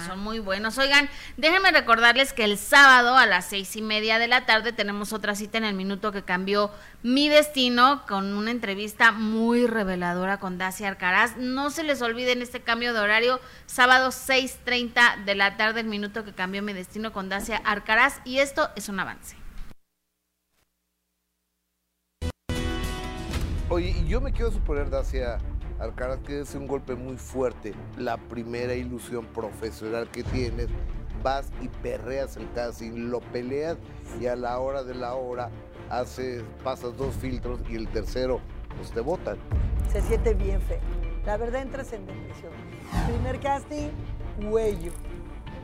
[0.05, 0.77] son muy buenos.
[0.77, 5.11] Oigan, déjenme recordarles que el sábado a las seis y media de la tarde tenemos
[5.11, 6.69] otra cita en el minuto que cambió
[7.01, 11.37] mi destino con una entrevista muy reveladora con Dacia Arcaraz.
[11.37, 16.23] No se les olviden este cambio de horario, sábado 6.30 de la tarde, el minuto
[16.23, 18.19] que cambió mi destino con Dacia Arcaraz.
[18.23, 19.35] Y esto es un avance.
[23.69, 25.39] Oye, y yo me quiero suponer, Dacia
[25.79, 27.73] Alcaraz, que es un golpe muy fuerte.
[27.97, 30.67] La primera ilusión profesional que tienes,
[31.21, 33.77] vas y perreas el casting, lo peleas
[34.19, 35.49] y a la hora de la hora
[35.89, 38.39] haces, pasas dos filtros y el tercero,
[38.77, 39.37] pues te botan.
[39.91, 40.79] se siente bien feo.
[41.25, 42.51] La verdad entras en depresión.
[43.07, 43.89] Primer casting,
[44.43, 44.91] huello.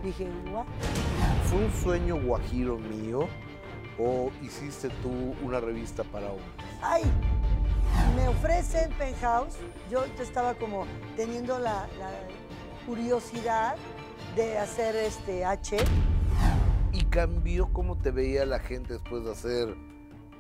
[0.04, 0.66] Dije, ¿what?
[1.46, 3.28] ¿Fue un sueño guajiro mío
[4.00, 6.50] o hiciste tú una revista para hombres?
[6.82, 7.04] Ay,
[8.16, 9.58] me ofrecen penthouse.
[9.92, 10.86] Yo, estaba como
[11.18, 12.12] teniendo la, la
[12.88, 13.76] curiosidad
[14.36, 15.78] de hacer este H.
[16.94, 19.76] ¿Y cambió cómo te veía la gente después de hacer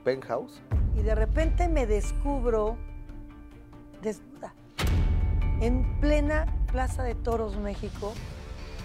[0.04, 0.62] Penthouse?
[0.96, 2.78] y de repente me descubro
[4.02, 4.54] desnuda.
[5.62, 8.14] En plena Plaza de Toros, México,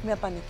[0.05, 0.45] me apaniqué.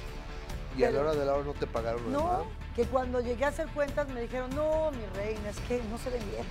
[0.76, 2.38] ¿Y a la hora de la hora no te pagaron lo demás?
[2.38, 5.96] No, que cuando llegué a hacer cuentas me dijeron, no, mi reina, es que no
[5.98, 6.46] se vendieron.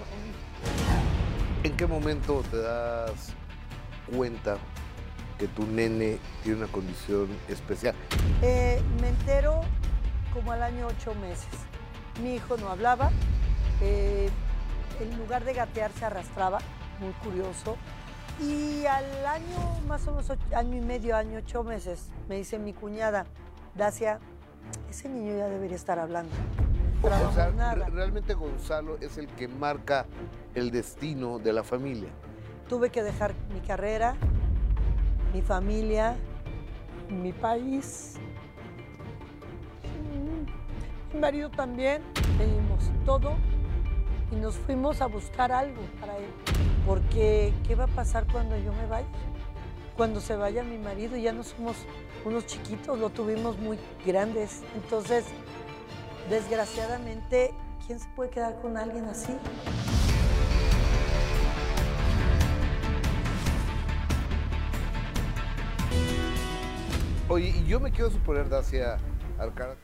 [1.63, 3.33] ¿En qué momento te das
[4.13, 4.57] cuenta
[5.37, 7.95] que tu nene tiene una condición especial?
[8.41, 9.61] Eh, me entero
[10.33, 11.47] como al año ocho meses.
[12.21, 13.11] Mi hijo no hablaba,
[13.81, 14.29] eh,
[15.01, 16.59] en lugar de gatear se arrastraba,
[16.99, 17.75] muy curioso.
[18.41, 22.59] Y al año, más o menos ocho- año y medio, año, ocho meses, me dice
[22.59, 23.25] mi cuñada,
[23.75, 24.19] Dacia,
[24.89, 26.31] ese niño ya debería estar hablando.
[27.03, 27.51] O sea,
[27.91, 30.05] realmente Gonzalo es el que marca
[30.55, 32.09] el destino de la familia.
[32.69, 34.15] Tuve que dejar mi carrera,
[35.33, 36.15] mi familia,
[37.09, 38.15] mi país.
[41.13, 42.01] Mi marido también.
[42.37, 43.35] Pedimos todo
[44.31, 46.29] y nos fuimos a buscar algo para él.
[46.85, 49.07] Porque, ¿qué va a pasar cuando yo me vaya?
[49.95, 51.77] cuando se vaya mi marido, ya no somos
[52.25, 54.61] unos chiquitos, lo tuvimos muy grandes.
[54.75, 55.25] Entonces,
[56.29, 57.53] desgraciadamente,
[57.85, 59.37] ¿quién se puede quedar con alguien así?
[67.35, 68.97] Oye, y yo me quiero suponer, Dacia
[69.37, 69.75] Alcaraz.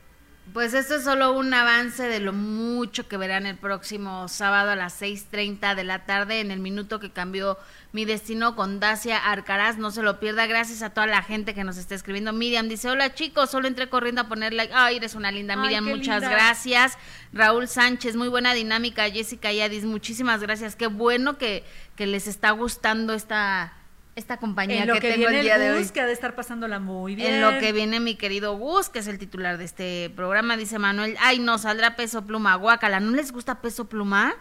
[0.54, 4.74] Pues esto es solo un avance de lo mucho que verán el próximo sábado a
[4.74, 7.58] las 6.30 de la tarde en el minuto que cambió
[7.92, 9.76] mi destino con Dacia Arcaraz.
[9.76, 10.46] No se lo pierda.
[10.46, 12.32] Gracias a toda la gente que nos está escribiendo.
[12.32, 14.72] Miriam dice, hola chicos, solo entré corriendo a poner like.
[14.74, 16.96] Ay, eres una linda Miriam, muchas gracias.
[17.34, 19.10] Raúl Sánchez, muy buena dinámica.
[19.10, 20.74] Jessica Yadis, muchísimas gracias.
[20.74, 21.64] Qué bueno que,
[21.96, 23.74] que les está gustando esta
[24.14, 25.88] esta compañía lo que, tengo el día de hoy.
[25.88, 27.34] que ha de estar pasándola muy bien.
[27.34, 30.78] En lo que viene mi querido Gus, que es el titular de este programa, dice
[30.78, 34.34] Manuel, ay no, saldrá peso pluma, guácala, ¿no les gusta peso pluma?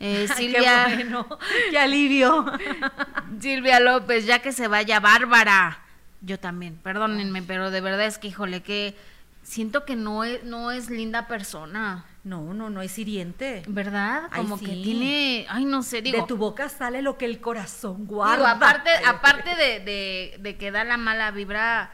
[0.00, 0.86] Eh, Silvia.
[0.88, 1.38] qué bueno,
[1.70, 2.46] qué alivio.
[3.40, 5.80] Silvia López, ya que se vaya Bárbara.
[6.22, 8.96] Yo también, perdónenme, pero de verdad es que, híjole, que
[9.42, 12.06] siento que no es, no es linda persona.
[12.24, 13.62] No, no, no es hiriente.
[13.68, 14.30] ¿Verdad?
[14.34, 16.22] Como que tiene, ay, no sé, digo.
[16.22, 18.36] De tu boca sale lo que el corazón guarda.
[18.36, 21.90] Digo, aparte, aparte de, de, de, que da la mala vibra,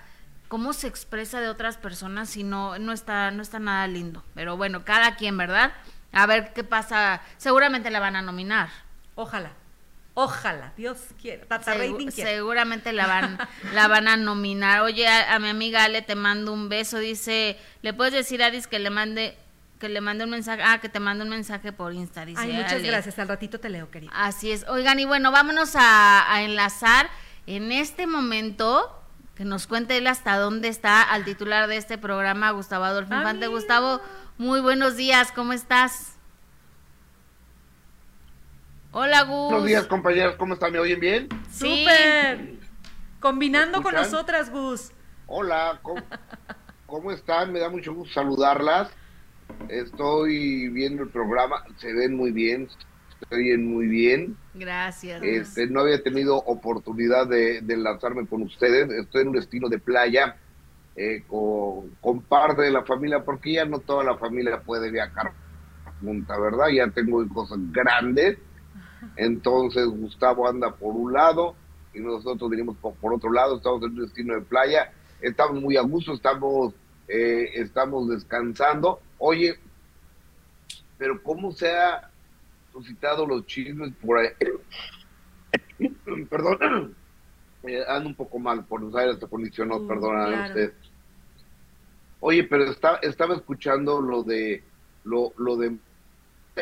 [0.47, 4.23] cómo se expresa de otras personas si no, no está, no está nada lindo.
[4.35, 5.73] Pero bueno, cada quien, ¿verdad?
[6.13, 7.23] A ver qué pasa.
[7.37, 8.69] Seguramente la van a nominar.
[9.17, 9.51] Ojalá.
[10.15, 11.47] Ojalá, Dios quiera.
[11.47, 11.75] Tata
[12.11, 13.39] Seguramente la van,
[13.75, 14.83] la van a nominar.
[14.83, 16.99] Oye, a, mi amiga Ale te mando un beso.
[16.99, 19.37] Dice, ¿le puedes decir a Adis que le mande
[19.81, 22.27] que le mande un mensaje, ah, que te mande un mensaje por Insta.
[22.27, 24.13] Dice, Ay, muchas gracias, al ratito te leo, querida.
[24.15, 24.69] Así es.
[24.69, 27.09] Oigan, y bueno, vámonos a, enlazar
[27.47, 28.95] en este momento
[29.35, 33.47] que nos cuente él hasta dónde está al titular de este programa, Gustavo Adolfo Infante.
[33.47, 34.03] Gustavo,
[34.37, 36.19] muy buenos días, ¿cómo estás?
[38.93, 39.51] Hola, Gus.
[39.51, 40.73] Buenos días, compañeros, ¿cómo están?
[40.73, 41.29] ¿Me oyen bien?
[41.51, 41.87] Sí.
[41.87, 42.59] Súper.
[43.19, 44.93] Combinando con nosotras, Gus.
[45.27, 46.03] Hola, ¿cómo,
[46.87, 47.51] ¿cómo están?
[47.51, 48.91] Me da mucho gusto saludarlas.
[49.69, 52.69] Estoy viendo el programa, se ven muy bien,
[53.29, 54.37] se oyen muy bien.
[54.55, 55.23] Gracias.
[55.23, 58.91] Este, no había tenido oportunidad de, lanzarme con ustedes.
[58.91, 60.37] Estoy en un destino de playa
[60.97, 65.33] eh, con, parte de la familia, porque ya no toda la familia puede viajar
[66.01, 66.69] junta, ¿verdad?
[66.69, 68.39] Ya tengo cosas grandes.
[69.17, 71.55] Entonces Gustavo anda por un lado
[71.95, 73.57] y nosotros venimos por, otro lado.
[73.57, 74.93] Estamos en un destino de playa.
[75.21, 76.75] Estamos muy a gusto, estamos,
[77.09, 79.55] eh, estamos descansando Oye,
[80.97, 82.11] pero ¿cómo se ha
[82.73, 84.31] suscitado los chismes por ahí?
[86.31, 86.97] Perdón,
[87.65, 90.73] eh, ando un poco mal, por usar esta condición, no, perdona usted.
[92.21, 94.65] Oye, pero está, estaba escuchando lo de
[95.05, 95.77] lo, lo de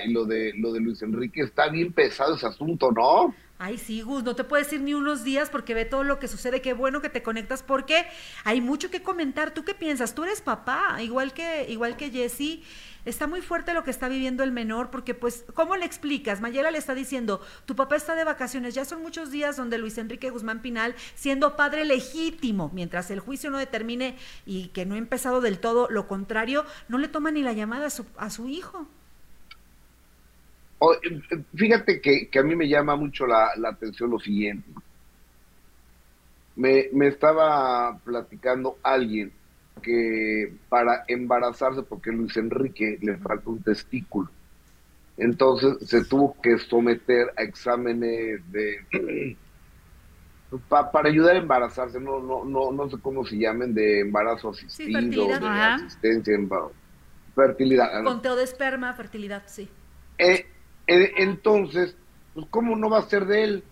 [0.08, 3.34] lo de lo de Luis Enrique, está bien pesado ese asunto, ¿no?
[3.60, 6.28] Ay, sí, Gus, no te puedes ir ni unos días porque ve todo lo que
[6.28, 6.62] sucede.
[6.62, 8.06] Qué bueno que te conectas porque
[8.44, 9.52] hay mucho que comentar.
[9.52, 10.14] ¿Tú qué piensas?
[10.14, 12.62] Tú eres papá, igual que, igual que Jesse.
[13.04, 16.40] Está muy fuerte lo que está viviendo el menor porque, pues, ¿cómo le explicas?
[16.40, 18.74] Mayela le está diciendo, tu papá está de vacaciones.
[18.74, 23.50] Ya son muchos días donde Luis Enrique Guzmán Pinal, siendo padre legítimo, mientras el juicio
[23.50, 24.16] no determine
[24.46, 27.86] y que no ha empezado del todo lo contrario, no le toma ni la llamada
[27.86, 28.86] a su, a su hijo.
[31.54, 34.68] Fíjate que, a mí me llama mucho la, atención lo siguiente.
[36.56, 39.32] Me, estaba platicando alguien
[39.82, 44.28] que para embarazarse, porque Luis Enrique le falta un testículo,
[45.16, 49.36] entonces se tuvo que someter a exámenes de
[50.68, 55.28] para ayudar a embarazarse, no, no, no, no sé cómo se llamen, de embarazo asistido,
[55.28, 56.50] de asistencia en
[57.34, 58.02] fertilidad.
[58.02, 59.68] Conteo de esperma, fertilidad, sí.
[60.18, 60.46] Eh,
[60.88, 61.96] entonces,
[62.34, 63.64] pues ¿cómo no va a ser de él?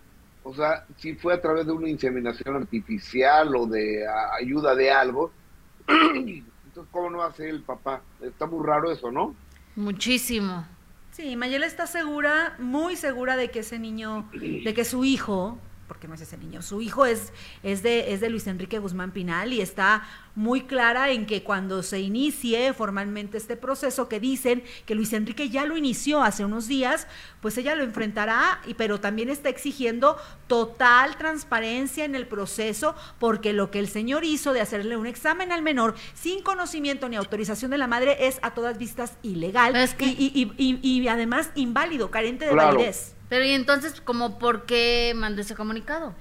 [0.43, 4.05] O sea, si fue a través de una inseminación artificial o de
[4.39, 5.33] ayuda de algo,
[5.89, 8.03] entonces ¿cómo no va a ser el papá?
[8.21, 9.35] Está muy raro eso, ¿no?
[9.75, 10.67] Muchísimo.
[11.11, 16.09] Sí, Mayela está segura, muy segura de que ese niño, de que su hijo porque
[16.09, 16.63] no es ese niño.
[16.63, 17.33] Su hijo es,
[17.63, 20.05] es, de, es de Luis Enrique Guzmán Pinal y está
[20.37, 25.49] muy clara en que cuando se inicie formalmente este proceso, que dicen que Luis Enrique
[25.49, 27.07] ya lo inició hace unos días,
[27.41, 33.55] pues ella lo enfrentará, y, pero también está exigiendo total transparencia en el proceso, porque
[33.55, 37.71] lo que el señor hizo de hacerle un examen al menor sin conocimiento ni autorización
[37.71, 43.16] de la madre es a todas vistas ilegal y, y, además inválido, carente de validez.
[43.29, 46.15] Pero y entonces, ¿cómo por qué mandó ese comunicado?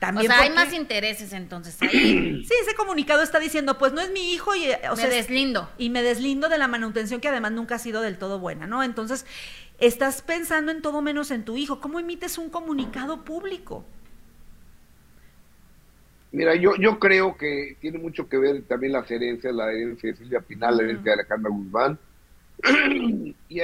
[0.00, 2.42] También o sea, hay más intereses entonces ahí.
[2.44, 5.70] Sí, ese comunicado está diciendo, pues no es mi hijo y o me deslindo.
[5.78, 8.82] Y me deslindo de la manutención que además nunca ha sido del todo buena, ¿no?
[8.82, 9.26] Entonces,
[9.78, 11.80] estás pensando en todo menos en tu hijo.
[11.80, 13.84] ¿Cómo emites un comunicado público?
[16.32, 20.16] Mira, yo, yo creo que tiene mucho que ver también las herencias, la herencia de
[20.16, 21.98] Silvia Pinal, la herencia de Alejandra Guzmán.
[23.48, 23.60] y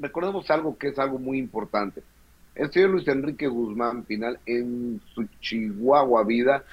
[0.00, 2.02] recordemos algo que es algo muy importante.
[2.54, 6.64] El señor Luis Enrique Guzmán Pinal en su Chihuahua vida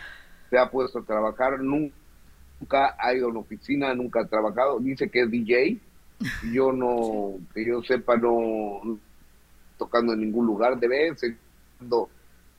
[0.50, 5.10] se ha puesto a trabajar, nunca ha ido a una oficina, nunca ha trabajado, dice
[5.10, 5.80] que es DJ,
[6.52, 8.98] yo no, que yo sepa, no
[9.78, 11.38] tocando en ningún lugar, de vez en
[11.78, 12.10] cuando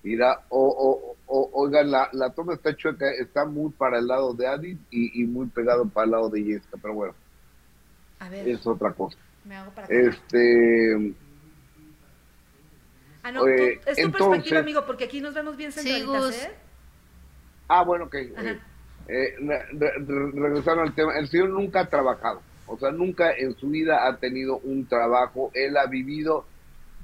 [0.02, 4.46] irá, o, o, oigan, la, la toma está chueca, está muy para el lado de
[4.46, 7.14] Adi y, muy pegado para el lado de Yesca, pero bueno,
[8.30, 9.18] es otra cosa.
[9.46, 11.14] Me hago para este...
[13.22, 16.50] Ah, no, es tu perspectiva, amigo, porque aquí nos vemos bien centralitas, ¿eh?
[17.68, 18.14] Ah, bueno, ok.
[18.14, 18.60] Eh,
[19.08, 19.34] eh
[20.32, 24.16] regresando al tema, el señor nunca ha trabajado, o sea, nunca en su vida ha
[24.16, 26.44] tenido un trabajo, él ha vivido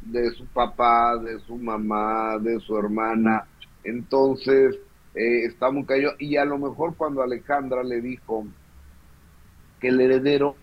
[0.03, 3.47] de su papá, de su mamá, de su hermana,
[3.83, 4.77] entonces
[5.15, 8.47] eh, está muy caído, y a lo mejor cuando Alejandra le dijo
[9.81, 10.57] que el heredero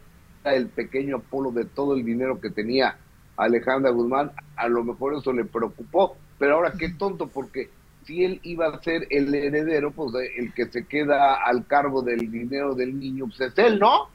[0.44, 2.98] el pequeño Apolo de todo el dinero que tenía
[3.38, 7.70] Alejandra Guzmán, a lo mejor eso le preocupó, pero ahora qué tonto, porque
[8.06, 12.32] si él iba a ser el heredero, pues el que se queda al cargo del
[12.32, 14.10] dinero del niño, pues es él, ¿no?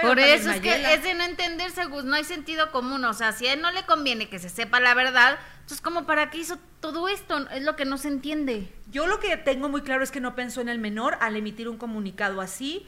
[0.00, 3.32] Por eso es que es de no entenderse, Gus, no hay sentido común, o sea,
[3.32, 6.38] si a él no le conviene que se sepa la verdad, entonces como para qué
[6.38, 8.72] hizo todo esto, es lo que no se entiende.
[8.90, 11.68] Yo lo que tengo muy claro es que no pensó en el menor al emitir
[11.68, 12.84] un comunicado así,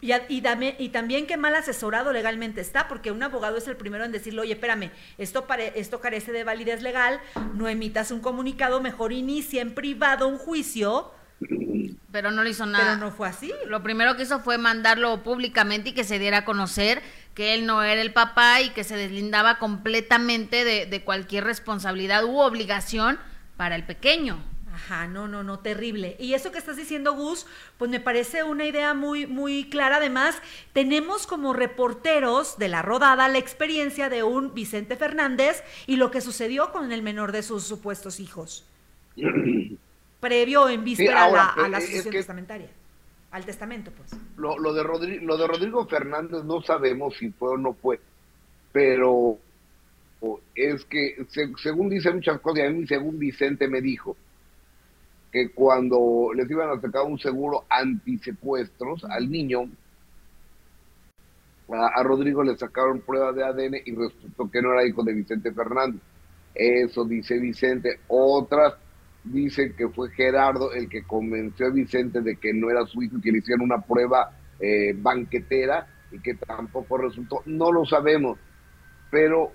[0.00, 0.42] y, y,
[0.78, 4.40] y, también qué mal asesorado legalmente está, porque un abogado es el primero en decirle,
[4.40, 7.20] oye, espérame, esto, esto carece de validez legal,
[7.54, 11.12] no emitas un comunicado, mejor inicia en privado un juicio.
[12.12, 12.94] Pero no lo hizo nada.
[12.94, 13.52] Pero no fue así.
[13.66, 17.02] Lo primero que hizo fue mandarlo públicamente y que se diera a conocer
[17.34, 22.24] que él no era el papá y que se deslindaba completamente de, de cualquier responsabilidad
[22.24, 23.18] u obligación
[23.56, 24.49] para el pequeño.
[24.82, 26.16] Ajá, no, no, no, terrible.
[26.18, 27.46] Y eso que estás diciendo, Gus,
[27.76, 29.96] pues me parece una idea muy, muy clara.
[29.96, 30.40] Además,
[30.72, 36.22] tenemos como reporteros de la rodada la experiencia de un Vicente Fernández y lo que
[36.22, 38.64] sucedió con el menor de sus supuestos hijos.
[40.20, 42.68] Previo en víspera a la, a sucesión testamentaria.
[43.30, 44.10] Al testamento, pues.
[44.38, 48.00] Lo, lo, de Rodrigo, lo de Rodrigo Fernández no sabemos si fue o no fue,
[48.72, 49.38] pero
[50.54, 51.24] es que
[51.62, 54.16] según dice muchas cosas, y a mí según Vicente me dijo,
[55.32, 59.70] que cuando les iban a sacar un seguro antisecuestros al niño,
[61.72, 65.52] a, Rodrigo le sacaron prueba de ADN y resultó que no era hijo de Vicente
[65.52, 66.00] Fernández.
[66.54, 68.00] Eso dice Vicente.
[68.08, 68.74] Otras
[69.22, 73.18] dicen que fue Gerardo el que convenció a Vicente de que no era su hijo
[73.18, 77.42] y que le hicieron una prueba eh, banquetera y que tampoco resultó.
[77.46, 78.38] No lo sabemos,
[79.10, 79.52] pero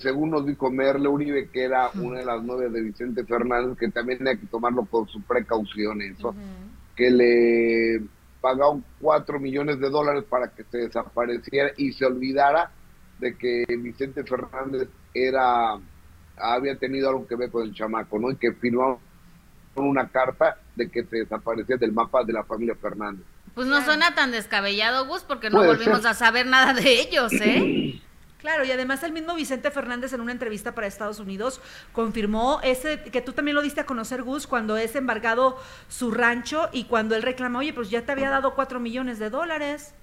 [0.00, 3.88] según nos dijo Merle Uribe, que era una de las novias de Vicente Fernández, que
[3.88, 6.34] también hay que tomarlo con su precaución, eso,
[6.96, 8.02] que le
[8.40, 12.70] pagaron cuatro millones de dólares para que se desapareciera y se olvidara
[13.18, 15.78] de que Vicente Fernández era
[16.36, 18.30] había tenido algo que ver con el chamaco, ¿no?
[18.30, 19.00] Y que firmó
[19.76, 23.24] una carta de que se desaparecía del mapa de la familia Fernández.
[23.54, 28.00] Pues no suena tan descabellado, Gus, porque no volvimos a saber nada de ellos, ¿eh?
[28.42, 31.60] Claro, y además el mismo Vicente Fernández en una entrevista para Estados Unidos
[31.92, 35.56] confirmó ese que tú también lo diste a conocer, Gus, cuando es embargado
[35.88, 39.30] su rancho y cuando él reclama, oye, pues ya te había dado cuatro millones de
[39.30, 39.94] dólares.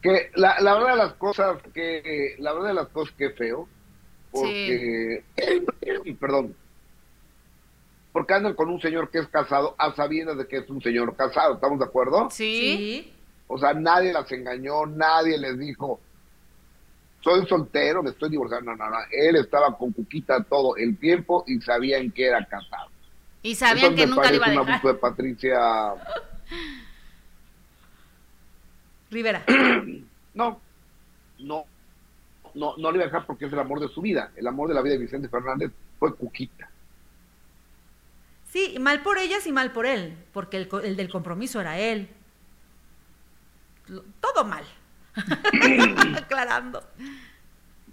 [0.00, 3.68] Que la, la, verdad de las cosas que la verdad de las cosas que feo
[4.30, 5.24] porque
[6.20, 6.54] perdón
[8.12, 11.14] porque andan con un señor que es casado a sabiendas de que es un señor
[11.16, 12.30] casado, ¿estamos de acuerdo?
[12.30, 13.12] Sí.
[13.48, 15.98] O sea, nadie las engañó, nadie les dijo,
[17.20, 18.76] soy soltero, me estoy divorciando.
[18.76, 18.96] No, no, no.
[19.10, 22.90] Él estaba con Cuquita todo el tiempo y sabían que era casado.
[23.42, 24.64] Y sabían que nunca le iba a dejar.
[24.64, 25.58] un abuso de Patricia
[29.10, 29.42] Rivera.
[30.34, 30.60] no,
[31.38, 31.64] no,
[32.54, 34.30] no, no le iba a dejar porque es el amor de su vida.
[34.36, 36.68] El amor de la vida de Vicente Fernández fue Cuquita.
[38.50, 42.08] Sí, mal por ellas y mal por él, porque el, el del compromiso era él
[44.20, 44.64] todo mal.
[46.16, 46.82] Aclarando.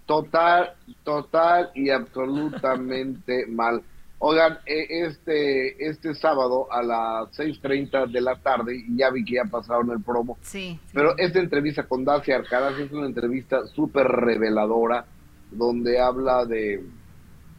[0.06, 3.82] Total, total y absolutamente mal.
[4.20, 9.46] Oigan, eh, este, este sábado a las 6.30 de la tarde, ya vi que ya
[9.46, 15.06] pasaron el promo, sí, pero esta entrevista con Dacia Arcaraz es una entrevista súper reveladora,
[15.52, 16.84] donde habla de,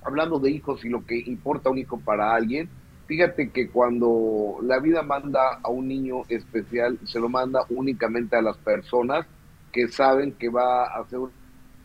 [0.03, 2.71] hablando de hijos y lo que importa un hijo para alguien,
[3.07, 8.43] Fíjate que cuando la vida manda a un niño especial, se lo manda únicamente a
[8.43, 9.27] las personas
[9.73, 11.21] que saben que va a ser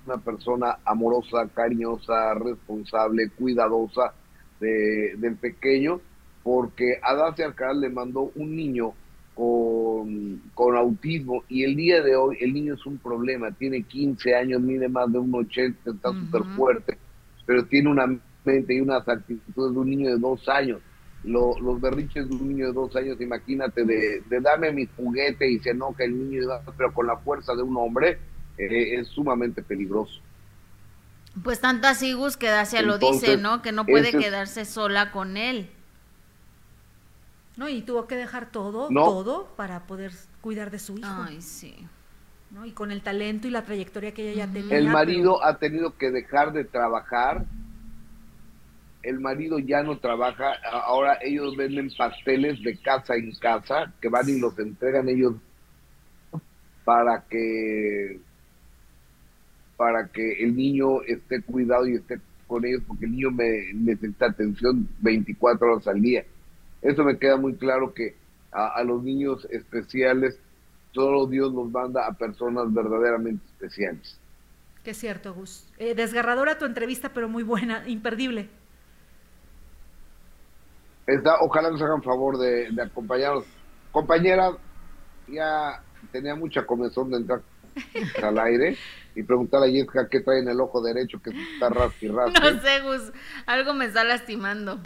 [0.05, 4.13] una persona amorosa, cariñosa, responsable, cuidadosa
[4.59, 6.01] de, del pequeño,
[6.41, 8.93] porque a Dacia Alcaraz le mandó un niño
[9.35, 14.35] con, con, autismo y el día de hoy el niño es un problema, tiene 15
[14.35, 16.97] años, mide más de un 80, está súper fuerte,
[17.45, 18.07] pero tiene una
[18.43, 20.79] mente y unas actitudes de un niño de dos años.
[21.23, 25.59] Los berriches de un niño de dos años, imagínate, de, de dame mi juguete y
[25.59, 28.19] se enoja el niño, pero con la fuerza de un hombre,
[28.57, 30.19] eh, es sumamente peligroso.
[31.43, 33.61] Pues tanto así Gus que Dacia lo dice, ¿no?
[33.61, 35.69] Que no puede quedarse sola con él.
[37.55, 40.11] No, y tuvo que dejar todo, todo para poder
[40.41, 41.25] cuidar de su hijo.
[41.27, 41.87] Ay, sí.
[42.51, 42.65] ¿no?
[42.65, 44.77] Y con el talento y la trayectoria que ella ya tenía.
[44.77, 47.45] El marido ha tenido que dejar de trabajar.
[49.03, 50.53] El marido ya no trabaja.
[50.71, 55.35] Ahora ellos venden pasteles de casa en casa que van y los entregan ellos
[56.83, 58.19] para que
[59.77, 64.27] para que el niño esté cuidado y esté con ellos porque el niño me necesita
[64.27, 66.23] atención 24 horas al día.
[66.81, 68.15] Eso me queda muy claro que
[68.51, 70.37] a, los niños especiales
[70.91, 74.19] solo Dios los manda a personas verdaderamente especiales.
[74.83, 75.67] Qué cierto, Gus.
[75.77, 78.49] Eh, desgarradora tu entrevista, pero muy buena, imperdible.
[81.15, 83.45] Está, ojalá nos hagan favor de, de acompañarnos.
[83.91, 84.51] Compañera,
[85.27, 85.81] ya
[86.11, 87.41] tenía mucha comezón de entrar
[88.23, 88.77] al aire
[89.15, 92.39] y preguntar a Jessica qué trae en el ojo derecho que está raspi raspi.
[92.39, 93.11] No sé, Gus,
[93.45, 94.79] algo me está lastimando.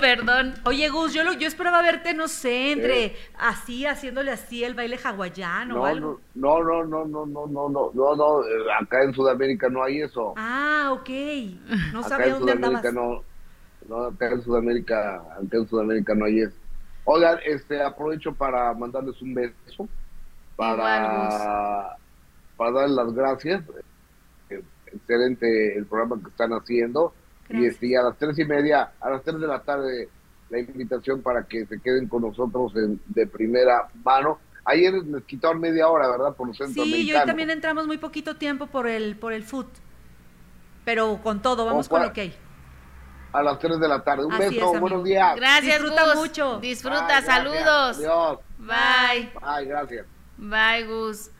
[0.00, 0.54] Perdón.
[0.64, 4.98] Oye, Gus, yo, lo, yo esperaba verte, no sé, entre así, haciéndole así el baile
[5.02, 6.20] hawaiano no, o algo.
[6.34, 8.40] No, no, no, no, no, no, no, no, no,
[8.80, 10.34] acá en Sudamérica no hay eso.
[10.36, 11.10] Ah, ok.
[11.92, 12.92] No sabía dónde andabas.
[12.92, 13.22] No,
[13.90, 16.56] no, acá en Sudamérica, acá en Sudamérica no hay eso.
[17.04, 19.88] Oigan, este, aprovecho para mandarles un beso,
[20.54, 21.96] para,
[22.56, 23.64] para darles las gracias.
[24.86, 27.12] Excelente el programa que están haciendo
[27.48, 30.08] y, este, a las tres y media, a las tres de la tarde,
[30.50, 32.72] la invitación para que se queden con nosotros
[33.06, 34.38] de primera mano.
[34.64, 36.36] Ayer les quitaron media hora, ¿verdad?
[36.36, 39.68] Por los Sí, y hoy también entramos muy poquito tiempo por el por el foot.
[40.84, 42.34] Pero con todo, vamos con lo que hay.
[43.32, 44.24] A las 3 de la tarde.
[44.24, 45.36] Un beso, buenos días.
[45.36, 46.58] Gracias, Disfruta mucho.
[46.60, 47.98] Disfruta, saludos.
[47.98, 48.38] Adiós.
[48.58, 49.32] Bye.
[49.40, 50.06] Bye, gracias.
[50.36, 51.30] Bye, Gus.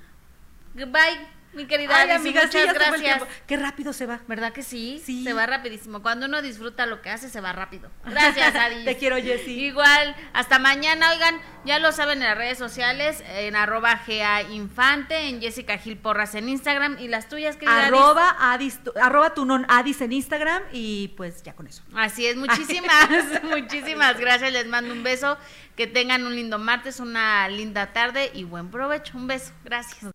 [0.74, 1.39] Bye.
[1.52, 3.22] Mi querida Ay, amiga, muchas gracias.
[3.46, 4.20] Qué rápido se va.
[4.28, 5.02] ¿Verdad que sí?
[5.04, 5.24] Sí.
[5.24, 6.00] Se va rapidísimo.
[6.00, 7.90] Cuando uno disfruta lo que hace, se va rápido.
[8.04, 8.84] Gracias, Adi.
[8.84, 9.64] Te quiero, Jessy.
[9.64, 11.10] Igual, hasta mañana.
[11.10, 15.96] Oigan, ya lo saben en las redes sociales, en arroba GA Infante, en Jessica Gil
[15.96, 16.98] Porras en Instagram.
[17.00, 21.54] ¿Y las tuyas, querida Arroba, Adis, arroba tu non Adis en Instagram y pues ya
[21.54, 21.82] con eso.
[21.96, 23.08] Así es, muchísimas,
[23.42, 24.52] muchísimas gracias.
[24.52, 25.36] Les mando un beso.
[25.76, 29.16] Que tengan un lindo martes, una linda tarde y buen provecho.
[29.16, 29.52] Un beso.
[29.64, 30.12] Gracias.